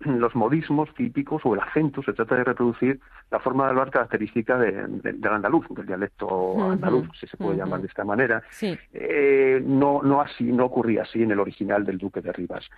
los 0.00 0.34
modismos 0.34 0.92
típicos 0.94 1.42
o 1.44 1.54
el 1.54 1.60
acento, 1.60 2.02
se 2.02 2.12
trata 2.12 2.36
de 2.36 2.44
reproducir 2.44 3.00
la 3.30 3.38
forma 3.38 3.64
de 3.64 3.70
hablar 3.70 3.90
característica 3.90 4.58
del 4.58 5.20
andaluz, 5.26 5.66
del 5.70 5.86
dialecto 5.86 6.70
andaluz, 6.70 7.08
si 7.18 7.26
se 7.26 7.36
puede 7.36 7.56
llamar 7.56 7.80
de 7.80 7.86
esta 7.86 8.04
manera. 8.04 8.42
Eh, 8.92 9.62
no, 9.64 10.02
no 10.02 10.20
así, 10.20 10.44
no 10.44 10.66
ocurría 10.66 11.02
así 11.02 11.22
en 11.22 11.30
el 11.30 11.40
original 11.40 11.84
del 11.84 11.98
Duque 11.98 12.20
de 12.20 12.32
Rivas. 12.32 12.68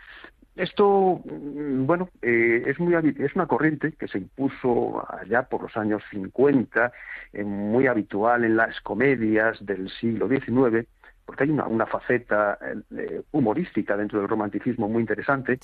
Esto, 0.56 1.20
mm, 1.24 1.86
bueno, 1.86 2.08
eh, 2.22 2.62
es, 2.66 2.78
muy, 2.78 2.94
es 2.94 3.34
una 3.34 3.46
corriente 3.46 3.92
que 3.92 4.06
se 4.06 4.18
impuso 4.18 5.04
allá 5.08 5.42
por 5.42 5.62
los 5.62 5.76
años 5.76 6.02
50, 6.10 6.92
eh, 7.32 7.42
muy 7.42 7.88
habitual 7.88 8.44
en 8.44 8.56
las 8.56 8.80
comedias 8.82 9.64
del 9.64 9.90
siglo 9.90 10.28
XIX, 10.28 10.86
porque 11.24 11.44
hay 11.44 11.50
una, 11.50 11.66
una 11.66 11.86
faceta 11.86 12.58
eh, 12.96 13.22
humorística 13.32 13.96
dentro 13.96 14.18
del 14.18 14.28
romanticismo 14.28 14.88
muy 14.88 15.00
interesante, 15.00 15.58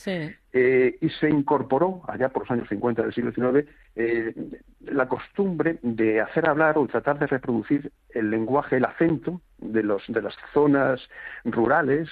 eh, 0.53 0.99
y 1.01 1.09
se 1.11 1.29
incorporó 1.29 2.03
allá 2.09 2.31
por 2.31 2.43
los 2.43 2.51
años 2.51 2.69
50 2.69 3.03
del 3.03 3.15
siglo 3.15 3.33
XIX 3.33 3.69
eh, 3.95 4.35
la 4.87 5.07
costumbre 5.09 5.79
de 5.83 6.21
hacer 6.21 6.49
hablar 6.49 6.79
o 6.79 6.87
tratar 6.87 7.19
de 7.19 7.27
reproducir 7.27 7.93
el 8.11 8.31
lenguaje, 8.31 8.77
el 8.77 8.85
acento 8.85 9.41
de, 9.59 9.83
los, 9.83 10.03
de 10.09 10.23
las 10.23 10.35
zonas 10.55 11.01
rurales, 11.45 12.09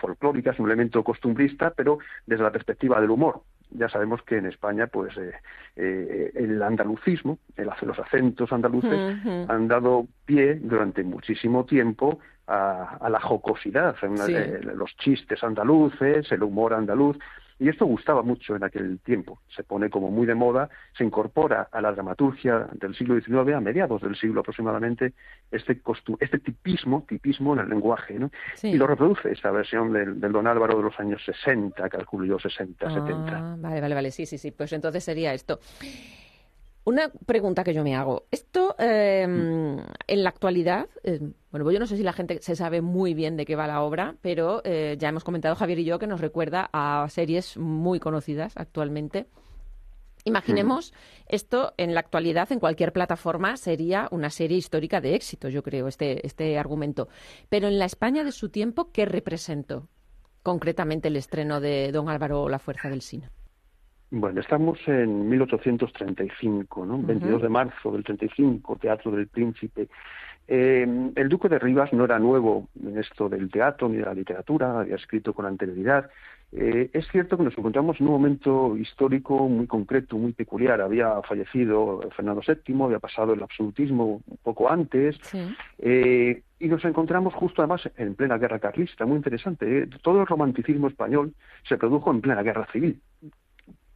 folclóricas, 0.00 0.58
un 0.60 0.66
elemento 0.66 1.02
costumbrista, 1.02 1.70
pero 1.70 1.98
desde 2.26 2.44
la 2.44 2.52
perspectiva 2.52 3.00
del 3.00 3.10
humor. 3.10 3.42
Ya 3.70 3.88
sabemos 3.88 4.22
que 4.22 4.36
en 4.36 4.46
España 4.46 4.86
pues 4.86 5.14
el 5.76 6.62
andalucismo 6.62 7.38
los 7.56 7.98
acentos 7.98 8.52
andaluces 8.52 9.16
han 9.48 9.66
dado 9.66 10.06
pie 10.26 10.56
durante 10.56 11.02
muchísimo 11.02 11.64
tiempo 11.64 12.20
a, 12.46 13.08
la 13.08 13.20
jocosidad, 13.20 13.96
los 14.74 14.96
chistes 14.96 15.42
andaluces, 15.42 16.30
el 16.32 16.42
humor 16.42 16.74
andaluz. 16.74 17.16
Y 17.58 17.68
esto 17.68 17.86
gustaba 17.86 18.22
mucho 18.22 18.56
en 18.56 18.64
aquel 18.64 18.98
tiempo. 19.00 19.40
Se 19.54 19.62
pone 19.62 19.88
como 19.88 20.10
muy 20.10 20.26
de 20.26 20.34
moda, 20.34 20.68
se 20.98 21.04
incorpora 21.04 21.68
a 21.70 21.80
la 21.80 21.92
dramaturgia 21.92 22.66
del 22.72 22.96
siglo 22.96 23.20
XIX, 23.20 23.54
a 23.54 23.60
mediados 23.60 24.02
del 24.02 24.16
siglo 24.16 24.40
aproximadamente, 24.40 25.12
este, 25.48 25.80
este 26.18 26.38
tipismo, 26.40 27.04
tipismo 27.08 27.54
en 27.54 27.60
el 27.60 27.68
lenguaje, 27.68 28.18
¿no? 28.18 28.32
Y 28.64 28.74
lo 28.74 28.88
reproduce 28.88 29.30
esta 29.30 29.52
versión 29.52 29.92
del, 29.92 30.18
Don 30.20 30.48
Álvaro 30.48 30.76
de 30.76 30.82
los 30.82 30.98
años 30.98 31.22
60, 31.24 31.88
calculo 31.88 32.24
yo, 32.24 32.38
60, 32.40 32.90
70. 32.90 33.56
Vale, 33.60 33.80
vale, 33.80 33.94
vale, 33.94 34.10
sí, 34.10 34.26
sí, 34.26 34.38
sí. 34.38 34.50
Pues 34.50 34.72
entonces 34.72 35.04
sería 35.04 35.32
esto. 35.32 35.60
Una 36.84 37.10
pregunta 37.26 37.62
que 37.62 37.74
yo 37.74 37.84
me 37.84 37.94
hago. 37.94 38.26
Esto, 38.32 38.74
em, 38.78 39.78
en 39.78 40.22
la 40.22 40.30
actualidad, 40.30 40.88
em, 41.04 41.32
bueno, 41.52 41.64
pues 41.64 41.74
yo 41.74 41.80
no 41.80 41.86
sé 41.86 41.96
si 41.96 42.02
la 42.02 42.12
gente 42.12 42.42
se 42.42 42.56
sabe 42.56 42.80
muy 42.80 43.14
bien 43.14 43.36
de 43.36 43.44
qué 43.44 43.54
va 43.54 43.68
la 43.68 43.82
obra, 43.82 44.16
pero 44.20 44.62
eh, 44.64 44.96
ya 44.98 45.08
hemos 45.08 45.22
comentado 45.22 45.54
Javier 45.54 45.78
y 45.78 45.84
yo 45.84 46.00
que 46.00 46.08
nos 46.08 46.20
recuerda 46.20 46.68
a 46.72 47.06
series 47.08 47.56
muy 47.56 48.00
conocidas 48.00 48.54
actualmente. 48.56 49.26
Imaginemos 50.24 50.92
esto 51.26 51.74
en 51.76 51.94
la 51.94 52.00
actualidad, 52.00 52.50
en 52.52 52.60
cualquier 52.60 52.92
plataforma, 52.92 53.56
sería 53.56 54.08
una 54.12 54.30
serie 54.30 54.56
histórica 54.56 55.00
de 55.00 55.14
éxito, 55.14 55.48
yo 55.48 55.62
creo, 55.62 55.88
este, 55.88 56.24
este 56.26 56.58
argumento. 56.58 57.08
Pero 57.48 57.66
en 57.68 57.78
la 57.78 57.86
España 57.86 58.22
de 58.22 58.30
su 58.30 58.48
tiempo, 58.48 58.90
¿qué 58.92 59.04
representó 59.04 59.88
concretamente 60.42 61.08
el 61.08 61.16
estreno 61.16 61.60
de 61.60 61.90
Don 61.90 62.08
Álvaro 62.08 62.48
La 62.48 62.60
Fuerza 62.60 62.88
del 62.88 63.02
Sino? 63.02 63.30
Bueno, 64.14 64.42
estamos 64.42 64.78
en 64.88 65.26
1835, 65.30 66.84
¿no? 66.84 66.98
22 66.98 67.40
de 67.40 67.48
marzo 67.48 67.92
del 67.92 68.04
35, 68.04 68.76
Teatro 68.76 69.10
del 69.10 69.26
Príncipe. 69.26 69.88
Eh, 70.46 70.86
el 71.16 71.28
Duque 71.30 71.48
de 71.48 71.58
Rivas 71.58 71.94
no 71.94 72.04
era 72.04 72.18
nuevo 72.18 72.68
en 72.78 72.98
esto 72.98 73.30
del 73.30 73.50
teatro 73.50 73.88
ni 73.88 73.96
de 73.96 74.04
la 74.04 74.12
literatura, 74.12 74.80
había 74.80 74.96
escrito 74.96 75.32
con 75.32 75.46
anterioridad. 75.46 76.10
Eh, 76.52 76.90
es 76.92 77.08
cierto 77.08 77.38
que 77.38 77.44
nos 77.44 77.56
encontramos 77.56 77.98
en 77.98 78.06
un 78.06 78.12
momento 78.12 78.76
histórico 78.76 79.48
muy 79.48 79.66
concreto, 79.66 80.18
muy 80.18 80.34
peculiar. 80.34 80.82
Había 80.82 81.22
fallecido 81.22 82.02
Fernando 82.14 82.42
VII, 82.46 82.82
había 82.82 82.98
pasado 82.98 83.32
el 83.32 83.42
absolutismo 83.42 84.20
un 84.26 84.38
poco 84.42 84.70
antes, 84.70 85.18
eh, 85.78 86.42
y 86.60 86.68
nos 86.68 86.84
encontramos 86.84 87.32
justo 87.32 87.62
además 87.62 87.90
en 87.96 88.14
plena 88.14 88.36
guerra 88.36 88.58
carlista, 88.58 89.06
muy 89.06 89.16
interesante. 89.16 89.88
Todo 90.02 90.20
el 90.20 90.26
romanticismo 90.26 90.88
español 90.88 91.32
se 91.66 91.78
produjo 91.78 92.10
en 92.10 92.20
plena 92.20 92.42
guerra 92.42 92.66
civil. 92.70 93.00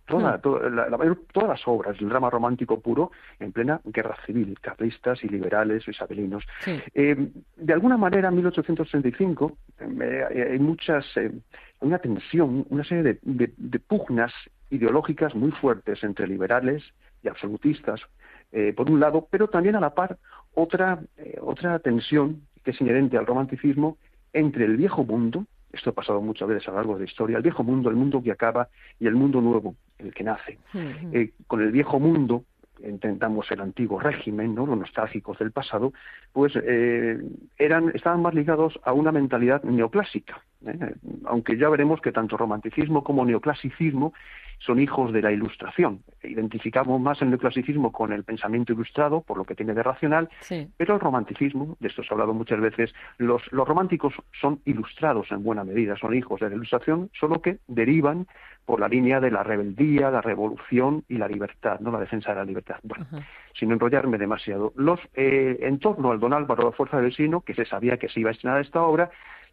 Toda, 0.07 0.37
hmm. 0.37 0.75
la, 0.75 1.17
todas 1.33 1.49
las 1.49 1.63
obras 1.67 1.99
del 1.99 2.09
drama 2.09 2.31
romántico 2.31 2.81
puro 2.81 3.11
en 3.41 3.53
plena 3.53 3.81
guerra 3.85 4.17
civil, 4.25 4.57
carlistas 4.61 5.23
y 5.25 5.29
liberales 5.29 5.87
o 5.87 5.91
isabelinos. 5.91 6.45
Eh, 6.95 7.29
de 7.57 7.73
alguna 7.73 7.97
manera, 7.97 8.29
en 8.29 8.37
1835 8.37 9.57
eh, 10.01 10.49
hay 10.53 10.59
muchas, 10.59 11.05
eh, 11.17 11.33
una 11.81 11.99
tensión, 11.99 12.67
una 12.71 12.85
serie 12.85 13.19
de, 13.23 13.79
pugnas 13.81 14.33
ideológicas 14.71 15.35
muy 15.35 15.51
fuertes 15.53 16.03
entre 16.03 16.27
liberales 16.27 16.83
y 17.23 17.29
absolutistas, 17.29 18.01
eh, 18.53 18.73
por 18.77 18.91
un 18.91 19.01
lado, 19.01 19.27
pero 19.31 19.49
también 19.49 19.77
a 19.77 19.81
la 19.81 19.95
par 19.95 20.19
otra, 20.55 21.01
eh, 21.17 21.39
otra 21.41 21.79
tensión 21.79 22.43
que 22.65 22.71
es 22.71 22.81
inherente 22.81 23.17
al 23.17 23.27
romanticismo 23.27 23.99
entre 24.33 24.65
el 24.65 24.77
viejo 24.77 25.05
mundo, 25.05 25.47
esto 25.77 25.91
ha 25.91 25.95
pasado 25.95 26.21
muchas 26.21 26.49
veces 26.49 26.67
a 26.69 26.73
lo 26.73 26.79
largo 26.79 26.95
de 26.95 27.01
la 27.01 27.11
historia, 27.11 27.37
el 27.37 27.43
viejo 27.43 27.63
mundo, 27.63 27.89
el 27.89 27.97
mundo 27.97 28.23
que 28.23 28.33
acaba 28.33 28.69
y 28.99 29.07
el 29.07 29.15
mundo 29.15 29.41
nuevo, 29.41 29.75
el 29.99 30.13
que 30.13 30.25
nace. 30.25 30.59
Eh, 31.13 31.31
con 31.47 31.63
el 31.63 31.71
viejo 31.71 32.01
mundo, 32.01 32.45
intentamos 32.85 33.51
el 33.51 33.61
antiguo 33.61 33.99
régimen, 33.99 34.55
¿no? 34.55 34.67
los 34.67 34.79
nostálgicos 34.79 35.39
del 35.39 35.53
pasado, 35.53 35.93
pues 36.33 36.53
eh, 36.57 37.19
eran, 37.59 37.91
estaban 37.95 38.23
más 38.23 38.35
ligados 38.35 38.79
a 38.85 38.93
una 38.93 39.13
mentalidad 39.13 39.63
neoclásica. 39.63 40.43
¿eh? 40.67 40.95
Aunque 41.25 41.57
ya 41.57 41.69
veremos 41.69 42.01
que 42.01 42.13
tanto 42.13 42.37
romanticismo 42.37 43.03
como 43.03 43.25
neoclasicismo 43.25 44.13
son 44.59 44.81
hijos 44.81 45.13
de 45.13 45.23
la 45.23 45.33
ilustración. 45.33 46.03
Identificamos 46.23 47.01
más 47.01 47.21
el 47.23 47.31
neoclasicismo 47.31 47.93
con 47.93 48.13
el 48.13 48.25
pensamiento 48.25 48.73
ilustrado, 48.73 49.21
por 49.21 49.37
lo 49.37 49.45
que 49.45 49.55
tiene 49.55 49.75
de 49.75 49.83
racional, 49.83 50.29
pero 50.77 50.95
el 50.95 51.01
romanticismo, 51.01 51.77
de 51.81 51.89
esto 51.89 52.03
se 52.03 52.09
ha 52.11 52.15
hablado 52.15 52.35
muchas 52.35 52.61
veces, 52.61 52.95
los, 53.19 53.43
los 53.53 53.69
románticos 53.69 54.15
son 54.41 54.61
ilustrados 54.65 55.31
en 55.31 55.43
buena 55.43 55.65
medida, 55.65 55.97
son 55.97 56.15
hijos 56.15 56.41
de 56.41 56.51
la 56.51 56.57
ilustración, 56.57 57.11
solo 57.19 57.41
que 57.41 57.59
derivan 57.69 58.27
por 58.67 58.81
la 58.81 58.89
línea 58.89 59.21
de 59.21 59.31
la 59.31 59.45
rebeldía, 59.45 60.11
la 60.11 60.21
revolución 60.21 61.05
y 61.09 61.19
la 61.19 61.29
libertad, 61.29 61.79
no 61.81 61.93
la 61.93 62.01
defensa 62.01 62.31
de 62.31 62.37
la 62.37 62.45
libertad. 62.45 62.77
Bueno, 62.83 63.07
sin 63.55 63.71
enrollarme 63.71 64.19
demasiado. 64.19 64.73
Los, 64.75 65.01
eh, 65.15 65.59
en 65.61 65.79
torno 65.79 66.11
al 66.11 66.19
don 66.19 66.33
Álvaro 66.33 66.65
la 66.65 66.73
Fuerza 66.73 67.01
del 67.01 67.15
Sino, 67.15 67.43
que 67.43 67.55
se 67.55 67.65
sabía 67.65 67.97
que 67.97 68.09
se 68.09 68.21
iba 68.21 68.31
a 68.31 68.33
estrenar 68.33 68.61
esta 68.61 68.83
obra, 68.83 69.11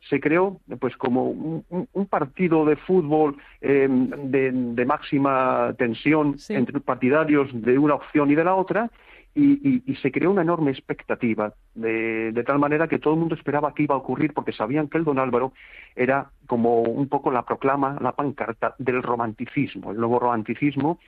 se 0.10 0.20
creó 0.20 0.60
pues 0.80 0.96
como 0.98 1.30
un, 1.30 2.06
partido 2.08 2.66
de 2.66 2.76
fútbol 2.76 3.38
eh, 3.62 3.88
de, 3.90 4.86
máxima 4.86 5.74
tensión 5.78 6.36
entre 6.50 6.80
partidarios 6.80 7.50
de 7.54 7.78
una 7.78 7.96
opción 7.96 8.30
y 8.30 8.36
de 8.36 8.44
la 8.44 8.56
otra 8.56 8.92
y, 9.36 9.82
se 10.02 10.12
creó 10.12 10.30
una 10.32 10.44
enorme 10.44 10.72
expectativa 10.72 11.54
de, 11.74 12.44
tal 12.46 12.60
manera 12.60 12.88
que 12.88 13.00
todo 13.00 13.14
el 13.14 13.20
mundo 13.20 13.36
esperaba 13.36 13.74
que 13.74 13.84
iba 13.84 13.96
a 13.96 13.98
ocurrir 13.98 14.34
porque 14.34 14.52
sabían 14.52 14.90
que 14.90 14.98
el 14.98 15.06
don 15.06 15.18
Álvaro 15.18 15.54
era 15.96 16.30
como 16.46 16.82
un 16.82 17.08
poco 17.08 17.32
la 17.32 17.44
proclama, 17.44 17.98
la 18.00 18.12
pancarta 18.12 18.76
del 18.78 19.02
romanticismo, 19.02 19.92
el 19.92 19.98
nuevo 19.98 20.20
romanticismo 20.20 21.00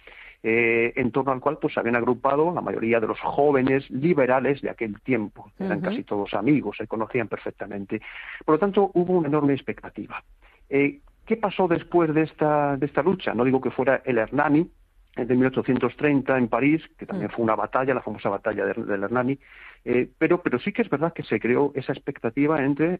eh, 0.47 0.93
en 0.95 1.12
torno 1.12 1.31
al 1.31 1.39
cual 1.39 1.58
pues 1.60 1.73
se 1.73 1.79
habían 1.79 1.95
agrupado 1.95 2.53
la 2.53 2.62
mayoría 2.62 2.99
de 2.99 3.08
los 3.08 3.19
jóvenes 3.19 3.89
liberales 3.89 4.62
de 4.62 4.69
aquel 4.69 5.01
tiempo. 5.01 5.51
Eran 5.58 5.81
casi 5.81 6.03
todos 6.03 6.36
amigos, 6.36 6.77
se 6.77 6.86
conocían 6.86 7.27
perfectamente. 7.27 7.99
Por 8.45 8.53
lo 8.53 8.60
tanto, 8.60 8.91
hubo 8.93 9.13
una 9.13 9.27
enorme 9.27 9.53
expectativa. 9.53 10.23
Eh, 10.69 10.99
¿Qué 11.25 11.38
pasó 11.38 11.67
después 11.67 12.13
de 12.13 12.21
esta, 12.21 12.77
de 12.77 12.86
esta 12.86 13.01
lucha? 13.01 13.34
No 13.34 13.43
digo 13.43 13.60
que 13.60 13.71
fuera 13.71 14.03
el 14.05 14.19
Hernani, 14.19 14.69
de 15.15 15.36
1830 15.36 16.38
en 16.38 16.47
París, 16.47 16.84
que 16.95 17.08
también 17.08 17.31
fue 17.31 17.43
una 17.43 17.55
batalla, 17.55 17.95
la 17.95 18.03
famosa 18.03 18.29
batalla 18.29 18.65
del 18.67 19.03
Hernani, 19.03 19.39
eh, 19.84 20.08
pero, 20.19 20.43
pero 20.43 20.60
sí 20.60 20.71
que 20.71 20.84
es 20.84 20.89
verdad 20.91 21.12
que 21.12 21.23
se 21.23 21.39
creó 21.39 21.71
esa 21.73 21.91
expectativa 21.91 22.63
entre 22.63 22.99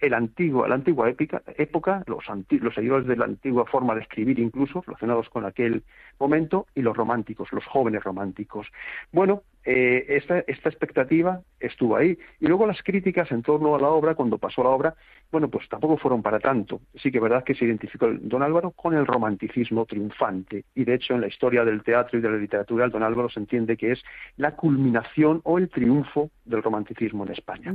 el 0.00 0.14
antiguo, 0.14 0.66
la 0.66 0.74
antigua 0.74 1.08
época, 1.08 2.02
los, 2.06 2.24
los 2.50 2.74
seguidores 2.74 3.06
de 3.06 3.16
la 3.16 3.24
antigua 3.24 3.64
forma 3.66 3.94
de 3.94 4.02
escribir 4.02 4.38
incluso, 4.38 4.82
relacionados 4.86 5.28
con 5.30 5.44
aquel 5.44 5.82
momento, 6.18 6.66
y 6.74 6.82
los 6.82 6.96
románticos, 6.96 7.52
los 7.52 7.64
jóvenes 7.66 8.02
románticos. 8.02 8.66
Bueno, 9.12 9.42
eh, 9.64 10.04
esta, 10.08 10.40
esta 10.40 10.68
expectativa 10.68 11.40
estuvo 11.58 11.96
ahí. 11.96 12.18
Y 12.40 12.46
luego 12.46 12.66
las 12.66 12.82
críticas 12.82 13.30
en 13.32 13.42
torno 13.42 13.74
a 13.74 13.80
la 13.80 13.88
obra, 13.88 14.14
cuando 14.14 14.38
pasó 14.38 14.62
la 14.62 14.70
obra, 14.70 14.94
bueno, 15.32 15.48
pues 15.48 15.68
tampoco 15.68 15.96
fueron 15.96 16.22
para 16.22 16.38
tanto. 16.38 16.80
Sí 16.94 17.10
que 17.10 17.18
es 17.18 17.22
verdad 17.22 17.44
que 17.44 17.54
se 17.54 17.64
identificó 17.64 18.06
el 18.06 18.28
don 18.28 18.42
Álvaro 18.42 18.70
con 18.72 18.94
el 18.94 19.06
romanticismo 19.06 19.86
triunfante. 19.86 20.64
Y 20.74 20.84
de 20.84 20.94
hecho, 20.94 21.14
en 21.14 21.22
la 21.22 21.28
historia 21.28 21.64
del 21.64 21.82
teatro 21.82 22.18
y 22.18 22.22
de 22.22 22.30
la 22.30 22.36
literatura, 22.36 22.84
el 22.84 22.90
don 22.90 23.02
Álvaro 23.02 23.28
se 23.30 23.40
entiende 23.40 23.76
que 23.76 23.92
es 23.92 24.02
la 24.36 24.54
culminación 24.54 25.40
o 25.44 25.58
el 25.58 25.68
triunfo 25.70 26.30
del 26.44 26.62
romanticismo 26.62 27.24
en 27.24 27.32
España. 27.32 27.74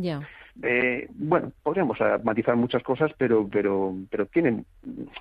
Eh, 0.61 1.07
bueno, 1.13 1.51
podríamos 1.63 1.97
matizar 2.23 2.55
muchas 2.55 2.83
cosas, 2.83 3.11
pero, 3.17 3.47
pero, 3.51 3.95
pero 4.09 4.25
tienen 4.27 4.65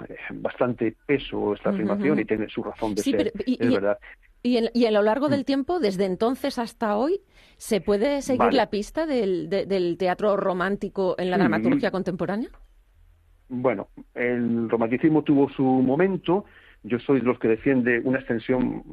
eh, 0.09 0.17
bastante 0.35 0.95
peso 1.07 1.55
esta 1.55 1.71
afirmación 1.71 2.19
y 2.19 2.25
tiene 2.25 2.49
su 2.49 2.63
razón 2.63 2.95
de 2.95 3.03
ser. 3.03 3.33
es 3.47 3.73
verdad. 3.73 3.99
Y, 4.43 4.87
a 4.87 4.91
lo 4.91 5.03
largo 5.03 5.29
del 5.29 5.41
mm. 5.41 5.45
tiempo, 5.45 5.81
desde 5.81 6.05
entonces 6.05 6.59
hasta 6.59 6.97
hoy, 6.97 7.21
¿se 7.57 7.81
puede 7.81 8.23
seguir 8.23 8.55
la 8.55 8.71
pista 8.71 9.07
del, 9.07 9.97
teatro 9.99 10.37
romántico 10.37 11.17
en 11.19 11.31
la 11.31 11.39
dramaturgia 11.39 11.91
contemporánea? 11.91 12.51
Bueno, 13.49 13.89
el 14.15 14.69
romanticismo 14.69 15.23
tuvo 15.23 15.49
su 15.51 15.63
momento. 15.63 16.45
Yo 16.85 16.99
soy 17.01 17.21
de 17.21 17.27
los 17.27 17.39
que 17.39 17.49
defiende 17.49 18.01
una 18.05 18.19
extensión, 18.19 18.85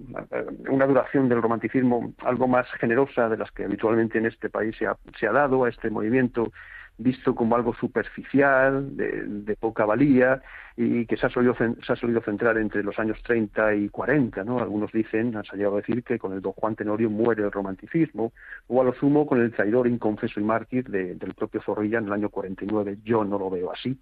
una 0.69 0.88
duración 0.88 1.29
del 1.29 1.41
romanticismo 1.41 2.13
algo 2.19 2.47
más 2.47 2.65
generosa 2.79 3.29
de 3.29 3.38
las 3.38 3.51
que 3.51 3.65
habitualmente 3.65 4.17
en 4.17 4.25
este 4.25 4.49
país 4.49 4.75
se 4.79 4.88
ha, 4.88 4.97
se 5.19 5.27
ha 5.27 5.31
dado 5.31 5.65
a 5.65 5.69
este 5.69 5.89
movimiento 5.91 6.51
visto 6.97 7.36
como 7.36 7.55
algo 7.55 7.73
superficial, 7.75 8.95
de, 8.95 9.55
poca 9.60 9.86
valía, 9.86 10.41
y 10.77 11.05
que 11.05 11.17
se 11.17 11.25
ha, 11.25 11.29
solido, 11.29 11.55
se 11.55 11.93
ha 11.93 11.95
solido 11.95 12.21
centrar 12.21 12.58
entre 12.58 12.84
los 12.84 12.97
años 12.99 13.21
30 13.23 13.75
y 13.75 13.89
40. 13.89 14.43
¿no? 14.43 14.60
Algunos 14.60 14.91
dicen, 14.91 15.36
han 15.36 15.43
llegado 15.58 15.77
a 15.77 15.81
decir 15.81 16.03
que 16.03 16.19
con 16.19 16.34
el 16.34 16.41
don 16.41 16.53
Juan 16.53 16.75
Tenorio 16.75 17.10
muere 17.10 17.43
el 17.43 17.51
romanticismo, 17.51 18.34
o 18.67 18.81
a 18.81 18.84
lo 18.84 18.93
sumo 18.93 19.25
con 19.25 19.41
el 19.41 19.51
traidor 19.51 19.88
inconfeso 19.88 20.39
y 20.39 20.43
mártir 20.43 20.89
del 20.89 21.34
propio 21.34 21.62
Zorrilla 21.62 21.99
en 21.99 22.05
el 22.05 22.13
año 22.13 22.29
49. 22.29 22.97
Yo 23.03 23.23
no 23.23 23.39
lo 23.39 23.49
veo 23.49 23.71
así. 23.71 23.97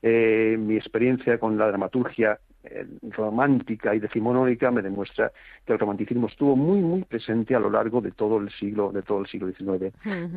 Eh, 0.00 0.56
mi 0.58 0.76
experiencia 0.76 1.38
con 1.38 1.56
la 1.58 1.68
dramaturgia 1.68 2.38
romántica 3.10 3.94
y 3.94 3.98
decimonónica 3.98 4.70
me 4.70 4.82
demuestra 4.82 5.32
que 5.66 5.72
el 5.72 5.78
romanticismo 5.78 6.28
estuvo 6.28 6.54
muy 6.56 6.80
muy 6.80 7.02
presente 7.02 7.54
a 7.54 7.60
lo 7.60 7.70
largo 7.70 8.00
de 8.00 8.12
todo 8.12 8.38
el 8.38 8.50
siglo 8.50 8.92
de 8.92 9.02
todo 9.02 9.20
el 9.20 9.26
siglo 9.26 9.50
XIX. 9.50 9.92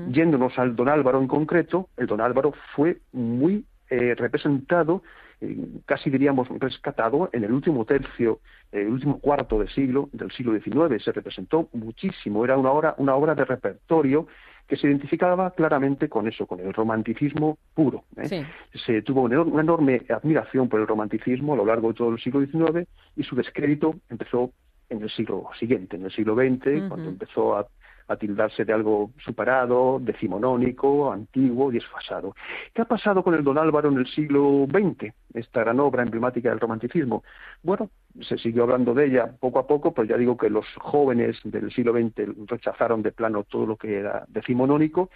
Yéndonos 0.10 0.58
al 0.58 0.76
Don 0.76 0.90
Álvaro 0.90 1.20
en 1.20 1.28
concreto, 1.28 1.90
el 1.98 2.08
Don 2.08 2.22
Álvaro 2.22 2.54
fue 2.76 2.98
muy 3.12 3.66
eh, 3.90 4.16
representado 4.16 5.04
eh, 5.42 5.68
casi 5.86 6.10
diríamos 6.10 6.48
rescatado 6.60 7.30
en 7.34 7.44
el 7.44 7.52
último 7.52 7.86
tercio, 7.86 8.40
el 8.72 8.88
último 8.88 9.20
cuarto 9.20 9.60
de 9.60 9.68
siglo 9.68 10.10
del 10.14 10.32
siglo 10.32 10.58
XIX. 10.58 11.04
Se 11.04 11.12
representó 11.12 11.70
muchísimo, 11.74 12.46
era 12.46 12.58
una 12.58 12.72
obra, 12.72 12.96
una 12.98 13.16
obra 13.16 13.36
de 13.36 13.46
repertorio 13.46 14.28
que 14.68 14.78
se 14.78 14.88
identificaba 14.88 15.52
claramente 15.52 16.10
con 16.10 16.28
eso, 16.28 16.48
con 16.48 16.60
el 16.60 16.74
romanticismo 16.74 17.58
puro. 17.74 18.04
¿eh? 18.18 18.46
Se 18.86 19.02
tuvo 19.04 19.22
una 19.22 19.62
enorme 19.62 20.02
admiración 20.10 20.70
por 20.70 20.80
el 20.80 20.88
romanticismo 20.88 21.54
a 21.54 21.58
lo 21.58 21.66
largo 21.66 21.90
de 21.90 21.94
todo 21.94 22.10
el 22.10 22.20
siglo 22.20 22.46
XIX 22.46 22.88
y 23.16 23.24
su 23.24 23.36
descrédito 23.36 23.96
empezó 24.10 24.52
en 24.90 25.02
el 25.02 25.10
siglo 25.10 25.50
siguiente, 25.60 25.96
en 25.96 26.06
el 26.06 26.12
siglo 26.12 26.36
XX, 26.36 26.88
cuando 26.88 27.10
empezó 27.10 27.58
a 27.58 27.68
a 28.08 28.16
tildarse 28.16 28.66
de 28.66 28.74
algo 28.74 29.12
superado, 29.24 30.00
decimonónico, 30.00 31.12
antiguo, 31.12 31.72
desfasado. 31.72 32.36
¿Qué 32.74 32.82
ha 32.82 32.86
pasado 32.86 33.24
con 33.24 33.34
el 33.34 33.44
Don 33.44 33.58
Álvaro 33.58 33.90
en 33.90 33.98
el 33.98 34.08
siglo 34.08 34.68
XX, 34.70 35.14
esta 35.34 35.62
gran 35.62 35.80
obra 35.80 36.04
emblemática 36.04 36.50
del 36.50 36.60
romanticismo? 36.60 37.24
Bueno, 37.64 37.90
se 38.22 38.38
siguió 38.38 38.64
hablando 38.64 38.94
de 38.94 39.08
ella 39.08 39.32
poco 39.40 39.60
a 39.60 39.68
poco, 39.68 39.94
pero 39.94 40.08
ya 40.08 40.18
digo 40.18 40.38
que 40.38 40.50
los 40.50 40.66
jóvenes 40.78 41.38
del 41.44 41.72
siglo 41.72 41.94
XX 41.94 42.48
rechazaron 42.48 43.02
de 43.02 43.12
plano 43.12 43.44
todo 43.44 43.66
lo 43.66 43.76
que 43.76 44.00
era 44.00 44.26
decimonónico 44.28 45.10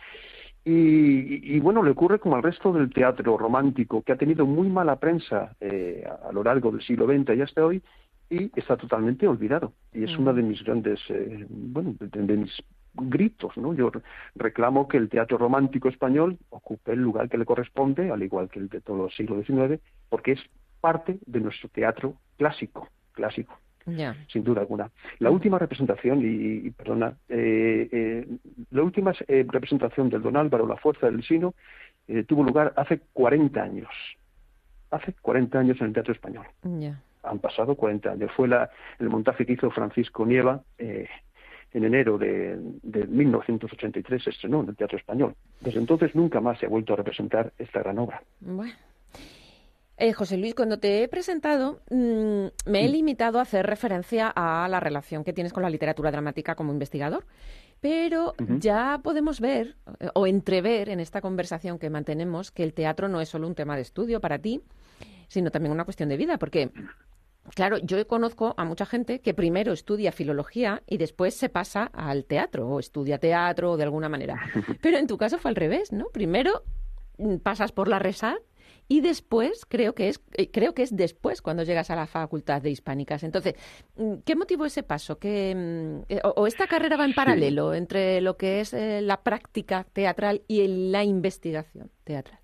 y, 0.66 1.60
bueno, 1.62 1.82
le 1.84 1.92
ocurre 1.92 2.20
como 2.20 2.36
al 2.36 2.44
resto 2.44 2.72
del 2.72 2.92
teatro 2.94 3.38
romántico, 3.38 4.04
que 4.04 4.12
ha 4.12 4.18
tenido 4.18 4.46
muy 4.46 4.70
mala 4.70 4.98
prensa 4.98 5.56
eh, 5.60 6.04
a 6.06 6.32
lo 6.32 6.44
largo 6.44 6.72
del 6.72 6.82
siglo 6.82 7.08
XX 7.08 7.38
y 7.38 7.42
hasta 7.42 7.66
hoy, 7.66 7.82
y 8.30 8.52
está 8.56 8.78
totalmente 8.78 9.28
olvidado. 9.28 9.74
Y 9.94 10.04
es 10.04 10.16
una 10.18 10.34
de 10.34 10.44
mis 10.44 10.64
grandes, 10.64 11.00
eh, 11.10 11.46
bueno, 11.50 11.96
de, 12.00 12.38
mis 12.38 12.52
gritos, 12.94 13.56
¿no? 13.58 13.74
Yo 13.74 13.92
reclamo 14.36 14.88
que 14.88 14.98
el 14.98 15.10
teatro 15.10 15.38
romántico 15.38 15.90
español 15.90 16.38
ocupe 16.50 16.94
el 16.94 17.00
lugar 17.00 17.30
que 17.30 17.38
le 17.38 17.46
corresponde, 17.46 18.12
al 18.12 18.24
igual 18.24 18.50
que 18.50 18.60
el 18.60 18.70
de 18.70 18.82
todo 18.82 19.06
el 19.06 19.12
siglo 19.12 19.42
XIX, 19.44 19.82
porque 20.10 20.34
es 20.34 20.40
parte 20.82 21.20
de 21.26 21.40
nuestro 21.40 21.70
teatro 21.70 22.16
clásico, 22.38 22.88
clásico. 23.14 23.58
Sin 24.32 24.44
duda 24.44 24.62
alguna. 24.62 24.92
La 25.20 25.32
última 25.32 25.58
representación, 25.58 26.22
y, 26.24 26.70
perdona, 26.72 27.16
eh, 27.28 27.90
eh, 27.92 28.28
la 28.72 28.84
última 28.84 29.14
eh, 29.28 29.46
representación 29.48 30.10
del 30.10 30.22
Don 30.22 30.38
Álvaro, 30.38 30.68
La 30.68 30.78
Fuerza 30.78 31.08
del 31.08 31.24
Sino, 31.24 31.54
tuvo 32.28 32.44
lugar 32.44 32.74
hace 32.76 33.02
40 33.14 33.62
años. 33.62 33.90
Hace 34.90 35.14
40 35.22 35.60
años 35.60 35.78
en 35.80 35.88
el 35.88 35.94
Teatro 35.94 36.14
Español. 36.14 36.46
Han 37.24 37.40
pasado 37.40 37.76
40 37.76 38.12
años. 38.12 38.32
Fue 38.36 38.48
la, 38.48 38.70
el 38.98 39.10
montaje 39.10 39.46
que 39.46 39.54
hizo 39.54 39.70
Francisco 39.70 40.26
Nieva 40.26 40.64
en 41.74 41.84
enero 41.84 42.18
de, 42.18 42.58
de 42.82 43.08
1983 43.08 44.24
se 44.24 44.30
estrenó 44.32 44.62
en 44.62 44.70
el 44.70 44.76
Teatro 44.76 44.98
Español. 44.98 45.36
Desde 45.62 45.80
entonces 45.80 46.16
nunca 46.16 46.42
más 46.42 46.60
se 46.60 46.66
ha 46.66 46.70
vuelto 46.70 46.94
a 46.94 46.98
representar 46.98 47.54
esta 47.58 47.80
gran 47.82 48.00
obra. 48.00 48.24
Bueno. 48.40 48.74
Eh, 50.02 50.14
José 50.14 50.38
Luis, 50.38 50.56
cuando 50.56 50.80
te 50.80 51.04
he 51.04 51.10
presentado, 51.10 51.82
mm, 51.90 52.46
me 52.68 52.86
he 52.86 52.88
limitado 52.88 53.38
a 53.38 53.42
hacer 53.42 53.66
referencia 53.66 54.32
a 54.34 54.66
la 54.70 54.80
relación 54.80 55.26
que 55.26 55.34
tienes 55.34 55.52
con 55.52 55.62
la 55.62 55.70
literatura 55.70 56.10
dramática 56.10 56.56
como 56.56 56.72
investigador, 56.72 57.26
pero 57.82 58.34
ya 58.60 59.02
podemos 59.04 59.42
ver 59.42 59.76
eh, 60.00 60.08
o 60.14 60.26
entrever 60.26 60.88
en 60.88 61.02
esta 61.02 61.20
conversación 61.20 61.80
que 61.80 61.90
mantenemos 61.90 62.50
que 62.50 62.64
el 62.64 62.74
teatro 62.74 63.10
no 63.10 63.20
es 63.20 63.28
solo 63.28 63.46
un 63.46 63.56
tema 63.56 63.76
de 63.76 63.82
estudio 63.82 64.22
para 64.22 64.40
ti, 64.40 64.62
sino 65.28 65.52
también 65.52 65.74
una 65.74 65.84
cuestión 65.84 66.08
de 66.08 66.16
vida, 66.16 66.38
porque 66.38 66.72
Claro, 67.56 67.78
yo 67.80 68.06
conozco 68.08 68.54
a 68.58 68.64
mucha 68.64 68.86
gente 68.86 69.22
que 69.22 69.34
primero 69.34 69.72
estudia 69.74 70.12
filología 70.12 70.84
y 70.88 70.98
después 70.98 71.34
se 71.34 71.50
pasa 71.50 71.86
al 71.94 72.26
teatro 72.26 72.68
o 72.68 72.80
estudia 72.80 73.18
teatro 73.18 73.76
de 73.76 73.84
alguna 73.84 74.08
manera. 74.10 74.36
Pero 74.82 74.98
en 74.98 75.08
tu 75.08 75.18
caso 75.18 75.38
fue 75.40 75.50
al 75.50 75.56
revés, 75.56 75.92
¿no? 75.92 76.06
Primero 76.14 76.64
mm, 77.18 77.38
pasas 77.38 77.72
por 77.72 77.88
la 77.88 77.98
RESAD 78.00 78.36
y 78.88 79.02
después 79.02 79.66
creo 79.68 79.94
que 79.96 80.10
es 80.10 80.22
eh, 80.34 80.52
creo 80.52 80.74
que 80.74 80.84
es 80.84 80.96
después 80.96 81.42
cuando 81.42 81.64
llegas 81.64 81.90
a 81.90 81.96
la 81.96 82.06
Facultad 82.08 82.62
de 82.62 82.70
Hispánicas. 82.72 83.24
Entonces, 83.24 83.56
mm, 83.96 84.16
¿qué 84.26 84.36
motivó 84.36 84.66
ese 84.66 84.84
paso? 84.84 85.18
¿Qué, 85.18 85.56
mm, 85.56 86.12
eh, 86.14 86.22
o, 86.24 86.30
o 86.42 86.48
esta 86.48 86.68
carrera 86.68 86.98
va 86.98 87.06
en 87.06 87.12
Sí. 87.12 87.16
paralelo 87.16 87.74
entre 87.74 88.22
lo 88.22 88.38
que 88.38 88.60
es 88.62 88.74
eh, 88.74 89.02
la 89.02 89.22
práctica 89.24 89.86
teatral 89.92 90.44
y 90.48 90.68
la 90.92 91.04
investigación 91.04 91.90
teatral? 92.04 92.40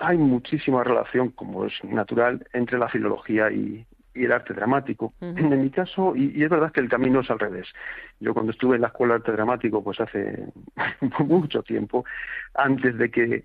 hay 0.00 0.16
muchísima 0.16 0.84
relación, 0.84 1.30
como 1.30 1.64
es 1.64 1.72
natural, 1.82 2.46
entre 2.52 2.78
la 2.78 2.88
filología 2.88 3.50
y, 3.50 3.84
y 4.18 4.24
el 4.24 4.32
arte 4.32 4.54
dramático. 4.54 5.14
En 5.20 5.62
mi 5.62 5.70
caso, 5.70 6.14
y, 6.16 6.32
y 6.34 6.42
es 6.42 6.50
verdad 6.50 6.72
que 6.72 6.80
el 6.80 6.88
camino 6.88 7.20
es 7.20 7.30
al 7.30 7.38
revés. 7.38 7.68
Yo 8.20 8.34
cuando 8.34 8.52
estuve 8.52 8.76
en 8.76 8.82
la 8.82 8.88
Escuela 8.88 9.14
de 9.14 9.18
Arte 9.18 9.32
Dramático, 9.32 9.82
pues 9.82 10.00
hace 10.00 10.46
mucho 11.20 11.62
tiempo, 11.62 12.04
antes 12.54 12.98
de 12.98 13.10
que, 13.10 13.22
eh, 13.34 13.44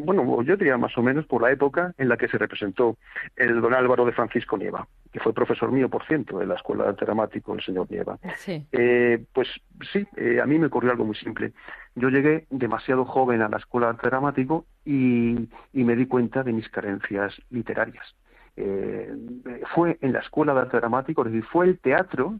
bueno, 0.00 0.42
yo 0.42 0.56
diría 0.56 0.76
más 0.76 0.96
o 0.98 1.02
menos 1.02 1.26
por 1.26 1.42
la 1.42 1.50
época 1.50 1.94
en 1.96 2.08
la 2.08 2.16
que 2.16 2.28
se 2.28 2.38
representó 2.38 2.96
el 3.36 3.60
don 3.60 3.74
Álvaro 3.74 4.04
de 4.04 4.12
Francisco 4.12 4.58
Nieva, 4.58 4.86
que 5.12 5.20
fue 5.20 5.32
profesor 5.32 5.72
mío, 5.72 5.88
por 5.88 6.04
cierto, 6.06 6.38
de 6.38 6.46
la 6.46 6.56
Escuela 6.56 6.84
de 6.84 6.90
Arte 6.90 7.06
Dramático, 7.06 7.54
el 7.54 7.62
señor 7.62 7.90
Nieva. 7.90 8.18
Sí. 8.36 8.66
Eh, 8.72 9.24
pues 9.32 9.48
sí, 9.92 10.06
eh, 10.16 10.40
a 10.42 10.46
mí 10.46 10.58
me 10.58 10.66
ocurrió 10.66 10.90
algo 10.90 11.04
muy 11.04 11.16
simple. 11.16 11.52
Yo 11.94 12.08
llegué 12.08 12.46
demasiado 12.50 13.04
joven 13.04 13.42
a 13.42 13.48
la 13.48 13.56
escuela 13.56 13.88
de 13.88 13.90
arte 13.94 14.08
dramático 14.08 14.66
y, 14.84 15.48
y 15.72 15.84
me 15.84 15.96
di 15.96 16.06
cuenta 16.06 16.42
de 16.42 16.52
mis 16.52 16.68
carencias 16.68 17.34
literarias. 17.50 18.14
Eh, 18.62 19.62
fue 19.74 19.96
en 20.02 20.12
la 20.12 20.18
escuela 20.20 20.52
de 20.52 20.60
arte 20.60 20.76
dramático, 20.76 21.22
es 21.24 21.32
decir, 21.32 21.48
fue 21.50 21.66
el 21.66 21.78
teatro 21.78 22.38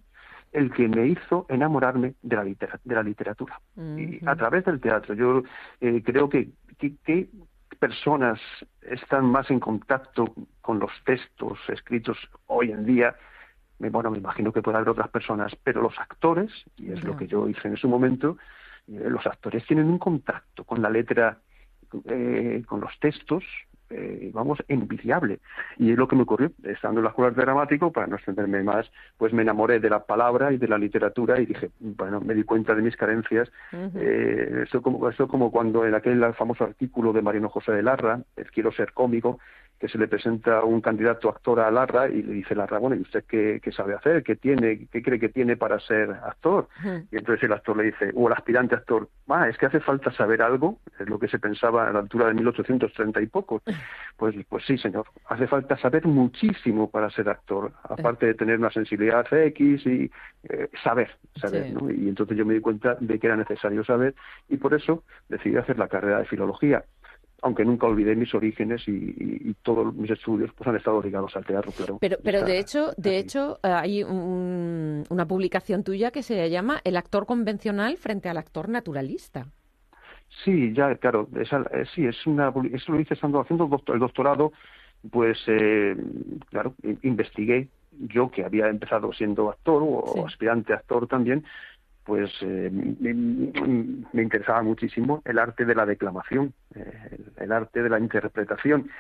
el 0.53 0.71
que 0.73 0.87
me 0.89 1.07
hizo 1.07 1.47
enamorarme 1.49 2.15
de 2.23 2.37
la, 2.37 2.45
litera- 2.45 2.81
de 2.85 2.95
la 2.95 3.03
literatura. 3.03 3.61
Y 3.77 4.19
a 4.27 4.35
través 4.37 4.65
del 4.65 4.81
teatro, 4.81 5.15
yo 5.15 5.43
eh, 5.81 6.03
creo 6.05 6.29
que, 6.29 6.51
que, 6.79 6.97
que 7.05 7.29
personas 7.79 8.39
están 8.83 9.25
más 9.27 9.51
en 9.51 9.61
contacto 9.61 10.35
con 10.61 10.79
los 10.79 10.91
textos 11.05 11.59
escritos 11.69 12.19
hoy 12.47 12.73
en 12.73 12.85
día. 12.85 13.15
Bueno, 13.79 14.11
me 14.11 14.19
imagino 14.19 14.53
que 14.53 14.61
puede 14.61 14.77
haber 14.77 14.91
otras 14.91 15.09
personas, 15.09 15.55
pero 15.65 15.81
los 15.81 15.97
actores, 15.99 16.51
y 16.77 16.93
es 16.93 17.03
lo 17.05 17.17
que 17.17 17.27
yo 17.29 17.49
hice 17.49 17.69
en 17.69 17.77
su 17.77 17.89
momento, 17.89 18.37
eh, 18.89 19.09
los 19.09 19.25
actores 19.27 19.65
tienen 19.67 19.87
un 19.87 19.99
contacto 19.99 20.65
con 20.65 20.83
la 20.83 20.91
letra, 20.91 21.39
eh, 22.05 22.63
con 22.67 22.81
los 22.81 22.93
textos, 22.99 23.45
eh, 23.91 24.31
vamos, 24.33 24.59
envidiable. 24.69 25.41
Y 25.79 25.91
es 25.93 25.99
lo 25.99 26.09
que 26.09 26.17
me 26.17 26.23
ocurrió, 26.23 26.53
estando 26.63 27.01
en 27.01 27.05
la 27.05 27.11
escuela 27.11 27.31
de 27.31 27.43
dramático, 27.43 27.93
para 27.93 28.07
no 28.07 28.17
extenderme 28.17 28.63
más, 28.63 28.91
pues 29.19 29.33
me 29.33 29.43
enamoré 29.43 29.81
de 29.81 29.91
la 29.91 30.05
palabra 30.05 30.53
y 30.53 30.59
de 30.59 30.69
la 30.69 30.79
literatura 30.79 31.41
y 31.41 31.47
dije, 31.47 31.71
bueno, 31.81 32.21
me 32.21 32.35
di 32.35 32.45
cuenta 32.45 32.75
de 32.75 32.83
mis 32.83 32.97
carencias. 32.97 33.51
Eh, 33.73 34.63
esto, 34.65 34.81
como, 34.83 35.09
esto 35.09 35.29
como 35.29 35.51
cuando 35.51 35.85
en 35.85 35.95
aquel 35.95 36.23
famoso 36.35 36.65
artículo 36.65 37.13
de 37.13 37.23
Mariano 37.23 37.49
José 37.49 37.73
de 37.73 37.83
Larra, 37.83 38.21
el 38.37 38.51
Quiero 38.51 38.73
ser 38.73 38.93
cómico, 38.93 39.39
que 39.81 39.89
se 39.89 39.97
le 39.97 40.09
presenta 40.09 40.63
un 40.63 40.83
candidato 40.83 41.31
actor 41.31 41.59
a 41.59 41.71
Larra 41.71 42.07
y 42.09 42.23
le 42.23 42.35
dice 42.35 42.55
Larra, 42.55 42.79
bueno, 42.79 42.97
¿y 42.97 43.01
usted 43.01 43.25
qué, 43.27 43.61
qué 43.63 43.73
sabe 43.73 43.95
hacer? 43.95 44.23
¿Qué 44.23 44.37
tiene? 44.37 44.87
¿Qué 44.93 45.03
cree 45.03 45.19
que 45.19 45.31
tiene 45.31 45.57
para 45.57 45.81
ser 45.81 46.11
actor? 46.11 46.69
Y 47.11 47.17
entonces 47.17 47.45
el 47.45 47.53
actor 47.55 47.79
le 47.79 47.85
dice, 47.85 48.11
o 48.15 48.29
el 48.29 48.35
aspirante 48.35 48.75
actor, 48.75 49.09
ah, 49.29 49.49
es 49.49 49.57
que 49.57 49.67
hace 49.67 49.81
falta 49.81 50.13
saber 50.13 50.43
algo, 50.43 50.79
es 50.99 51.09
lo 51.09 51.19
que 51.19 51.29
se 51.29 51.39
pensaba 51.39 51.89
a 51.89 51.93
la 51.95 52.01
altura 52.01 52.27
de 52.27 52.35
1830 52.35 53.23
y 53.23 53.27
poco. 53.27 53.63
Pues, 54.19 54.37
pues 54.51 54.67
sí, 54.67 54.77
señor, 54.77 55.07
hace 55.29 55.47
falta 55.47 55.79
saber 55.79 56.07
muchísimo 56.07 56.91
para 56.91 57.09
ser 57.09 57.31
actor, 57.31 57.73
aparte 57.85 58.27
de 58.27 58.35
tener 58.35 58.59
una 58.59 58.71
sensibilidad 58.71 59.27
X 59.33 59.87
y 59.87 60.11
eh, 60.45 60.69
saber, 60.85 61.11
saber, 61.37 61.69
Sí. 61.69 61.73
¿no? 61.73 61.91
Y 61.91 62.09
entonces 62.09 62.37
yo 62.37 62.45
me 62.45 62.55
di 62.55 62.61
cuenta 62.61 62.97
de 63.01 63.19
que 63.19 63.27
era 63.27 63.37
necesario 63.37 63.83
saber 63.85 64.15
y 64.49 64.59
por 64.59 64.75
eso 64.75 65.05
decidí 65.29 65.57
hacer 65.57 65.79
la 65.79 65.89
carrera 65.89 66.19
de 66.19 66.27
filología 66.27 66.85
aunque 67.43 67.65
nunca 67.65 67.87
olvidé 67.87 68.15
mis 68.17 68.35
orígenes 68.35 68.87
y, 68.87 68.91
y- 68.93 69.51
y 69.51 69.55
todos 69.63 69.95
mis 69.95 70.11
estudios 70.11 70.51
pues 70.55 70.69
han 70.69 70.77
estado 70.77 71.03
ligados 71.03 71.35
al 71.37 71.45
teatro, 71.45 71.73
claro. 71.73 71.99
Pero, 72.01 72.17
pero 72.23 72.43
de 72.45 72.59
hecho, 72.59 72.93
de 72.97 73.19
hecho 73.19 73.59
hay 73.63 74.03
un- 74.05 75.05
una 75.09 75.27
publicación 75.27 75.83
tuya 75.85 76.11
que 76.11 76.23
se 76.23 76.49
llama 76.51 76.81
El 76.85 76.97
actor 76.97 77.27
convencional 77.27 77.97
frente 77.97 78.29
al 78.29 78.37
actor 78.39 78.69
naturalista. 78.69 79.47
Sí, 80.45 80.73
ya, 80.75 80.95
claro, 80.97 81.29
esa, 81.41 81.63
eh, 81.73 81.85
sí, 81.95 82.07
es 82.07 82.27
una, 82.27 82.53
eso 82.73 82.93
lo 82.93 83.01
hice 83.01 83.15
estando 83.15 83.41
haciendo 83.41 83.65
el 83.65 83.71
doctor- 83.71 83.95
el 83.95 84.01
doctorado, 84.01 84.53
pues, 85.11 85.39
eh, 85.49 85.97
claro, 86.51 86.75
in- 86.85 86.99
investigué, 87.03 87.69
yo 87.99 88.31
que 88.31 88.45
había 88.45 88.69
empezado 88.69 89.13
siendo 89.13 89.51
actor 89.51 89.83
o 89.85 90.13
Sí. 90.15 90.21
aspirante 90.27 90.73
a 90.73 90.77
actor 90.77 91.09
también, 91.09 91.45
pues 92.11 92.33
eh, 92.41 92.71
me, 92.73 94.21
interesaba 94.21 94.63
muchísimo 94.63 95.23
el 95.25 95.39
arte 95.39 95.65
de 95.65 95.77
la 95.77 95.87
declamación, 95.87 96.53
eh, 96.75 96.93
el, 97.13 97.45
el 97.45 97.53
arte 97.53 97.85
de 97.85 97.89
la 97.89 98.01
interpretación, 98.01 98.91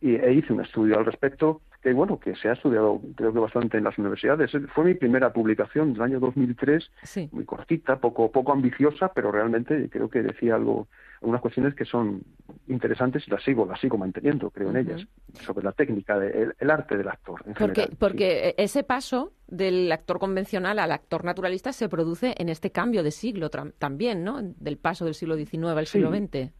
y 0.00 0.14
e 0.14 0.32
hice 0.32 0.50
un 0.50 0.62
estudio 0.62 0.96
al 0.96 1.04
respecto 1.04 1.60
que 1.84 1.92
bueno 1.92 2.18
que 2.18 2.34
se 2.34 2.48
ha 2.48 2.54
estudiado 2.54 3.00
creo 3.14 3.32
que 3.32 3.38
bastante 3.38 3.76
en 3.76 3.84
las 3.84 3.96
universidades 3.98 4.50
fue 4.74 4.84
mi 4.84 4.94
primera 4.94 5.32
publicación 5.32 5.92
del 5.92 6.02
año 6.02 6.18
2003 6.18 6.90
Sí. 7.02 7.28
muy 7.30 7.44
cortita 7.44 7.96
poco 8.00 8.32
poco 8.32 8.52
ambiciosa 8.52 9.12
pero 9.14 9.30
realmente 9.30 9.88
creo 9.90 10.08
que 10.08 10.22
decía 10.22 10.54
algo 10.54 10.88
algunas 11.20 11.42
cuestiones 11.42 11.74
que 11.74 11.84
son 11.84 12.22
interesantes 12.68 13.28
y 13.28 13.30
las 13.30 13.42
sigo 13.44 13.66
las 13.66 13.78
sigo 13.80 13.98
manteniendo 13.98 14.50
creo 14.50 14.70
en 14.70 14.78
ellas 14.78 15.06
sobre 15.44 15.62
la 15.64 15.72
técnica 15.72 16.18
de- 16.18 16.30
el, 16.42 16.54
el 16.58 16.70
arte 16.70 16.96
del 16.96 17.08
actor 17.08 17.40
en 17.46 17.52
Porque, 17.54 17.66
general, 17.82 17.88
sí. 17.90 17.96
porque 18.00 18.54
ese 18.56 18.82
paso 18.82 19.32
del 19.46 19.92
actor 19.92 20.18
convencional 20.18 20.78
al 20.78 20.90
actor 20.90 21.22
naturalista 21.24 21.72
se 21.74 21.88
produce 21.90 22.34
en 22.38 22.48
este 22.48 22.70
cambio 22.72 23.02
de 23.02 23.10
siglo 23.10 23.50
también, 23.50 24.24
¿no? 24.24 24.40
Del 24.42 24.78
paso 24.78 25.04
del 25.04 25.14
siglo 25.14 25.36
XIX 25.36 25.76
al 25.76 25.86
Sí. 25.86 25.98
siglo 25.98 26.10
XX. 26.10 26.50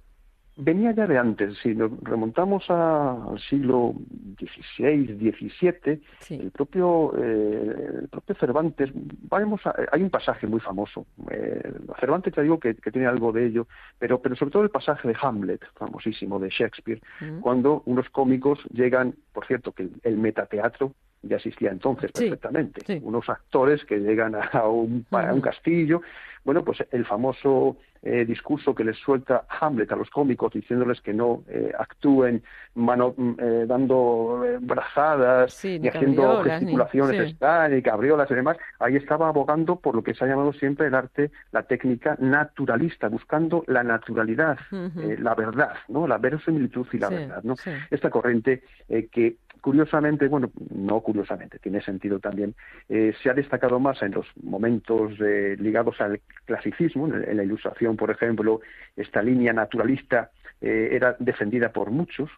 Venía 0.57 0.93
ya 0.93 1.07
de 1.07 1.19
antes. 1.19 1.57
Si 1.63 1.75
nos 1.75 1.91
remontamos 2.03 2.65
a- 2.71 3.31
al 3.31 3.39
siglo 3.41 3.95
XVI, 4.39 5.07
XVII, 5.19 6.01
Sí. 6.21 6.35
el 6.43 6.51
propio 6.51 7.13
eh, 7.19 8.01
el 8.03 8.09
propio 8.09 8.35
Cervantes, 8.37 8.91
vamos 9.29 9.61
a- 9.67 9.75
hay 9.93 10.03
un 10.03 10.11
pasaje 10.11 10.47
muy 10.47 10.61
famoso. 10.61 11.07
Eh, 11.31 11.73
Cervantes 12.01 12.35
ya 12.35 12.43
digo 12.43 12.59
que, 12.59 12.75
que 12.75 12.91
tiene 12.91 13.07
algo 13.07 13.33
de 13.33 13.47
ello, 13.47 13.67
pero 13.99 14.21
pero 14.21 14.37
sobre 14.37 14.51
todo 14.53 14.63
el 14.63 14.71
pasaje 14.71 15.09
de 15.09 15.17
Hamlet, 15.21 15.61
famosísimo 15.75 16.39
de 16.39 16.49
Shakespeare, 16.51 17.01
Mm. 17.21 17.41
cuando 17.41 17.83
unos 17.87 18.09
cómicos 18.11 18.59
llegan, 18.73 19.15
por 19.33 19.47
cierto, 19.47 19.73
que 19.73 19.85
el, 19.85 19.93
el 20.03 20.17
metateatro 20.19 20.93
ya 21.29 21.37
existía 21.37 21.71
entonces 21.71 22.13
perfectamente, 22.13 22.83
sí. 22.87 23.01
unos 23.03 23.29
actores 23.29 23.85
que 23.85 23.99
llegan 23.99 24.35
a, 24.35 24.67
un, 24.69 25.07
a 25.11 25.33
un 25.33 25.41
castillo, 25.41 26.01
bueno, 26.45 26.63
pues 26.65 26.85
el 26.91 27.07
famoso 27.07 27.77
eh, 28.03 28.27
discurso 28.27 28.75
que 28.75 28.85
les 28.85 28.99
suelta 28.99 29.47
Hamlet 29.49 29.91
a 29.91 29.97
los 29.97 30.11
cómicos 30.11 30.53
diciéndoles 30.53 31.01
que 31.01 31.15
no 31.15 31.43
eh, 31.49 31.73
actúen 31.79 32.43
mano, 32.75 33.15
mm, 33.17 33.33
eh, 33.39 33.65
dando 33.67 34.43
eh, 34.45 34.59
brazadas 34.61 35.55
Sí, 35.55 35.79
ni 35.79 35.79
ni 35.79 35.89
haciendo 35.89 36.45
ni- 36.45 36.51
gesticulaciones 36.51 37.17
sí. 37.17 37.31
extrañas, 37.31 37.71
ni 37.71 37.81
cabriolas 37.83 38.31
y 38.31 38.35
demás, 38.35 38.59
ahí 38.79 38.97
estaba 38.97 39.29
abogando 39.29 39.77
por 39.77 39.95
lo 39.95 40.03
que 40.03 40.13
se 40.13 40.23
ha 40.23 40.29
llamado 40.29 40.53
siempre 40.53 40.89
el 40.89 40.95
arte, 40.95 41.31
la 41.51 41.63
técnica 41.63 42.15
naturalista, 42.21 43.09
buscando 43.09 43.65
la 43.67 43.83
naturalidad, 43.83 44.59
eh, 44.71 45.17
la 45.19 45.35
verdad, 45.35 45.73
¿no? 45.89 46.07
La 46.07 46.19
verosimilitud 46.19 46.87
y 46.93 46.99
la 46.99 47.09
verdad, 47.09 47.43
¿no? 47.43 47.55
Esta 47.91 48.11
corriente 48.11 48.63
que 49.11 49.37
curiosamente, 49.65 50.29
bueno, 50.29 50.51
no 50.75 51.01
curiosamente, 51.01 51.59
tiene 51.59 51.81
sentido 51.81 52.21
también, 52.21 52.55
eh, 52.91 53.15
se 53.23 53.31
ha 53.31 53.33
destacado 53.35 53.81
más 53.81 54.03
en 54.03 54.13
los 54.13 54.27
momentos 54.43 55.13
eh, 55.21 55.57
ligados 55.59 55.99
al 56.03 56.21
clasicismo, 56.45 57.07
en, 57.07 57.35
la 57.39 57.43
ilustración, 57.43 57.97
por 57.97 58.11
ejemplo, 58.11 58.61
esta 58.95 59.23
línea 59.23 59.55
naturalista 59.55 60.31
eh, 60.61 60.91
era 60.93 61.17
defendida 61.19 61.73
por 61.73 61.91
muchos, 61.91 62.29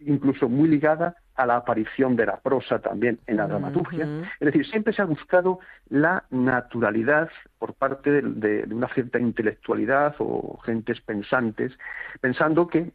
incluso 0.00 0.48
muy 0.48 0.68
ligada 0.68 1.14
a 1.36 1.46
la 1.46 1.54
aparición 1.56 2.16
de 2.16 2.26
la 2.26 2.40
prosa 2.40 2.80
también 2.80 3.20
en 3.28 3.36
la 3.36 3.46
dramaturgia. 3.46 4.04
Es 4.40 4.46
decir, 4.46 4.66
siempre 4.66 4.92
se 4.92 5.02
ha 5.02 5.04
buscado 5.04 5.60
la 5.88 6.24
naturalidad 6.30 7.28
por 7.60 7.74
parte 7.74 8.10
de, 8.10 8.22
de- 8.22 8.62
de 8.66 8.74
una 8.74 8.88
cierta 8.88 9.20
intelectualidad 9.20 10.16
o 10.18 10.58
gentes 10.64 11.00
pensantes, 11.00 11.72
pensando 12.20 12.66
que, 12.66 12.90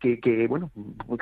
que, 0.00 0.20
que, 0.20 0.46
bueno, 0.46 0.70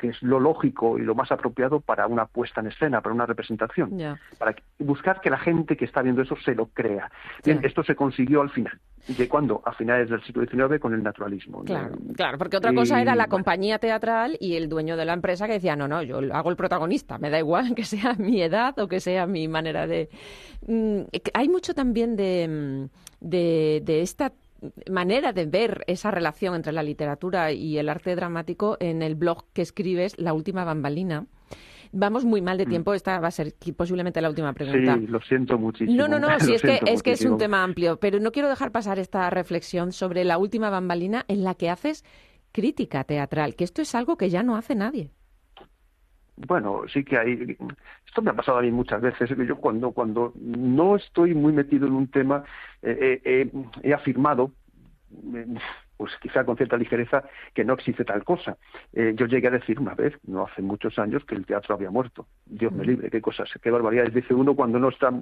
que 0.01 0.09
es 0.09 0.23
lo 0.23 0.41
lógico 0.41 0.99
y 0.99 1.03
lo 1.03 1.15
más 1.15 1.31
apropiado 1.33 1.81
para 1.81 2.07
una 2.07 2.27
puesta 2.27 2.61
en 2.61 2.69
escena, 2.69 3.01
para 3.01 3.15
una 3.15 3.27
representación, 3.27 3.99
para 4.39 4.55
buscar 4.79 5.21
que 5.21 5.31
la 5.31 5.39
gente 5.39 5.77
que 5.77 5.85
está 5.85 6.03
viendo 6.03 6.23
eso 6.23 6.37
se 6.45 6.55
lo 6.55 6.67
crea. 6.67 7.11
Bien, 7.45 7.61
esto 7.63 7.83
se 7.83 7.95
consiguió 7.95 8.43
al 8.43 8.51
final. 8.51 8.79
¿De 9.07 9.29
cuándo? 9.29 9.61
A 9.67 9.73
finales 9.73 10.09
del 10.09 10.23
siglo 10.25 10.47
XIX 10.47 10.81
con 10.81 10.95
el 10.95 11.03
naturalismo. 11.03 11.59
¿no? 11.59 11.65
Claro, 11.65 11.99
claro, 12.17 12.39
porque 12.39 12.57
otra 12.57 12.73
cosa 12.73 12.99
Y, 12.99 13.03
era 13.03 13.15
la 13.15 13.25
bueno, 13.25 13.33
compañía 13.33 13.79
teatral 13.79 14.39
y 14.41 14.57
el 14.57 14.71
dueño 14.71 14.97
de 14.97 15.05
la 15.05 15.13
empresa 15.13 15.47
que 15.47 15.55
decía, 15.55 15.77
no, 15.77 15.87
no, 15.87 16.03
yo 16.03 16.21
hago 16.33 16.49
el 16.49 16.57
protagonista, 16.57 17.19
me 17.19 17.29
da 17.29 17.39
igual 17.39 17.75
que 17.77 17.85
sea 17.85 18.15
mi 18.15 18.41
edad 18.41 18.79
o 18.79 18.89
que 18.89 19.01
sea 19.01 19.27
mi 19.27 19.47
manera 19.47 19.87
de... 19.87 20.09
Mm, 20.67 21.03
hay 21.35 21.49
mucho 21.51 21.75
también 21.75 22.17
de, 22.17 22.49
mm, 22.49 23.29
de, 23.29 23.83
de 23.85 24.01
esta 24.01 24.33
manera 24.91 25.33
de 25.33 25.47
ver 25.47 25.85
esa 25.87 26.11
relación 26.11 26.55
entre 26.55 26.73
la 26.73 26.83
literatura 26.83 27.53
y 27.53 27.79
el 27.79 27.89
arte 27.89 28.15
dramático 28.15 28.77
en 28.81 29.03
el 29.03 29.15
blog 29.15 29.45
que 29.53 29.63
escribes, 29.63 30.19
La 30.19 30.33
Última 30.33 30.65
Bambalina. 30.65 31.27
Vamos 31.93 32.25
muy 32.25 32.43
mal 32.43 32.59
de 32.59 32.67
mm. 32.67 32.69
tiempo, 32.69 32.95
esta 32.95 33.21
va 33.21 33.29
a 33.29 33.31
ser 33.31 33.55
posiblemente 33.77 34.21
la 34.21 34.29
última 34.29 34.53
pregunta. 34.53 34.97
Sí, 34.97 35.07
lo 35.07 35.21
siento 35.21 35.57
muchísimo. 35.59 35.97
No, 35.97 36.09
no, 36.09 36.19
no, 36.19 36.29
sí, 36.41 36.55
es, 36.55 36.63
que, 36.63 36.81
es 36.87 37.03
que 37.03 37.13
es 37.13 37.25
un 37.25 37.39
tema 37.39 37.63
amplio, 37.63 37.99
pero 38.01 38.19
no 38.19 38.33
quiero 38.33 38.49
dejar 38.49 38.73
pasar 38.73 38.99
esta 38.99 39.31
reflexión 39.31 39.93
sobre 39.93 40.25
La 40.25 40.39
Última 40.39 40.71
Bambalina 40.71 41.25
en 41.29 41.45
la 41.45 41.55
que 41.55 41.71
haces 41.71 42.05
crítica 42.51 43.05
teatral, 43.05 43.55
que 43.55 43.65
esto 43.65 43.83
es 43.83 43.95
algo 43.95 44.17
que 44.17 44.31
ya 44.31 44.43
no 44.43 44.57
hace 44.57 44.75
nadie 44.75 45.11
bueno, 46.37 46.83
sí 46.93 47.05
que 47.05 47.19
hay. 47.19 47.57
Esto 48.07 48.23
me 48.23 48.31
ha 48.31 48.35
pasado 48.35 48.59
a 48.59 48.63
mí 48.63 48.71
muchas 48.71 49.01
veces. 49.01 49.31
Yo 49.47 49.57
cuando 49.57 49.93
cuando 49.93 50.33
no 50.37 50.97
estoy 50.97 51.35
muy 51.35 51.53
metido 51.53 51.87
en 51.87 51.93
un 51.93 52.09
tema 52.09 52.45
eh, 52.83 53.21
eh, 53.25 53.51
he 53.83 53.95
afirmado 53.95 54.53
pues 55.97 56.13
quizá 56.21 56.45
con 56.45 56.57
cierta 56.57 56.77
ligereza, 56.77 57.25
que 57.53 57.65
no 57.65 57.75
existe 57.75 58.05
tal 58.05 58.25
cosa. 58.25 58.57
Eh, 58.93 59.13
yo 59.17 59.27
llegué 59.27 59.49
a 59.49 59.53
decir 59.53 59.79
una 59.81 59.95
vez, 59.95 60.15
no 60.27 60.45
hace 60.47 60.63
muchos 60.63 60.99
años, 60.99 61.25
que 61.25 61.35
el 61.35 61.47
teatro 61.47 61.75
había 61.75 61.91
muerto. 61.91 62.27
Dios 62.47 62.73
me 62.73 62.85
mm. 62.85 62.87
libre, 62.87 63.11
qué 63.11 63.21
cosas, 63.21 63.49
qué 63.63 63.71
barbaridades 63.71 64.15
dice 64.15 64.35
uno 64.35 64.55
cuando 64.55 64.79
no 64.79 64.89
está... 64.89 65.13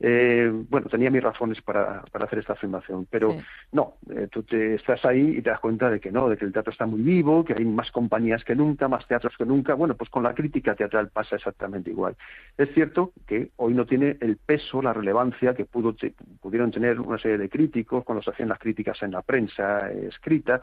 Eh, 0.00 0.50
bueno, 0.68 0.88
tenía 0.88 1.10
mis 1.10 1.22
razones 1.22 1.60
para, 1.62 2.02
para 2.10 2.24
hacer 2.24 2.40
esta 2.40 2.54
afirmación, 2.54 3.06
pero 3.10 3.36
no, 3.72 3.94
eh, 4.10 4.28
tú 4.30 4.42
te 4.42 4.74
estás 4.74 5.04
ahí 5.04 5.36
y 5.38 5.42
te 5.42 5.50
das 5.50 5.60
cuenta 5.60 5.90
de 5.90 6.00
que 6.00 6.10
no, 6.10 6.28
de 6.28 6.36
que 6.36 6.44
el 6.44 6.52
teatro 6.52 6.72
está 6.72 6.86
muy 6.86 7.02
vivo, 7.02 7.44
que 7.44 7.54
hay 7.54 7.64
más 7.64 7.90
compañías 7.90 8.44
que 8.44 8.54
nunca, 8.54 8.88
más 8.88 9.06
teatros 9.06 9.34
que 9.36 9.44
nunca. 9.44 9.74
Bueno, 9.74 9.94
pues 9.94 10.10
con 10.10 10.22
la 10.22 10.34
crítica 10.34 10.74
teatral 10.74 11.08
pasa 11.08 11.36
exactamente 11.36 11.90
igual. 11.90 12.16
Es 12.56 12.72
cierto 12.74 13.12
que 13.26 13.50
hoy 13.56 13.74
no 13.74 13.86
tiene 13.86 14.16
el 14.20 14.36
peso, 14.36 14.82
la 14.82 14.92
relevancia 14.92 15.54
que 15.54 15.64
pudo 15.64 15.94
pudieron 16.40 16.70
tener 16.70 17.00
una 17.00 17.18
serie 17.18 17.38
de 17.38 17.48
críticos 17.48 18.04
cuando 18.04 18.22
se 18.22 18.30
hacían 18.30 18.48
las 18.48 18.58
críticas 18.58 19.02
en 19.02 19.12
la 19.12 19.22
prensa 19.22 19.91
escrita, 19.92 20.62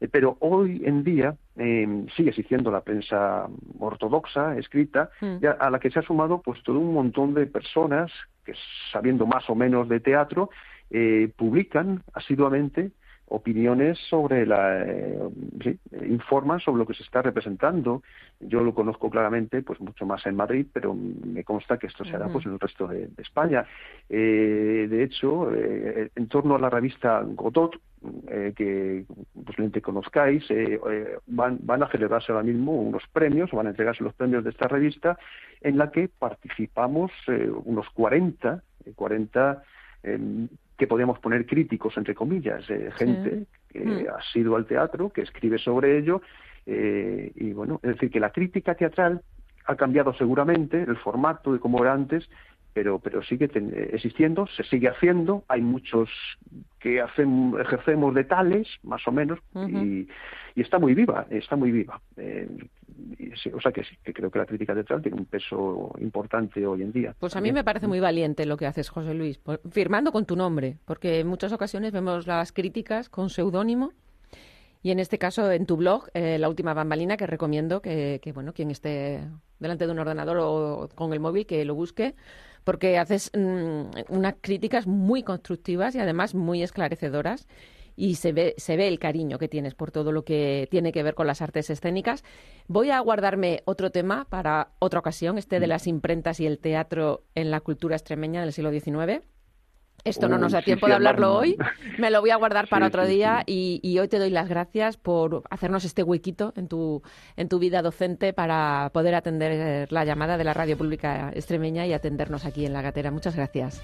eh, 0.00 0.08
pero 0.08 0.36
hoy 0.40 0.82
en 0.84 1.04
día 1.04 1.36
em, 1.56 2.08
sigue 2.08 2.30
existiendo 2.30 2.70
la 2.70 2.80
prensa 2.80 3.46
ortodoxa 3.78 4.56
escrita, 4.56 5.10
mm. 5.20 5.44
a 5.58 5.70
la 5.70 5.78
que 5.78 5.90
se 5.90 5.98
ha 5.98 6.02
sumado 6.02 6.40
pues 6.42 6.62
todo 6.62 6.78
un 6.78 6.94
montón 6.94 7.34
de 7.34 7.46
personas 7.46 8.10
que 8.44 8.54
sabiendo 8.92 9.26
más 9.26 9.48
o 9.50 9.54
menos 9.54 9.88
de 9.88 10.00
teatro 10.00 10.50
eh, 10.90 11.30
publican 11.36 12.02
asiduamente 12.14 12.90
opiniones 13.30 13.96
sobre 14.08 14.44
la 14.44 14.82
eh, 14.84 15.18
sí, 15.62 15.78
informan 16.02 16.58
sobre 16.60 16.80
lo 16.80 16.86
que 16.86 16.94
se 16.94 17.04
está 17.04 17.22
representando. 17.22 18.02
Yo 18.40 18.60
lo 18.60 18.74
conozco 18.74 19.08
claramente 19.08 19.62
pues 19.62 19.80
mucho 19.80 20.04
más 20.04 20.26
en 20.26 20.36
Madrid 20.36 20.66
pero 20.72 20.94
me 20.94 21.44
consta 21.44 21.78
que 21.78 21.86
esto 21.86 22.04
se 22.04 22.16
hará 22.16 22.28
pues 22.28 22.44
en 22.46 22.52
el 22.52 22.60
resto 22.60 22.88
de, 22.88 23.08
España. 23.18 23.64
Eh, 24.08 24.88
de 24.90 25.04
hecho 25.04 25.52
eh, 25.54 26.10
en 26.14 26.28
torno 26.28 26.56
a 26.56 26.58
la 26.58 26.70
revista 26.70 27.22
Godot 27.24 27.76
que 28.56 29.04
posiblemente 29.44 29.82
conozcáis 29.82 30.48
van, 31.26 31.58
van 31.60 31.82
a 31.82 31.90
celebrarse 31.90 32.32
ahora 32.32 32.44
mismo 32.44 32.72
unos 32.72 33.02
premios 33.12 33.50
van 33.50 33.66
a 33.66 33.70
entregarse 33.70 34.02
los 34.02 34.14
premios 34.14 34.42
de 34.42 34.48
esta 34.48 34.68
revista 34.68 35.18
en 35.60 35.76
la 35.76 35.90
que 35.90 36.08
participamos 36.08 37.12
unos 37.66 37.90
40 37.90 38.62
40 38.94 39.62
que 40.80 40.86
podríamos 40.86 41.18
poner 41.18 41.44
críticos, 41.44 41.94
entre 41.98 42.14
comillas, 42.14 42.64
eh, 42.70 42.90
gente 42.96 43.44
que 43.68 43.84
mm. 43.84 44.06
ha 44.08 44.22
sido 44.32 44.56
al 44.56 44.64
teatro, 44.64 45.10
que 45.10 45.20
escribe 45.20 45.58
sobre 45.58 45.98
ello, 45.98 46.22
eh, 46.64 47.32
y 47.34 47.52
bueno, 47.52 47.80
es 47.82 47.92
decir, 47.92 48.10
que 48.10 48.18
la 48.18 48.30
crítica 48.30 48.74
teatral 48.74 49.20
ha 49.66 49.76
cambiado 49.76 50.14
seguramente 50.14 50.82
el 50.82 50.96
formato 50.96 51.52
de 51.52 51.58
cómo 51.58 51.82
era 51.82 51.92
antes, 51.92 52.30
pero, 52.72 52.98
pero 52.98 53.22
sigue 53.22 53.50
existiendo, 53.92 54.46
se 54.46 54.64
sigue 54.64 54.88
haciendo, 54.88 55.44
hay 55.48 55.60
muchos 55.60 56.08
que 56.80 57.00
hacen, 57.00 57.54
ejercemos 57.60 58.14
de 58.14 58.24
tales, 58.24 58.66
más 58.82 59.06
o 59.06 59.12
menos, 59.12 59.38
y, 59.54 60.08
está 60.56 60.78
muy 60.78 60.94
viva, 60.94 61.26
está 61.30 61.56
muy 61.56 61.70
viva. 61.70 62.00
Eh, 62.16 62.48
o 63.54 63.60
sea 63.60 63.72
que 63.72 63.84
sí, 63.84 63.96
que 64.02 64.12
creo 64.12 64.30
que 64.30 64.38
la 64.38 64.46
crítica 64.46 64.74
teatral 64.74 65.02
tiene 65.02 65.18
un 65.18 65.26
peso 65.26 65.92
importante 66.00 66.66
hoy 66.66 66.82
en 66.82 66.92
día. 66.92 67.14
Pues 67.18 67.36
a 67.36 67.40
mí 67.40 67.52
me 67.52 67.64
parece 67.64 67.86
muy 67.86 68.00
valiente 68.00 68.46
lo 68.46 68.56
que 68.56 68.66
haces, 68.66 68.88
José 68.88 69.14
Luis, 69.14 69.40
firmando 69.70 70.10
con 70.10 70.26
tu 70.26 70.36
nombre, 70.36 70.78
porque 70.84 71.20
en 71.20 71.26
muchas 71.26 71.52
ocasiones 71.52 71.92
vemos 71.92 72.26
las 72.26 72.52
críticas 72.52 73.08
con 73.08 73.30
seudónimo. 73.30 73.92
Y 74.82 74.92
en 74.92 74.98
este 74.98 75.18
caso, 75.18 75.52
en 75.52 75.66
tu 75.66 75.76
blog, 75.76 76.08
eh, 76.14 76.38
La 76.38 76.48
Última 76.48 76.72
Bambalina, 76.72 77.18
que 77.18 77.26
recomiendo 77.26 77.82
que, 77.82 78.18
que, 78.22 78.32
bueno, 78.32 78.54
quien 78.54 78.70
esté 78.70 79.20
delante 79.58 79.84
de 79.84 79.92
un 79.92 79.98
ordenador 79.98 80.38
o 80.40 80.88
con 80.94 81.12
el 81.12 81.20
móvil, 81.20 81.44
que 81.46 81.66
lo 81.66 81.74
busque, 81.74 82.14
porque 82.64 82.98
haces 82.98 83.30
mm, 83.36 83.82
unas 84.08 84.34
críticas 84.40 84.86
muy 84.86 85.22
constructivas 85.22 85.94
y 85.94 85.98
además 85.98 86.34
muy 86.34 86.62
esclarecedoras 86.62 87.46
y 87.96 88.14
se 88.14 88.32
ve, 88.32 88.54
se 88.56 88.76
ve 88.76 88.88
el 88.88 88.98
cariño 88.98 89.38
que 89.38 89.48
tienes 89.48 89.74
por 89.74 89.90
todo 89.90 90.10
lo 90.10 90.24
que 90.24 90.68
tiene 90.70 90.92
que 90.92 91.02
ver 91.02 91.14
con 91.14 91.26
las 91.26 91.42
artes 91.42 91.68
escénicas. 91.70 92.24
Voy 92.66 92.90
a 92.90 93.00
guardarme 93.00 93.62
otro 93.66 93.90
tema 93.90 94.26
para 94.28 94.70
otra 94.78 95.00
ocasión, 95.00 95.36
este 95.36 95.60
de 95.60 95.66
mm. 95.66 95.68
las 95.68 95.86
imprentas 95.86 96.40
y 96.40 96.46
el 96.46 96.58
teatro 96.58 97.24
en 97.34 97.50
la 97.50 97.60
cultura 97.60 97.96
extremeña 97.96 98.40
del 98.40 98.52
siglo 98.52 98.70
XIX. 98.70 99.22
Esto 100.04 100.28
no 100.28 100.38
nos 100.38 100.52
da 100.52 100.62
tiempo 100.62 100.86
de 100.86 100.94
hablarlo 100.94 101.34
hoy. 101.34 101.56
Me 101.98 102.10
lo 102.10 102.20
voy 102.20 102.30
a 102.30 102.36
guardar 102.36 102.68
para 102.68 102.86
otro 102.86 103.06
día 103.06 103.42
y, 103.46 103.98
hoy 103.98 104.08
te 104.08 104.18
doy 104.18 104.30
las 104.30 104.48
gracias 104.48 104.96
por 104.96 105.42
hacernos 105.50 105.84
este 105.84 106.02
huequito 106.02 106.52
en 106.56 106.68
tu, 106.68 107.02
en 107.36 107.48
tu 107.48 107.58
vida 107.58 107.82
docente 107.82 108.32
para 108.32 108.90
poder 108.92 109.14
atender 109.14 109.90
la 109.92 110.04
llamada 110.04 110.38
de 110.38 110.44
la 110.44 110.54
Radio 110.54 110.78
Pública 110.78 111.30
Extremeña 111.34 111.86
y 111.86 111.92
atendernos 111.92 112.44
aquí 112.44 112.64
en 112.64 112.72
La 112.72 112.82
Gatera. 112.82 113.10
Muchas 113.10 113.36
gracias. 113.36 113.82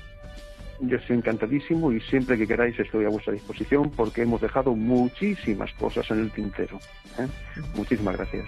Yo 0.81 0.97
estoy 0.99 1.17
encantadísimo 1.17 1.91
y 1.93 2.01
siempre 2.01 2.37
que 2.37 2.47
queráis 2.47 2.79
estoy 2.79 3.07
a 3.07 3.09
vuestra 3.09 3.33
disposición 3.33 3.91
porque 3.91 4.23
hemos 4.23 4.41
dejado 4.41 4.75
muchísimas 4.75 5.73
cosas 5.75 6.11
en 6.11 6.21
el 6.21 6.31
tintero. 6.31 6.79
¿eh? 7.19 7.27
Muchísimas 7.75 8.17
gracias. 8.17 8.47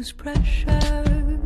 Grows 0.00 0.12
pressure. 0.12 1.40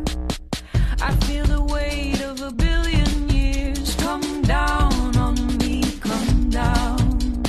I 1.01 1.11
feel 1.25 1.45
the 1.45 1.61
weight 1.61 2.21
of 2.21 2.41
a 2.41 2.51
billion 2.51 3.29
years 3.29 3.95
come 3.95 4.41
down 4.43 5.17
on 5.17 5.57
me, 5.57 5.81
come 5.99 6.49
down. 6.49 7.43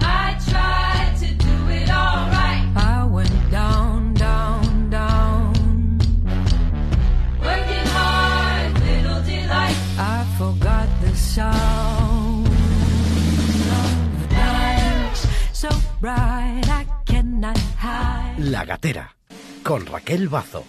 I 0.00 0.36
tried 0.50 1.14
to 1.22 1.34
do 1.34 1.56
it 1.70 1.88
all 1.90 2.28
right. 2.38 2.64
I 2.76 3.04
went 3.04 3.50
down, 3.50 4.14
down, 4.14 4.90
down. 4.90 5.98
Working 7.40 7.88
hard, 7.96 8.72
little 8.80 9.22
delight. 9.22 9.78
I 9.98 10.26
forgot 10.36 10.88
the 11.00 11.16
sound 11.16 12.46
of 13.80 14.30
night 14.30 15.16
so 15.52 15.70
bright 16.00 16.68
I 16.68 16.84
cannot 17.06 17.58
hide. 17.78 18.34
La 18.38 18.64
gatera 18.64 19.15
con 19.66 19.84
Raquel 19.84 20.28
Bazo. 20.28 20.62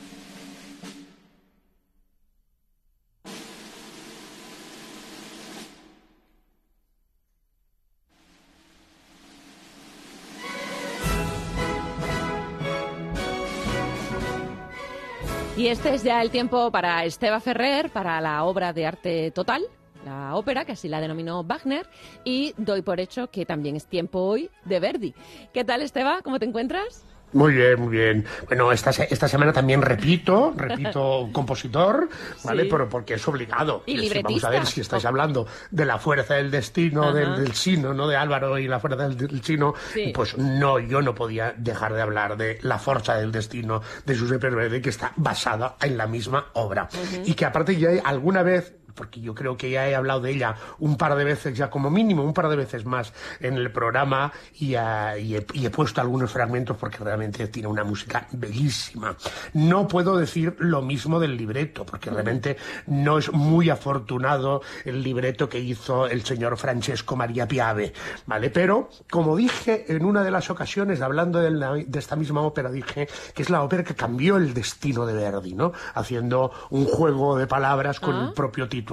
Y 15.56 15.68
este 15.68 15.94
es 15.94 16.02
ya 16.02 16.24
el 16.24 16.32
tiempo 16.32 16.72
para 16.72 17.06
Esteba 17.06 17.40
Ferrer, 17.40 17.92
para 17.92 18.20
la 18.20 18.44
obra 18.46 18.74
de 18.74 18.88
arte 18.88 19.30
total, 19.30 19.62
la 20.06 20.36
ópera, 20.36 20.66
que 20.66 20.72
así 20.72 20.88
la 20.88 21.02
denominó 21.02 21.44
Wagner, 21.44 21.88
y 22.24 22.56
doy 22.58 22.82
por 22.82 23.00
hecho 23.00 23.30
que 23.30 23.46
también 23.46 23.76
es 23.76 23.86
tiempo 23.86 24.22
hoy 24.22 24.50
de 24.66 24.80
Verdi. 24.80 25.14
¿Qué 25.54 25.64
tal, 25.64 25.84
Esteba? 25.84 26.22
¿Cómo 26.24 26.40
te 26.40 26.46
encuentras? 26.46 27.07
Muy 27.34 27.54
bien, 27.54 27.80
muy 27.80 27.90
bien. 27.90 28.26
Bueno, 28.48 28.72
esta, 28.72 28.92
esta 28.92 29.28
semana 29.28 29.52
también 29.52 29.82
repito, 29.82 30.54
repito 30.56 31.30
compositor, 31.34 32.08
¿vale? 32.44 32.66
Pero 32.66 32.88
porque 32.88 33.16
es 33.16 33.28
obligado. 33.28 33.84
Y 33.86 34.08
Vamos 34.22 34.44
a 34.44 34.50
ver 34.50 34.66
si 34.66 34.82
estáis 34.82 35.06
hablando 35.06 35.46
de 35.72 35.86
la 35.86 35.98
fuerza 35.98 36.36
del 36.36 36.50
destino 36.50 37.14
del, 37.14 37.52
chino, 37.52 37.94
¿no? 37.94 38.08
De 38.08 38.16
Álvaro 38.16 38.58
y 38.58 38.68
la 38.68 38.80
fuerza 38.80 39.10
del, 39.10 39.42
chino. 39.42 39.74
Pues 40.14 40.38
no, 40.38 40.80
yo 40.80 41.02
no 41.02 41.14
podía 41.14 41.54
dejar 41.58 41.94
de 41.94 42.02
hablar 42.02 42.38
de 42.38 42.60
la 42.62 42.80
fuerza 42.80 43.16
del 43.16 43.32
destino 43.32 43.82
de 44.06 44.16
Giuseppe 44.16 44.50
Verdi, 44.50 44.82
que 44.82 44.90
está 44.90 45.12
basada 45.18 45.76
en 45.82 45.98
la 45.98 46.08
misma 46.08 46.48
obra. 46.54 46.88
Y 47.26 47.34
que 47.34 47.46
aparte 47.46 47.76
ya 47.76 47.90
alguna 48.04 48.44
vez 48.44 48.74
porque 48.98 49.22
yo 49.22 49.34
creo 49.34 49.56
que 49.56 49.70
ya 49.70 49.88
he 49.88 49.96
hablado 49.96 50.22
de 50.22 50.32
ella 50.32 50.56
un 50.80 50.98
par 50.98 51.16
de 51.16 51.24
veces, 51.24 51.58
ya 51.58 51.70
como 51.70 51.90
mínimo 51.90 52.24
un 52.24 52.34
par 52.34 52.50
de 52.50 52.58
veces 52.58 52.86
más 52.86 53.14
en 53.40 53.54
el 53.54 53.72
programa 53.72 54.34
y, 54.60 54.76
he, 54.76 55.70
puesto 55.72 56.02
algunos 56.02 56.32
fragmentos 56.32 56.76
porque 56.78 56.98
realmente 56.98 57.48
tiene 57.48 57.68
una 57.68 57.84
música 57.84 58.28
bellísima. 58.32 59.16
No 59.54 59.88
puedo 59.88 60.18
decir 60.18 60.56
lo 60.60 60.82
mismo 60.82 61.20
del 61.20 61.38
libreto, 61.38 61.86
porque 61.86 62.10
realmente 62.10 62.58
no 62.88 63.20
es 63.20 63.32
muy 63.32 63.70
afortunado 63.70 64.62
el 64.84 65.04
libreto 65.04 65.48
que 65.48 65.60
hizo 65.60 66.08
el 66.08 66.26
señor 66.26 66.58
Francesco 66.58 67.16
María 67.16 67.48
Piave, 67.48 67.94
¿vale? 68.26 68.50
Pero, 68.50 68.90
como 69.10 69.36
dije 69.36 69.86
en 69.90 70.04
una 70.04 70.24
de 70.24 70.32
las 70.32 70.50
ocasiones, 70.50 71.02
hablando 71.02 71.40
de, 71.40 71.86
de 71.86 72.00
esta 72.00 72.16
misma 72.16 72.42
ópera, 72.42 72.72
dije 72.72 73.08
que 73.36 73.44
es 73.44 73.50
la 73.50 73.62
ópera 73.62 73.84
que 73.84 73.96
cambió 73.96 74.38
el 74.38 74.54
destino 74.54 75.06
de 75.06 75.14
Verdi, 75.14 75.54
¿no? 75.54 75.74
Haciendo 75.94 76.52
un 76.72 76.86
juego 76.86 77.38
de 77.38 77.48
palabras 77.48 78.00
con 78.00 78.16
el 78.16 78.28
ah. 78.30 78.34
propio 78.36 78.68
título. 78.68 78.87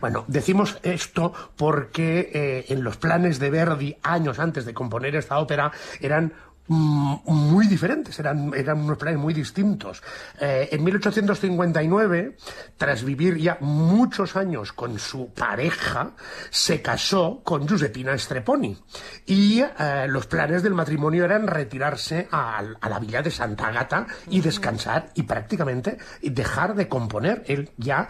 Bueno, 0.00 0.24
decimos 0.28 0.78
esto 0.82 1.32
porque 1.56 2.30
eh, 2.32 2.64
en 2.68 2.84
los 2.84 2.96
planes 2.96 3.38
de 3.38 3.50
Verdi, 3.50 3.96
años 4.02 4.38
antes 4.38 4.64
de 4.64 4.74
componer 4.74 5.16
esta 5.16 5.38
ópera, 5.38 5.72
eran 6.00 6.32
muy 6.66 7.66
diferentes, 7.66 8.18
eran, 8.18 8.52
eran 8.54 8.80
unos 8.80 8.96
planes 8.96 9.18
muy 9.18 9.34
distintos. 9.34 10.02
Eh, 10.40 10.68
en 10.72 10.82
1859, 10.82 12.36
tras 12.76 13.04
vivir 13.04 13.36
ya 13.36 13.58
muchos 13.60 14.36
años 14.36 14.72
con 14.72 14.98
su 14.98 15.32
pareja, 15.34 16.12
se 16.50 16.80
casó 16.80 17.42
con 17.44 17.68
Giuseppina 17.68 18.16
Streponi 18.16 18.76
y 19.26 19.60
eh, 19.60 20.06
los 20.08 20.26
planes 20.26 20.62
del 20.62 20.74
matrimonio 20.74 21.24
eran 21.24 21.46
retirarse 21.46 22.28
a, 22.30 22.62
la 22.62 22.98
villa 22.98 23.20
de 23.20 23.30
Santa 23.30 23.68
Agata 23.68 24.06
y 24.28 24.40
descansar 24.40 25.10
y 25.14 25.24
prácticamente 25.24 25.98
dejar 26.22 26.74
de 26.74 26.88
componer. 26.88 27.44
Él 27.46 27.70
ya, 27.76 28.08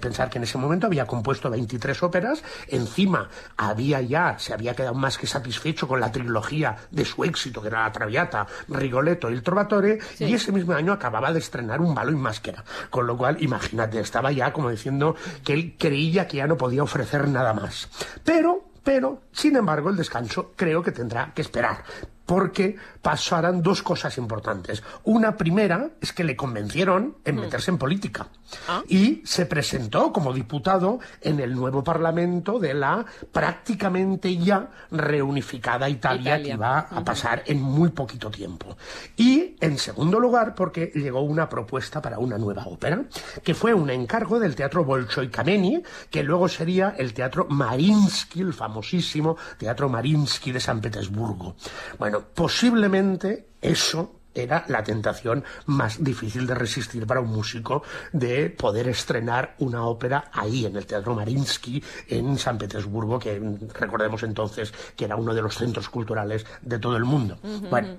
pensar 0.00 0.30
que 0.30 0.38
en 0.38 0.44
ese 0.44 0.58
momento 0.58 0.86
había 0.86 1.06
compuesto 1.06 1.50
23 1.50 2.02
óperas, 2.02 2.42
encima 2.68 3.28
había 3.56 4.00
ya, 4.00 4.38
se 4.38 4.52
había 4.52 4.74
quedado 4.74 4.94
más 4.94 5.18
que 5.18 5.26
satisfecho 5.26 5.88
con 5.88 6.00
la 6.00 6.12
trilogía 6.12 6.76
de 6.90 7.04
su 7.04 7.24
éxito, 7.24 7.60
que 7.60 7.68
era 7.68 7.87
Traviata, 7.92 8.46
Rigoletto 8.68 9.30
y 9.30 9.34
el 9.34 9.42
Trovatore, 9.42 9.98
y 10.18 10.32
ese 10.32 10.52
mismo 10.52 10.72
año 10.72 10.92
acababa 10.92 11.32
de 11.32 11.38
estrenar 11.38 11.80
Un 11.80 11.94
balo 11.94 12.12
y 12.12 12.16
máscara. 12.16 12.64
Con 12.90 13.06
lo 13.06 13.16
cual, 13.16 13.36
imagínate, 13.40 14.00
estaba 14.00 14.32
ya 14.32 14.52
como 14.52 14.70
diciendo 14.70 15.16
que 15.44 15.54
él 15.54 15.76
creía 15.78 16.26
que 16.26 16.38
ya 16.38 16.46
no 16.46 16.56
podía 16.56 16.82
ofrecer 16.82 17.28
nada 17.28 17.52
más. 17.52 17.88
Pero 18.24 18.68
pero, 18.88 19.20
sin 19.32 19.54
embargo, 19.54 19.90
el 19.90 19.96
descanso 19.96 20.52
creo 20.56 20.82
que 20.82 20.92
tendrá 20.92 21.32
que 21.34 21.42
esperar 21.42 21.84
porque 22.28 22.76
pasarán 23.00 23.62
dos 23.62 23.82
cosas 23.82 24.18
importantes. 24.18 24.82
Una 25.04 25.34
primera 25.34 25.92
es 25.98 26.12
que 26.12 26.24
le 26.24 26.36
convencieron 26.36 27.16
en 27.24 27.36
mm. 27.36 27.40
meterse 27.40 27.70
en 27.70 27.78
política 27.78 28.28
ah. 28.68 28.82
y 28.86 29.22
se 29.24 29.46
presentó 29.46 30.12
como 30.12 30.34
diputado 30.34 30.98
en 31.22 31.40
el 31.40 31.54
nuevo 31.54 31.82
Parlamento 31.82 32.58
de 32.58 32.74
la 32.74 33.06
prácticamente 33.32 34.36
ya 34.36 34.68
reunificada 34.90 35.88
Italia, 35.88 36.42
que 36.42 36.54
va 36.54 36.80
a 36.80 37.02
pasar 37.02 37.44
en 37.46 37.62
muy 37.62 37.88
poquito 37.88 38.30
tiempo. 38.30 38.76
Y 39.16 39.56
en 39.58 39.78
segundo 39.78 40.20
lugar 40.20 40.54
porque 40.54 40.92
llegó 40.94 41.22
una 41.22 41.48
propuesta 41.48 42.02
para 42.02 42.18
una 42.18 42.36
nueva 42.36 42.66
ópera, 42.66 43.04
que 43.42 43.54
fue 43.54 43.72
un 43.72 43.88
encargo 43.88 44.38
del 44.38 44.54
Teatro 44.54 44.84
Bolshoi 44.84 45.30
Kameni, 45.30 45.82
que 46.10 46.22
luego 46.22 46.46
sería 46.46 46.94
el 46.98 47.14
Teatro 47.14 47.46
Marinsky, 47.48 48.42
el 48.42 48.52
famosísimo 48.52 49.38
Teatro 49.56 49.88
Marinsky 49.88 50.52
de 50.52 50.60
San 50.60 50.82
Petersburgo. 50.82 51.56
Bueno, 51.98 52.17
posiblemente 52.34 53.48
eso 53.60 54.18
era 54.34 54.64
la 54.68 54.82
tentación 54.82 55.44
más 55.66 56.02
difícil 56.02 56.46
de 56.46 56.54
resistir 56.54 57.06
para 57.06 57.20
un 57.20 57.30
músico 57.30 57.82
de 58.12 58.50
poder 58.50 58.88
estrenar 58.88 59.54
una 59.58 59.84
ópera 59.84 60.30
ahí 60.32 60.66
en 60.66 60.76
el 60.76 60.86
Teatro 60.86 61.14
Marinsky 61.14 61.82
en 62.08 62.38
San 62.38 62.58
Petersburgo, 62.58 63.18
que 63.18 63.40
recordemos 63.74 64.22
entonces 64.22 64.72
que 64.96 65.04
era 65.04 65.16
uno 65.16 65.34
de 65.34 65.42
los 65.42 65.56
centros 65.56 65.88
culturales 65.88 66.46
de 66.62 66.78
todo 66.78 66.96
el 66.96 67.04
mundo. 67.04 67.38
Bueno, 67.68 67.98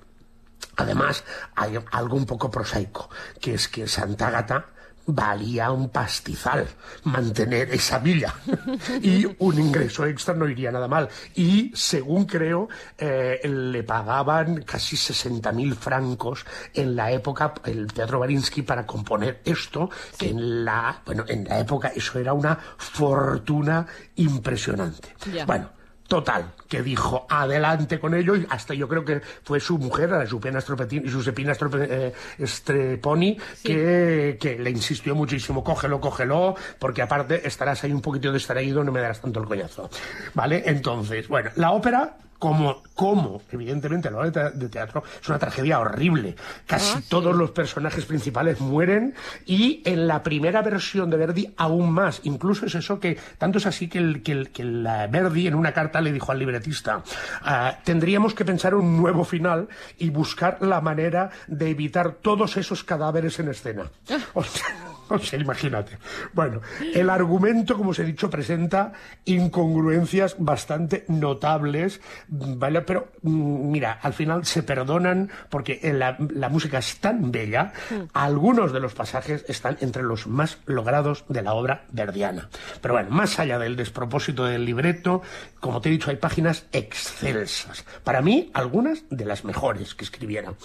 además 0.78 1.24
hay 1.56 1.78
algo 1.92 2.16
un 2.16 2.26
poco 2.26 2.50
prosaico, 2.50 3.10
que 3.40 3.56
es 3.56 3.68
que 3.68 3.88
Santa 3.88 4.30
Gata 4.30 4.68
valía 5.14 5.72
un 5.72 5.90
pastizal 5.90 6.68
mantener 7.04 7.74
esa 7.74 8.00
villa 8.00 8.34
y 9.02 9.26
un 9.40 9.60
ingreso 9.60 10.06
extra 10.06 10.34
no 10.34 10.48
iría 10.48 10.72
nada 10.72 10.88
mal. 10.88 11.10
Y 11.36 11.72
según 11.76 12.26
creo, 12.26 12.70
eh, 12.98 13.40
le 13.44 13.84
pagaban 13.84 14.64
casi 14.64 14.96
60.000 14.96 15.76
francos 15.76 16.46
en 16.74 16.96
la 16.96 17.12
época 17.12 17.54
el 17.66 17.88
Teatro 17.92 18.20
Barinsky 18.20 18.62
para 18.62 18.86
componer 18.86 19.42
esto, 19.46 19.90
que 20.18 20.30
en 20.30 20.66
la, 20.66 21.02
bueno, 21.06 21.26
en 21.28 21.46
la 21.46 21.60
época 21.60 21.92
eso 21.96 22.20
era 22.20 22.34
una 22.34 22.58
fortuna 22.78 23.86
impresionante. 24.16 25.16
Bueno, 25.46 25.70
total, 26.08 26.54
que 26.70 26.84
dijo 26.84 27.26
adelante 27.30 28.00
con 28.00 28.14
ello, 28.14 28.36
y 28.36 28.48
hasta 28.50 28.74
yo 28.74 28.88
creo 28.88 29.04
que 29.04 29.22
fue 29.44 29.60
su 29.60 29.78
mujer, 29.78 30.12
la 30.12 30.26
Giuseppina 30.26 31.54
eh, 31.80 32.14
Streponi, 32.42 33.38
que, 33.64 34.38
que, 34.40 34.60
le 34.60 34.70
insistió 34.70 35.16
muchísimo, 35.16 35.64
cógelo, 35.64 36.00
cógelo, 36.00 36.56
porque 36.78 37.02
aparte 37.02 37.46
estarás 37.46 37.84
ahí 37.84 37.92
un 37.92 38.02
poquito 38.02 38.32
distraído, 38.32 38.84
no 38.84 38.92
me 38.92 39.02
darás 39.02 39.20
tanto 39.20 39.42
el 39.42 39.48
coñazo. 39.48 39.90
¿Vale? 40.36 40.64
Entonces, 40.66 41.28
bueno, 41.28 41.50
la 41.56 41.72
ópera 41.72 42.16
como, 42.40 42.82
como 42.96 43.42
evidentemente 43.52 44.10
la 44.10 44.20
obra 44.20 44.50
de 44.50 44.70
teatro 44.70 45.04
es 45.22 45.28
una 45.28 45.38
tragedia 45.38 45.80
horrible. 45.80 46.36
Casi 46.66 46.98
ah, 46.98 47.02
todos 47.10 47.36
los 47.36 47.52
personajes 47.52 48.06
principales 48.06 48.62
mueren 48.62 49.14
y 49.46 49.82
en 49.86 50.08
la 50.08 50.24
primera 50.24 50.62
versión 50.62 51.10
de 51.10 51.18
Verdi 51.18 51.54
aún 51.58 51.92
más. 51.92 52.22
Incluso 52.24 52.66
es 52.66 52.76
eso 52.76 53.00
que, 53.00 53.18
tanto 53.38 53.58
es 53.58 53.66
así 53.66 53.90
que, 53.90 54.00
el, 54.00 54.24
que, 54.24 54.46
que 54.46 54.64
la 54.64 55.08
Verdi 55.08 55.48
en 55.48 55.56
una 55.56 55.74
carta 55.74 56.00
le 56.00 56.14
dijo 56.14 56.32
al 56.32 56.40
libretista, 56.60 57.04
ah, 57.42 57.78
tendríamos 57.84 58.34
que 58.34 58.46
pensar 58.46 58.76
un 58.76 58.98
nuevo 58.98 59.24
final 59.24 59.68
y 59.98 60.10
buscar 60.10 60.62
la 60.62 60.82
manera 60.82 61.32
de 61.48 61.70
evitar 61.70 62.14
todos 62.22 62.58
esos 62.58 62.84
cadáveres 62.84 63.40
en 63.40 63.50
escena. 63.50 63.90
Ah. 64.10 64.89
O 65.20 65.20
sea, 65.20 65.40
imagínate. 65.40 65.98
Bueno, 66.34 66.62
el 66.94 67.10
argumento, 67.10 67.76
como 67.76 67.92
os 67.92 68.00
he 68.00 68.06
dicho, 68.06 68.30
presenta 68.30 68.94
incongruencias 69.26 70.36
bastante 70.40 71.06
notables, 71.08 72.00
¿vale? 72.28 72.82
Pero 72.82 73.12
mm, 73.22 73.72
mira, 73.72 74.00
al 74.02 74.14
final 74.14 74.46
se 74.46 74.64
perdonan 74.64 75.30
porque 75.50 75.80
la, 75.94 76.16
la 76.30 76.50
música 76.50 76.78
es 76.78 77.00
tan 77.00 77.32
bella, 77.32 77.74
mm. 77.90 78.10
algunos 78.14 78.72
de 78.72 78.80
los 78.80 78.94
pasajes 78.94 79.46
están 79.48 79.78
entre 79.82 80.04
los 80.04 80.28
más 80.28 80.60
logrados 80.66 81.26
de 81.28 81.42
la 81.42 81.54
obra 81.54 81.86
verdiana. 81.92 82.50
Pero 82.82 82.94
bueno, 82.94 83.10
más 83.10 83.40
allá 83.40 83.60
del 83.60 83.76
despropósito 83.76 84.46
del 84.46 84.66
libreto, 84.66 85.22
como 85.60 85.82
te 85.82 85.90
he 85.90 85.92
dicho, 85.92 86.10
hay 86.10 86.18
páginas 86.18 86.66
excelsas. 86.72 87.86
Para 88.04 88.22
mí, 88.22 88.52
algunas 88.54 89.04
de 89.10 89.26
las 89.26 89.44
mejores 89.44 89.96
que 89.96 90.06
escribieron. 90.06 90.56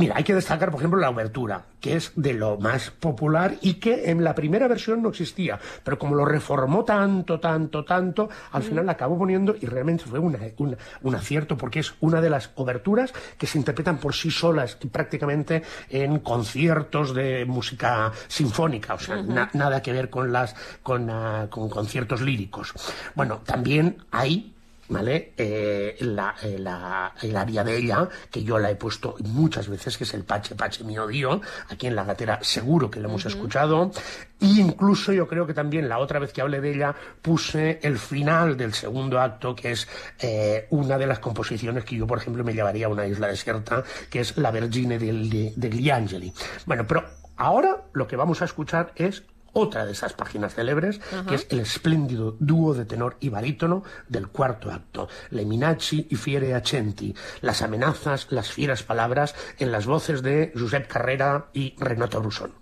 Mira, 0.00 0.14
hay 0.16 0.24
que 0.24 0.34
destacar, 0.34 0.70
por 0.70 0.80
ejemplo, 0.80 0.98
la 0.98 1.10
obertura, 1.10 1.66
que 1.78 1.94
es 1.94 2.12
de 2.16 2.32
lo 2.32 2.56
más 2.56 2.90
popular 2.90 3.56
y 3.60 3.74
que 3.74 4.10
en 4.10 4.24
la 4.24 4.34
primera 4.34 4.66
versión 4.66 5.02
no 5.02 5.10
existía, 5.10 5.60
pero 5.84 5.98
como 5.98 6.14
lo 6.14 6.24
reformó 6.24 6.86
tanto, 6.86 7.38
tanto, 7.38 7.84
tanto, 7.84 8.30
al 8.52 8.62
final 8.62 8.86
la 8.86 8.92
acabó 8.92 9.18
poniendo 9.18 9.54
y 9.60 9.66
realmente 9.66 10.04
fue 10.06 10.18
un 10.18 11.14
acierto 11.14 11.58
porque 11.58 11.80
es 11.80 11.92
una 12.00 12.22
de 12.22 12.30
las 12.30 12.50
oberturas 12.54 13.12
que 13.36 13.46
se 13.46 13.58
interpretan 13.58 13.98
por 13.98 14.14
sí 14.14 14.30
solas 14.30 14.78
y 14.80 14.86
prácticamente 14.86 15.64
en 15.90 16.20
conciertos 16.20 17.14
de 17.14 17.44
música 17.44 18.10
sinfónica, 18.26 18.94
o 18.94 18.98
sea, 18.98 19.20
nada 19.20 19.82
que 19.82 19.92
ver 19.92 20.08
con 20.08 20.32
las 20.32 20.56
con, 20.82 21.10
ah, 21.10 21.48
con 21.50 21.68
conciertos 21.68 22.22
líricos. 22.22 22.72
Bueno, 23.14 23.42
también 23.44 23.98
hay 24.12 24.54
¿vale? 24.90 25.32
Eh, 25.36 25.96
la, 26.00 26.34
eh, 26.42 26.58
la, 26.58 27.14
el 27.22 27.36
área 27.36 27.64
de 27.64 27.76
ella, 27.76 28.08
que 28.30 28.42
yo 28.42 28.58
la 28.58 28.70
he 28.70 28.76
puesto 28.76 29.16
muchas 29.20 29.68
veces, 29.68 29.96
que 29.96 30.04
es 30.04 30.14
el 30.14 30.24
Pache 30.24 30.54
Pache 30.54 30.84
Mío 30.84 31.06
Dio, 31.06 31.40
aquí 31.68 31.86
en 31.86 31.96
la 31.96 32.04
gatera 32.04 32.40
seguro 32.42 32.90
que 32.90 33.00
lo 33.00 33.08
hemos 33.08 33.24
escuchado, 33.24 33.92
e 34.40 34.46
incluso 34.46 35.12
yo 35.12 35.26
creo 35.26 35.46
que 35.46 35.54
también 35.54 35.88
la 35.88 35.98
otra 35.98 36.18
vez 36.18 36.32
que 36.32 36.40
hablé 36.40 36.60
de 36.60 36.74
ella 36.74 36.94
puse 37.22 37.78
el 37.82 37.98
final 37.98 38.56
del 38.56 38.74
segundo 38.74 39.20
acto, 39.20 39.54
que 39.54 39.72
es 39.72 39.88
eh, 40.18 40.66
una 40.70 40.98
de 40.98 41.06
las 41.06 41.20
composiciones 41.20 41.84
que 41.84 41.96
yo, 41.96 42.06
por 42.06 42.18
ejemplo, 42.18 42.44
me 42.44 42.52
llevaría 42.52 42.86
a 42.86 42.88
una 42.88 43.06
isla 43.06 43.28
desierta, 43.28 43.84
que 44.10 44.20
es 44.20 44.36
La 44.36 44.50
Vergine 44.50 44.98
de, 44.98 45.52
de 45.54 45.70
Gli 45.70 45.90
Angeli. 45.90 46.32
Bueno, 46.66 46.86
pero 46.86 47.04
ahora 47.36 47.84
lo 47.92 48.06
que 48.08 48.16
vamos 48.16 48.42
a 48.42 48.44
escuchar 48.44 48.92
es 48.96 49.22
otra 49.52 49.86
de 49.86 49.92
esas 49.92 50.12
páginas 50.12 50.54
célebres, 50.54 51.00
que 51.28 51.34
es 51.34 51.46
el 51.50 51.60
espléndido 51.60 52.36
dúo 52.38 52.74
de 52.74 52.84
tenor 52.84 53.16
y 53.20 53.28
barítono 53.28 53.82
del 54.08 54.28
cuarto 54.28 54.70
acto, 54.70 55.08
Le 55.30 55.44
Minacci 55.44 56.06
y 56.10 56.16
Fiere 56.16 56.54
Accenti, 56.54 57.14
las 57.40 57.62
amenazas, 57.62 58.26
las 58.30 58.50
fieras 58.50 58.82
palabras 58.82 59.34
en 59.58 59.72
las 59.72 59.86
voces 59.86 60.22
de 60.22 60.52
Josep 60.56 60.86
Carrera 60.86 61.46
y 61.52 61.74
Renato 61.78 62.20
Brusón. 62.20 62.59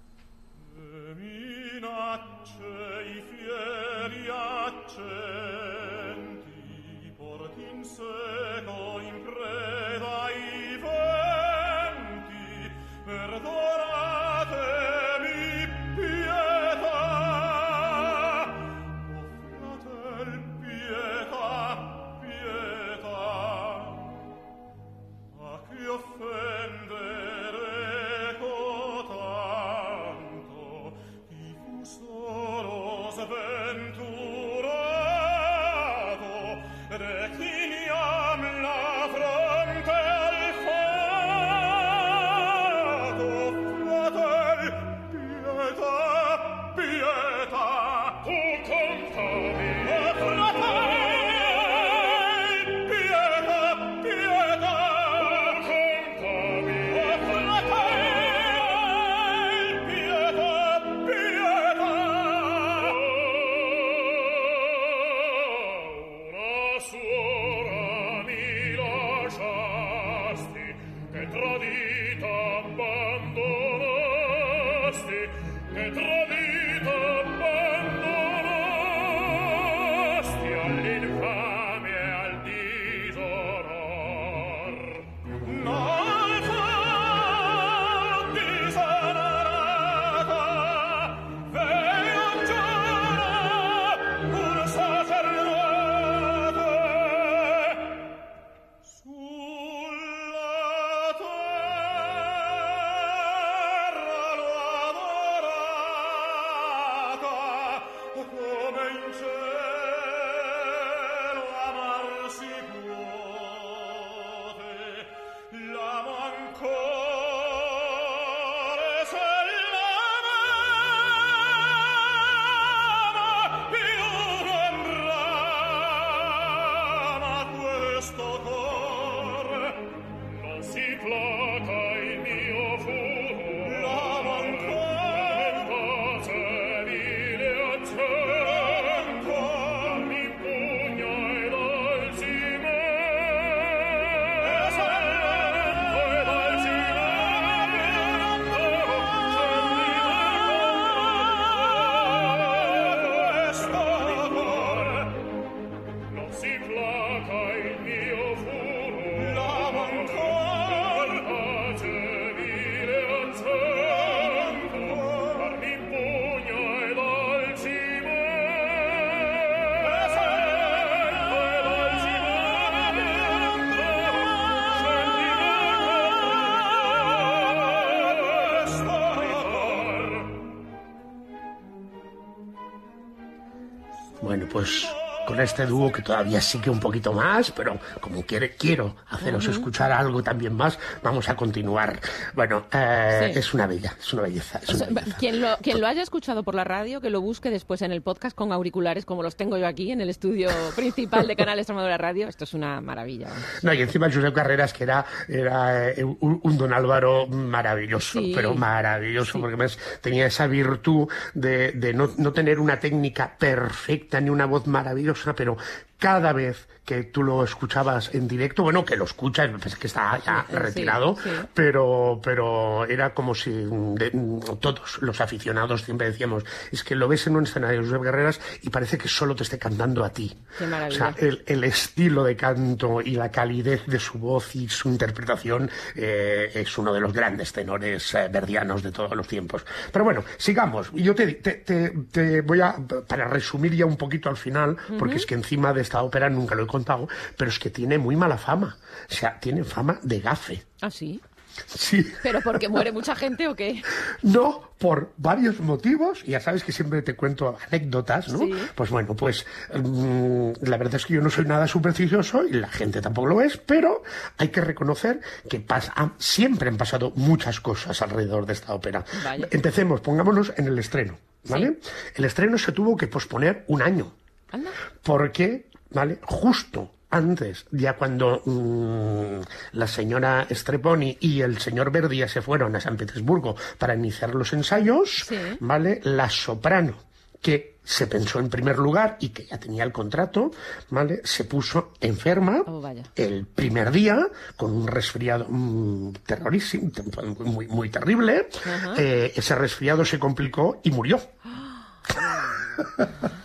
Este 185.43 185.66
dúo 185.66 185.91
que 185.93 186.03
todavía 186.03 186.41
sigue 186.41 186.70
un 186.70 186.80
poquito 186.80 187.12
más, 187.12 187.51
pero 187.51 187.78
como 188.09 188.25
quiere, 188.27 188.51
quiero 188.57 188.97
haceros 189.09 189.47
escuchar 189.47 189.93
algo 189.93 190.23
también 190.23 190.55
más, 190.55 190.79
vamos 191.03 191.29
a 191.29 191.37
continuar. 191.37 192.01
Bueno, 192.35 192.67
eh, 192.73 193.31
Sí. 193.33 193.39
es 193.39 193.55
una 193.55 193.67
bella, 193.67 193.95
es 193.99 194.13
una 194.13 194.23
belleza. 194.23 194.59
es 194.63 194.69
O 194.69 194.73
una 194.73 194.79
sea, 194.79 194.89
belleza. 194.95 195.17
quien, 195.19 195.41
lo, 195.41 195.57
quien 195.59 195.81
lo 195.81 195.87
haya 195.87 196.03
escuchado 196.03 196.43
por 196.43 196.55
la 196.55 196.65
radio, 196.65 197.01
que 197.01 197.11
lo 197.11 197.21
busque 197.21 197.51
después 197.51 197.83
en 197.83 197.93
el 197.93 198.03
podcast 198.03 198.37
con 198.37 198.53
auriculares, 198.53 199.05
como 199.05 199.23
los 199.23 199.37
tengo 199.37 199.57
yo 199.59 199.67
aquí 199.67 199.91
en 199.93 200.01
el 200.01 200.09
estudio 200.11 200.49
principal 200.77 201.27
de 201.27 201.37
Canal 201.37 201.59
Extremadura 201.59 201.99
Radio. 201.99 202.29
Esto 202.29 202.45
es 202.45 202.55
una 202.55 202.81
maravilla. 202.81 203.29
No, 203.63 203.73
y 203.73 203.83
encima 203.83 204.07
Josep 204.13 204.35
Carreras, 204.35 204.73
que 204.73 204.85
era, 204.85 205.05
era 205.29 205.91
eh, 205.91 206.05
un, 206.05 206.41
un 206.43 206.59
don 206.59 206.73
Álvaro 206.73 207.27
maravilloso, 207.27 208.19
Sí. 208.21 208.33
pero 208.35 208.55
maravilloso, 208.55 209.33
porque 209.41 209.55
además 209.55 209.79
tenía 210.01 210.27
esa 210.27 210.47
virtud 210.47 211.09
de, 211.35 211.73
de 211.73 211.93
no, 211.95 212.11
no 212.17 212.33
tener 212.33 212.59
una 212.61 212.79
técnica 212.81 213.37
perfecta 213.39 214.21
ni 214.21 214.31
una 214.31 214.47
voz 214.47 214.67
maravillosa, 214.67 215.35
pero 215.35 215.57
cada 215.99 216.33
vez 216.33 216.69
que 216.85 217.05
tú 217.05 217.23
lo 217.23 217.45
escuchabas 217.45 218.15
en 218.15 218.27
directo, 218.27 218.63
bueno, 218.63 218.83
que 218.83 218.97
lo 218.97 219.05
escuchas, 219.05 219.51
parece 219.51 219.77
que 219.77 219.89
está 219.89 220.19
ya 220.25 220.47
Sí, 220.49 220.57
retirado, 220.57 221.17
sí. 221.23 221.29
pero, 221.53 222.19
pero 222.25 222.87
era 222.87 223.13
como 223.13 223.35
si 223.35 223.51
de- 223.51 224.11
todos 224.59 225.03
los 225.03 225.21
aficionados 225.21 225.83
siempre 225.83 226.07
decíamos, 226.11 226.45
es 226.73 226.83
que 226.85 226.95
lo 226.95 227.07
ves 227.09 227.27
en 227.27 227.37
un 227.37 227.45
escenario 227.45 227.81
de 227.83 227.87
Josep 227.87 228.03
Carreras 228.05 228.41
y 228.63 228.71
parece 228.71 228.97
que 228.97 229.07
solo 229.07 229.35
te 229.37 229.43
esté 229.43 229.59
cantando 229.59 230.03
a 230.03 230.09
ti. 230.09 230.35
Qué 230.59 230.65
O 230.65 230.91
sea, 230.91 231.15
el, 231.19 231.43
el 231.47 231.65
estilo 231.65 232.25
de 232.25 232.37
canto 232.37 233.03
y 233.03 233.17
la 233.17 233.31
calidez 233.31 233.85
de 233.87 233.99
su 233.99 234.19
voz 234.19 234.57
y 234.57 234.67
su 234.71 234.89
interpretación 234.89 235.71
eh, 235.95 236.51
es 236.55 236.79
uno 236.79 236.95
de 236.95 237.01
los 237.01 237.13
grandes 237.13 237.53
tenores 237.53 238.15
eh, 238.15 238.29
verdianos 238.33 238.83
de 238.83 238.93
todos 238.93 239.15
los 239.15 239.29
tiempos. 239.29 239.67
Pero 239.93 240.07
bueno, 240.07 240.25
sigamos. 240.39 240.91
Yo 240.95 241.15
te, 241.15 241.35
te- 241.35 241.55
te- 241.57 241.91
te 242.11 242.41
voy 242.41 242.63
a, 242.63 242.77
para 243.07 243.29
resumir 243.29 243.75
ya 243.75 243.85
un 243.85 243.99
poquito 243.99 244.31
al 244.31 244.39
final, 244.39 244.75
porque 244.99 245.17
es 245.17 245.27
que 245.27 245.35
encima 245.35 245.75
de 245.75 245.83
esta 245.89 246.03
ópera 246.03 246.28
nunca 246.28 246.55
lo 246.55 246.64
he 246.64 246.66
contado, 246.66 247.09
pero 247.36 247.51
es 247.51 247.59
que 247.59 247.70
tiene 247.70 247.97
muy 247.99 248.14
mala 248.14 248.36
fama. 248.36 248.76
O 249.11 249.14
sea, 249.14 249.41
tiene 249.41 249.64
fama 249.64 249.99
de 250.03 250.20
gafe. 250.20 250.62
¿Ah, 250.82 250.91
sí? 250.91 251.20
Sí. 251.66 252.07
¿Pero 252.22 252.41
porque 252.43 252.68
muere 252.68 252.93
mucha 252.93 253.16
gente 253.16 253.49
o 253.49 253.57
qué? 253.57 253.82
No, 254.22 254.70
por 254.78 255.12
varios 255.16 255.59
motivos. 255.61 256.22
Ya 256.24 256.39
sabes 256.41 256.62
que 256.62 256.70
siempre 256.72 257.03
te 257.03 257.14
cuento 257.16 257.57
anécdotas, 257.66 258.28
¿no? 258.28 258.39
Sí. 258.39 258.53
Pues 258.76 258.91
bueno, 258.91 259.14
pues 259.16 259.45
mm, 259.74 260.51
la 260.62 260.76
verdad 260.76 260.97
es 260.97 261.07
que 261.07 261.14
yo 261.14 261.20
no 261.20 261.30
soy 261.30 261.47
nada 261.47 261.66
supersticioso 261.66 262.45
y 262.47 262.53
la 262.53 262.68
gente 262.68 263.01
tampoco 263.01 263.26
lo 263.28 263.41
es, 263.43 263.57
pero 263.57 264.03
hay 264.36 264.49
que 264.49 264.61
reconocer 264.61 265.20
que 265.49 265.66
pas- 265.66 265.91
han- 265.97 266.12
siempre 266.18 266.68
han 266.68 266.76
pasado 266.76 267.12
muchas 267.16 267.61
cosas 267.61 268.01
alrededor 268.03 268.47
de 268.47 268.53
esta 268.53 268.74
ópera. 268.74 269.05
Empecemos, 269.51 270.01
pongámonos 270.01 270.53
en 270.57 270.66
el 270.68 270.78
estreno, 270.78 271.18
¿vale? 271.49 271.78
El 272.14 272.24
estreno 272.24 272.57
se 272.59 272.70
tuvo 272.72 272.97
que 272.97 273.09
posponer 273.09 273.64
un 273.66 273.82
año 273.82 274.12
Anda. 274.53 274.70
porque, 275.03 275.66
¿vale? 275.91 276.18
Justo 276.22 276.95
antes, 277.11 277.64
ya 277.70 277.97
cuando 277.97 278.43
mm, 278.45 279.41
la 279.72 279.86
señora 279.86 280.47
Streponi 280.51 281.16
y 281.20 281.41
el 281.41 281.59
señor 281.59 281.91
Verdi 281.91 282.26
se 282.28 282.43
fueron 282.43 282.76
a 282.76 282.80
San 282.80 282.97
Petersburgo 282.97 283.57
para 283.78 283.95
iniciar 283.95 284.34
los 284.34 284.53
ensayos, 284.53 285.24
Sí. 285.26 285.36
¿vale? 285.61 286.01
La 286.05 286.28
soprano, 286.28 286.95
que 287.41 287.78
se 287.82 288.07
pensó 288.07 288.39
en 288.41 288.51
primer 288.51 288.76
lugar 288.78 289.16
y 289.20 289.30
que 289.30 289.47
ya 289.47 289.59
tenía 289.59 289.84
el 289.84 289.93
contrato, 289.93 290.51
¿vale? 290.91 291.22
Se 291.24 291.45
puso 291.45 291.95
enferma 292.03 292.62
Oh, 292.66 292.86
el 293.16 293.47
primer 293.47 293.91
día 293.91 294.28
con 294.59 294.72
un 294.72 294.86
resfriado 294.86 295.47
mm, 295.49 296.12
terrorísimo, 296.26 296.91
muy, 297.39 297.66
muy 297.68 297.89
terrible. 297.89 298.51
Eh, 298.99 299.32
ese 299.34 299.55
resfriado 299.55 300.05
se 300.05 300.18
complicó 300.18 300.80
y 300.84 300.91
murió. 300.91 301.18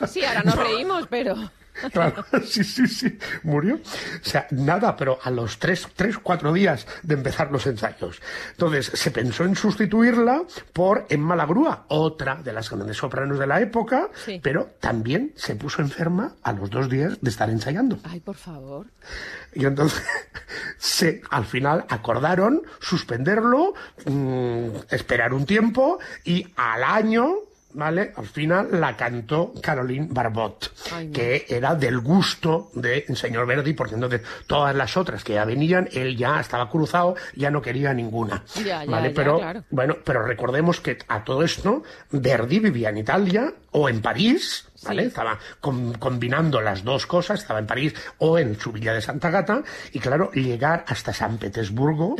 Sí, 0.07 0.23
ahora 0.23 0.43
nos 0.43 0.55
reímos, 0.57 1.07
pero... 1.09 1.35
Claro, 1.93 2.25
sí, 2.45 2.63
sí, 2.63 2.87
sí, 2.87 3.17
murió. 3.43 3.75
O 3.75 3.79
sea, 4.29 4.47
nada, 4.51 4.95
pero 4.95 5.19
a 5.21 5.29
los 5.29 5.59
tres, 5.59 5.87
tres, 5.95 6.17
cuatro 6.17 6.53
días 6.53 6.87
de 7.03 7.15
empezar 7.15 7.51
los 7.51 7.65
ensayos. 7.67 8.21
Entonces, 8.51 8.87
se 8.93 9.11
pensó 9.11 9.43
en 9.45 9.55
sustituirla 9.55 10.43
por 10.73 11.05
Emma 11.09 11.35
Lagrúa, 11.35 11.85
otra 11.89 12.35
de 12.35 12.53
las 12.53 12.69
grandes 12.69 12.97
sopranos 12.97 13.39
de 13.39 13.47
la 13.47 13.61
época, 13.61 14.09
Sí. 14.25 14.39
pero 14.41 14.71
también 14.79 15.33
se 15.35 15.55
puso 15.55 15.81
enferma 15.81 16.35
a 16.43 16.53
los 16.53 16.69
dos 16.69 16.89
días 16.89 17.17
de 17.21 17.29
estar 17.29 17.49
ensayando. 17.49 17.99
Ay, 18.03 18.19
por 18.19 18.35
favor. 18.35 18.87
Y 19.53 19.65
entonces, 19.65 20.03
se, 20.77 21.21
al 21.29 21.45
final 21.45 21.85
acordaron 21.89 22.61
suspenderlo, 22.79 23.73
mm, 24.05 24.67
esperar 24.89 25.33
un 25.33 25.45
tiempo 25.45 25.99
y 26.23 26.47
al 26.55 26.83
año, 26.83 27.35
¿vale? 27.73 28.13
Al 28.15 28.25
final 28.25 28.67
la 28.71 28.95
cantó 28.95 29.53
Caroline 29.61 30.07
Barbot, 30.09 30.71
Ay, 30.93 31.07
no. 31.07 31.13
que 31.13 31.45
era 31.49 31.75
del 31.75 31.99
gusto 31.99 32.69
del 32.73 33.15
señor 33.15 33.45
Verdi, 33.45 33.73
porque 33.73 33.95
entonces 33.95 34.21
todas 34.47 34.75
las 34.75 34.95
otras 34.97 35.23
que 35.23 35.33
ya 35.33 35.45
venían, 35.45 35.89
él 35.91 36.15
ya 36.17 36.39
estaba 36.39 36.69
cruzado, 36.69 37.15
ya 37.35 37.49
no 37.51 37.61
quería 37.61 37.93
ninguna. 37.93 38.43
Ya, 38.55 38.83
ya, 38.83 38.91
¿vale? 38.91 39.09
ya, 39.09 39.15
pero, 39.15 39.37
claro. 39.39 39.63
bueno, 39.69 39.97
pero 40.03 40.25
recordemos 40.25 40.79
que 40.79 40.97
a 41.07 41.23
todo 41.23 41.43
esto, 41.43 41.83
Verdi 42.11 42.59
vivía 42.59 42.89
en 42.89 42.97
Italia 42.97 43.53
o 43.71 43.89
en 43.89 44.01
París, 44.01 44.67
¿vale? 44.85 45.03
Sí. 45.03 45.07
Estaba 45.09 45.37
com- 45.59 45.93
combinando 45.93 46.61
las 46.61 46.83
dos 46.83 47.05
cosas, 47.05 47.41
estaba 47.41 47.59
en 47.59 47.67
París 47.67 47.93
o 48.19 48.37
en 48.39 48.59
su 48.59 48.71
villa 48.71 48.93
de 48.93 49.01
Santa 49.01 49.29
Gata, 49.29 49.63
y 49.91 49.99
claro, 49.99 50.31
llegar 50.31 50.85
hasta 50.87 51.13
San 51.13 51.37
Petersburgo 51.37 52.15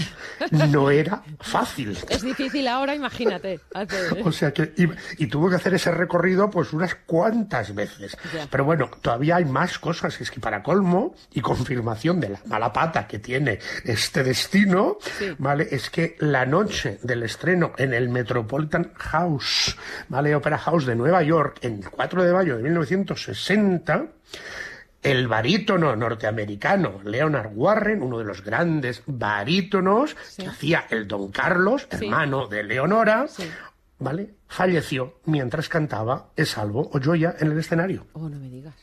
no 0.52 0.90
era 0.92 1.24
fácil. 1.40 1.98
Es 2.10 2.22
difícil 2.22 2.68
ahora, 2.68 2.96
imagínate. 2.96 3.60
O 4.26 4.32
sea 4.32 4.52
que, 4.54 4.74
y, 4.78 5.24
y 5.24 5.28
tuvo 5.28 5.50
que 5.50 5.56
hacer 5.56 5.74
ese 5.74 5.92
recorrido 5.92 6.50
pues 6.50 6.74
unas 6.74 6.96
cuantas 6.96 7.74
veces. 7.76 8.18
Ya. 8.34 8.48
Pero 8.50 8.66
bueno, 8.66 8.90
todavía 9.02 9.38
hay 9.38 9.46
más 9.46 9.80
cosas. 9.80 10.20
Es 10.22 10.32
que 10.32 10.40
para 10.40 10.64
colmo 10.64 11.16
y 11.34 11.42
confirmación 11.42 12.20
de 12.20 12.30
la 12.30 12.40
mala 12.46 12.72
pata 12.72 13.08
que 13.08 13.20
tiene 13.20 13.60
este 13.84 14.24
destino, 14.24 14.98
Sí. 15.20 15.34
¿vale? 15.38 15.68
Es 15.72 15.90
que 15.90 16.16
la 16.20 16.46
noche 16.46 17.00
del 17.04 17.24
estreno 17.24 17.74
en 17.78 17.94
el 17.94 18.10
Metropolitan 18.10 18.92
House, 18.96 19.76
¿vale? 20.10 20.36
Opera 20.36 20.58
House 20.58 20.86
de 20.86 20.96
Nueva 20.96 21.22
York, 21.24 21.58
en 21.62 21.80
el 21.84 21.90
4 21.90 22.24
de 22.24 22.34
mayo 22.34 22.53
de 22.58 22.64
1960, 22.64 24.06
el 25.02 25.28
barítono 25.28 25.96
norteamericano 25.96 27.02
Leonard 27.04 27.52
Warren, 27.54 28.02
uno 28.02 28.20
de 28.20 28.26
los 28.26 28.44
grandes 28.44 29.04
barítonos 29.06 30.16
que 30.38 30.48
hacía 30.48 30.86
el 30.90 31.08
Don 31.08 31.32
Carlos, 31.32 31.88
Sí. 31.92 32.06
hermano 32.06 32.48
de 32.48 32.64
Leonora, 32.64 33.28
Sí. 33.28 33.44
¿vale? 34.00 34.34
Falleció 34.48 35.20
mientras 35.26 35.68
cantaba 35.70 36.30
El 36.36 36.46
Salvo 36.46 36.90
o 36.94 37.00
Joya 37.04 37.36
en 37.40 37.52
el 37.52 37.60
escenario. 37.60 38.06
Oh, 38.14 38.30
no 38.30 38.38
me 38.40 38.50
digas. 38.50 38.76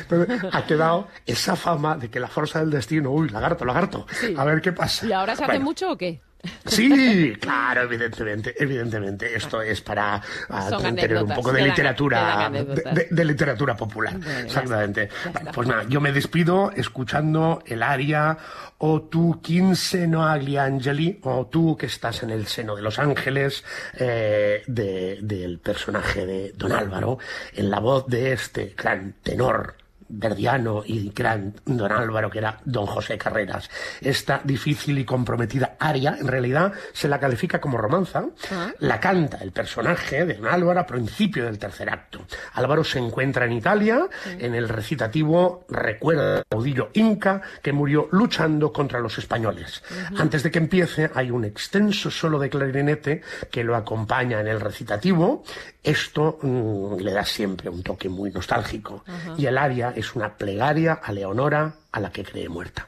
Entonces, 0.00 0.40
ha 0.52 0.66
quedado 0.66 1.08
esa 1.26 1.54
fama 1.56 1.96
de 1.96 2.10
que 2.10 2.18
la 2.20 2.28
fuerza 2.28 2.60
del 2.60 2.70
destino, 2.70 3.10
uy, 3.10 3.28
lagarto, 3.28 3.64
lagarto, 3.64 4.06
a 4.36 4.44
ver 4.44 4.60
qué 4.60 4.72
pasa. 4.72 5.06
¿Y 5.06 5.12
ahora 5.12 5.36
se 5.36 5.44
hace 5.44 5.52
Bueno, 5.52 5.64
mucho 5.66 5.92
o 5.92 5.96
qué? 5.96 6.20
Sí, 6.66 7.32
claro, 7.40 7.82
evidentemente, 7.82 8.54
evidentemente. 8.62 9.34
Esto 9.34 9.60
es 9.60 9.80
para 9.80 10.22
Son 10.68 10.94
tener 10.94 11.22
un 11.22 11.34
poco 11.34 11.52
de 11.52 11.62
literatura, 11.62 12.50
de, 12.50 13.24
literatura 13.24 13.76
popular. 13.76 14.12
Bueno, 14.18 14.28
ya 14.32 14.40
Exactamente. 14.40 15.02
está, 15.04 15.16
ya 15.16 15.30
Bueno, 15.32 15.38
está. 15.40 15.52
pues 15.52 15.68
nada, 15.68 15.84
yo 15.88 16.00
me 16.00 16.12
despido 16.12 16.70
escuchando 16.72 17.62
el 17.66 17.82
aria 17.82 18.38
O 18.80 19.02
tu 19.02 19.40
quince 19.42 20.06
no 20.06 20.24
agli 20.24 20.56
angeli, 20.56 21.18
o 21.24 21.46
tú 21.48 21.76
que 21.76 21.86
estás 21.86 22.22
en 22.22 22.30
el 22.30 22.46
seno 22.46 22.76
de 22.76 22.82
los 22.82 23.00
ángeles, 23.00 23.64
eh, 23.98 24.62
de- 24.68 25.18
del 25.20 25.58
personaje 25.58 26.24
de 26.24 26.52
Don 26.56 26.70
Álvaro, 26.70 27.18
en 27.54 27.70
la 27.70 27.80
voz 27.80 28.06
de 28.06 28.32
este 28.32 28.74
gran 28.76 29.14
tenor 29.24 29.74
verdiano 30.08 30.82
y 30.84 31.10
gran 31.10 31.54
don 31.64 31.92
Álvaro, 31.92 32.30
que 32.30 32.38
era 32.38 32.58
don 32.64 32.86
José 32.86 33.18
Carreras. 33.18 33.70
Esta 34.00 34.40
difícil 34.42 34.98
y 34.98 35.04
comprometida 35.04 35.76
aria, 35.78 36.16
en 36.18 36.28
realidad, 36.28 36.72
se 36.92 37.08
la 37.08 37.20
califica 37.20 37.60
como 37.60 37.78
romanza. 37.78 38.24
Ah. 38.50 38.72
La 38.78 39.00
canta 39.00 39.38
el 39.38 39.52
personaje 39.52 40.24
de 40.24 40.34
don 40.34 40.48
Álvaro 40.48 40.80
a 40.80 40.86
principio 40.86 41.44
del 41.44 41.58
tercer 41.58 41.90
acto. 41.90 42.24
Álvaro 42.54 42.84
se 42.84 42.98
encuentra 42.98 43.44
en 43.44 43.52
Italia, 43.52 44.08
en 44.38 44.54
el 44.54 44.68
recitativo 44.68 45.64
recuerda 45.68 46.38
al 46.38 46.44
caudillo 46.48 46.90
inca 46.94 47.40
que 47.62 47.72
murió 47.72 48.08
luchando 48.12 48.72
contra 48.72 49.00
los 49.00 49.18
españoles. 49.18 49.82
Antes 50.16 50.42
de 50.42 50.50
que 50.50 50.58
empiece, 50.58 51.10
hay 51.14 51.30
un 51.30 51.44
extenso 51.44 52.10
solo 52.10 52.38
de 52.38 52.50
clarinete 52.50 53.22
que 53.50 53.64
lo 53.64 53.76
acompaña 53.76 54.40
en 54.40 54.48
el 54.48 54.60
recitativo. 54.60 55.42
Esto 55.82 56.38
mm, 56.42 56.96
le 56.96 57.12
da 57.12 57.24
siempre 57.24 57.70
un 57.70 57.82
toque 57.82 58.08
muy 58.08 58.30
nostálgico. 58.30 59.04
Y 59.36 59.46
el 59.46 59.58
aria 59.58 59.92
es 59.98 60.14
una 60.14 60.38
plegaria 60.38 60.92
a 60.92 61.10
Leonora, 61.10 61.74
a 61.90 61.98
la 61.98 62.12
que 62.12 62.22
cree 62.22 62.48
muerta. 62.48 62.86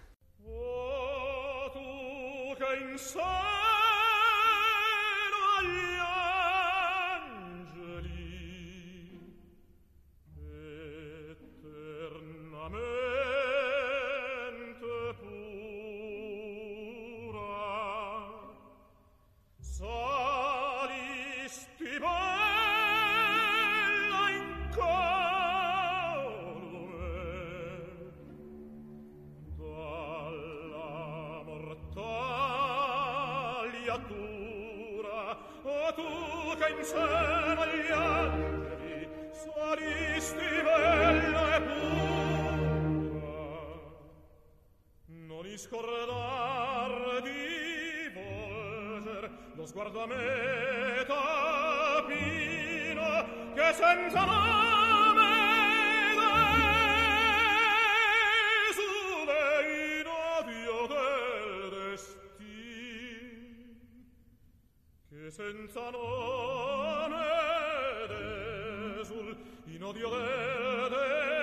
Odio 69.91 70.09
del 70.09 70.91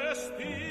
destino 0.08 0.67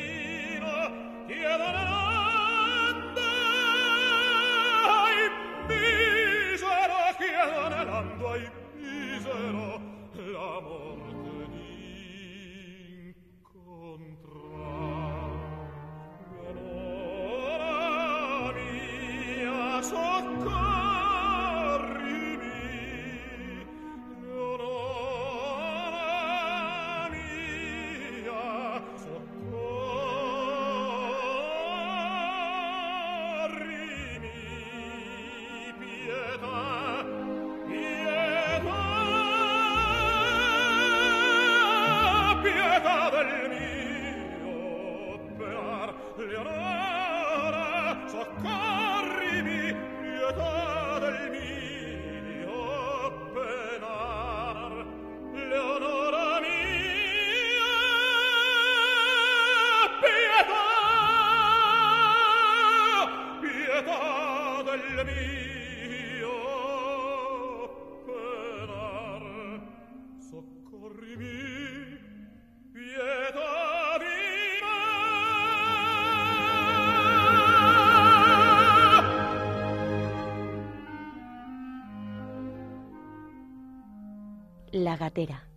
Gatera, 84.97 85.49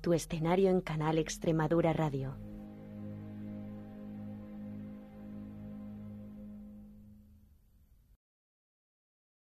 tu 0.00 0.12
escenario 0.12 0.70
en 0.70 0.80
Canal 0.80 1.18
Extremadura 1.18 1.92
Radio. 1.92 2.49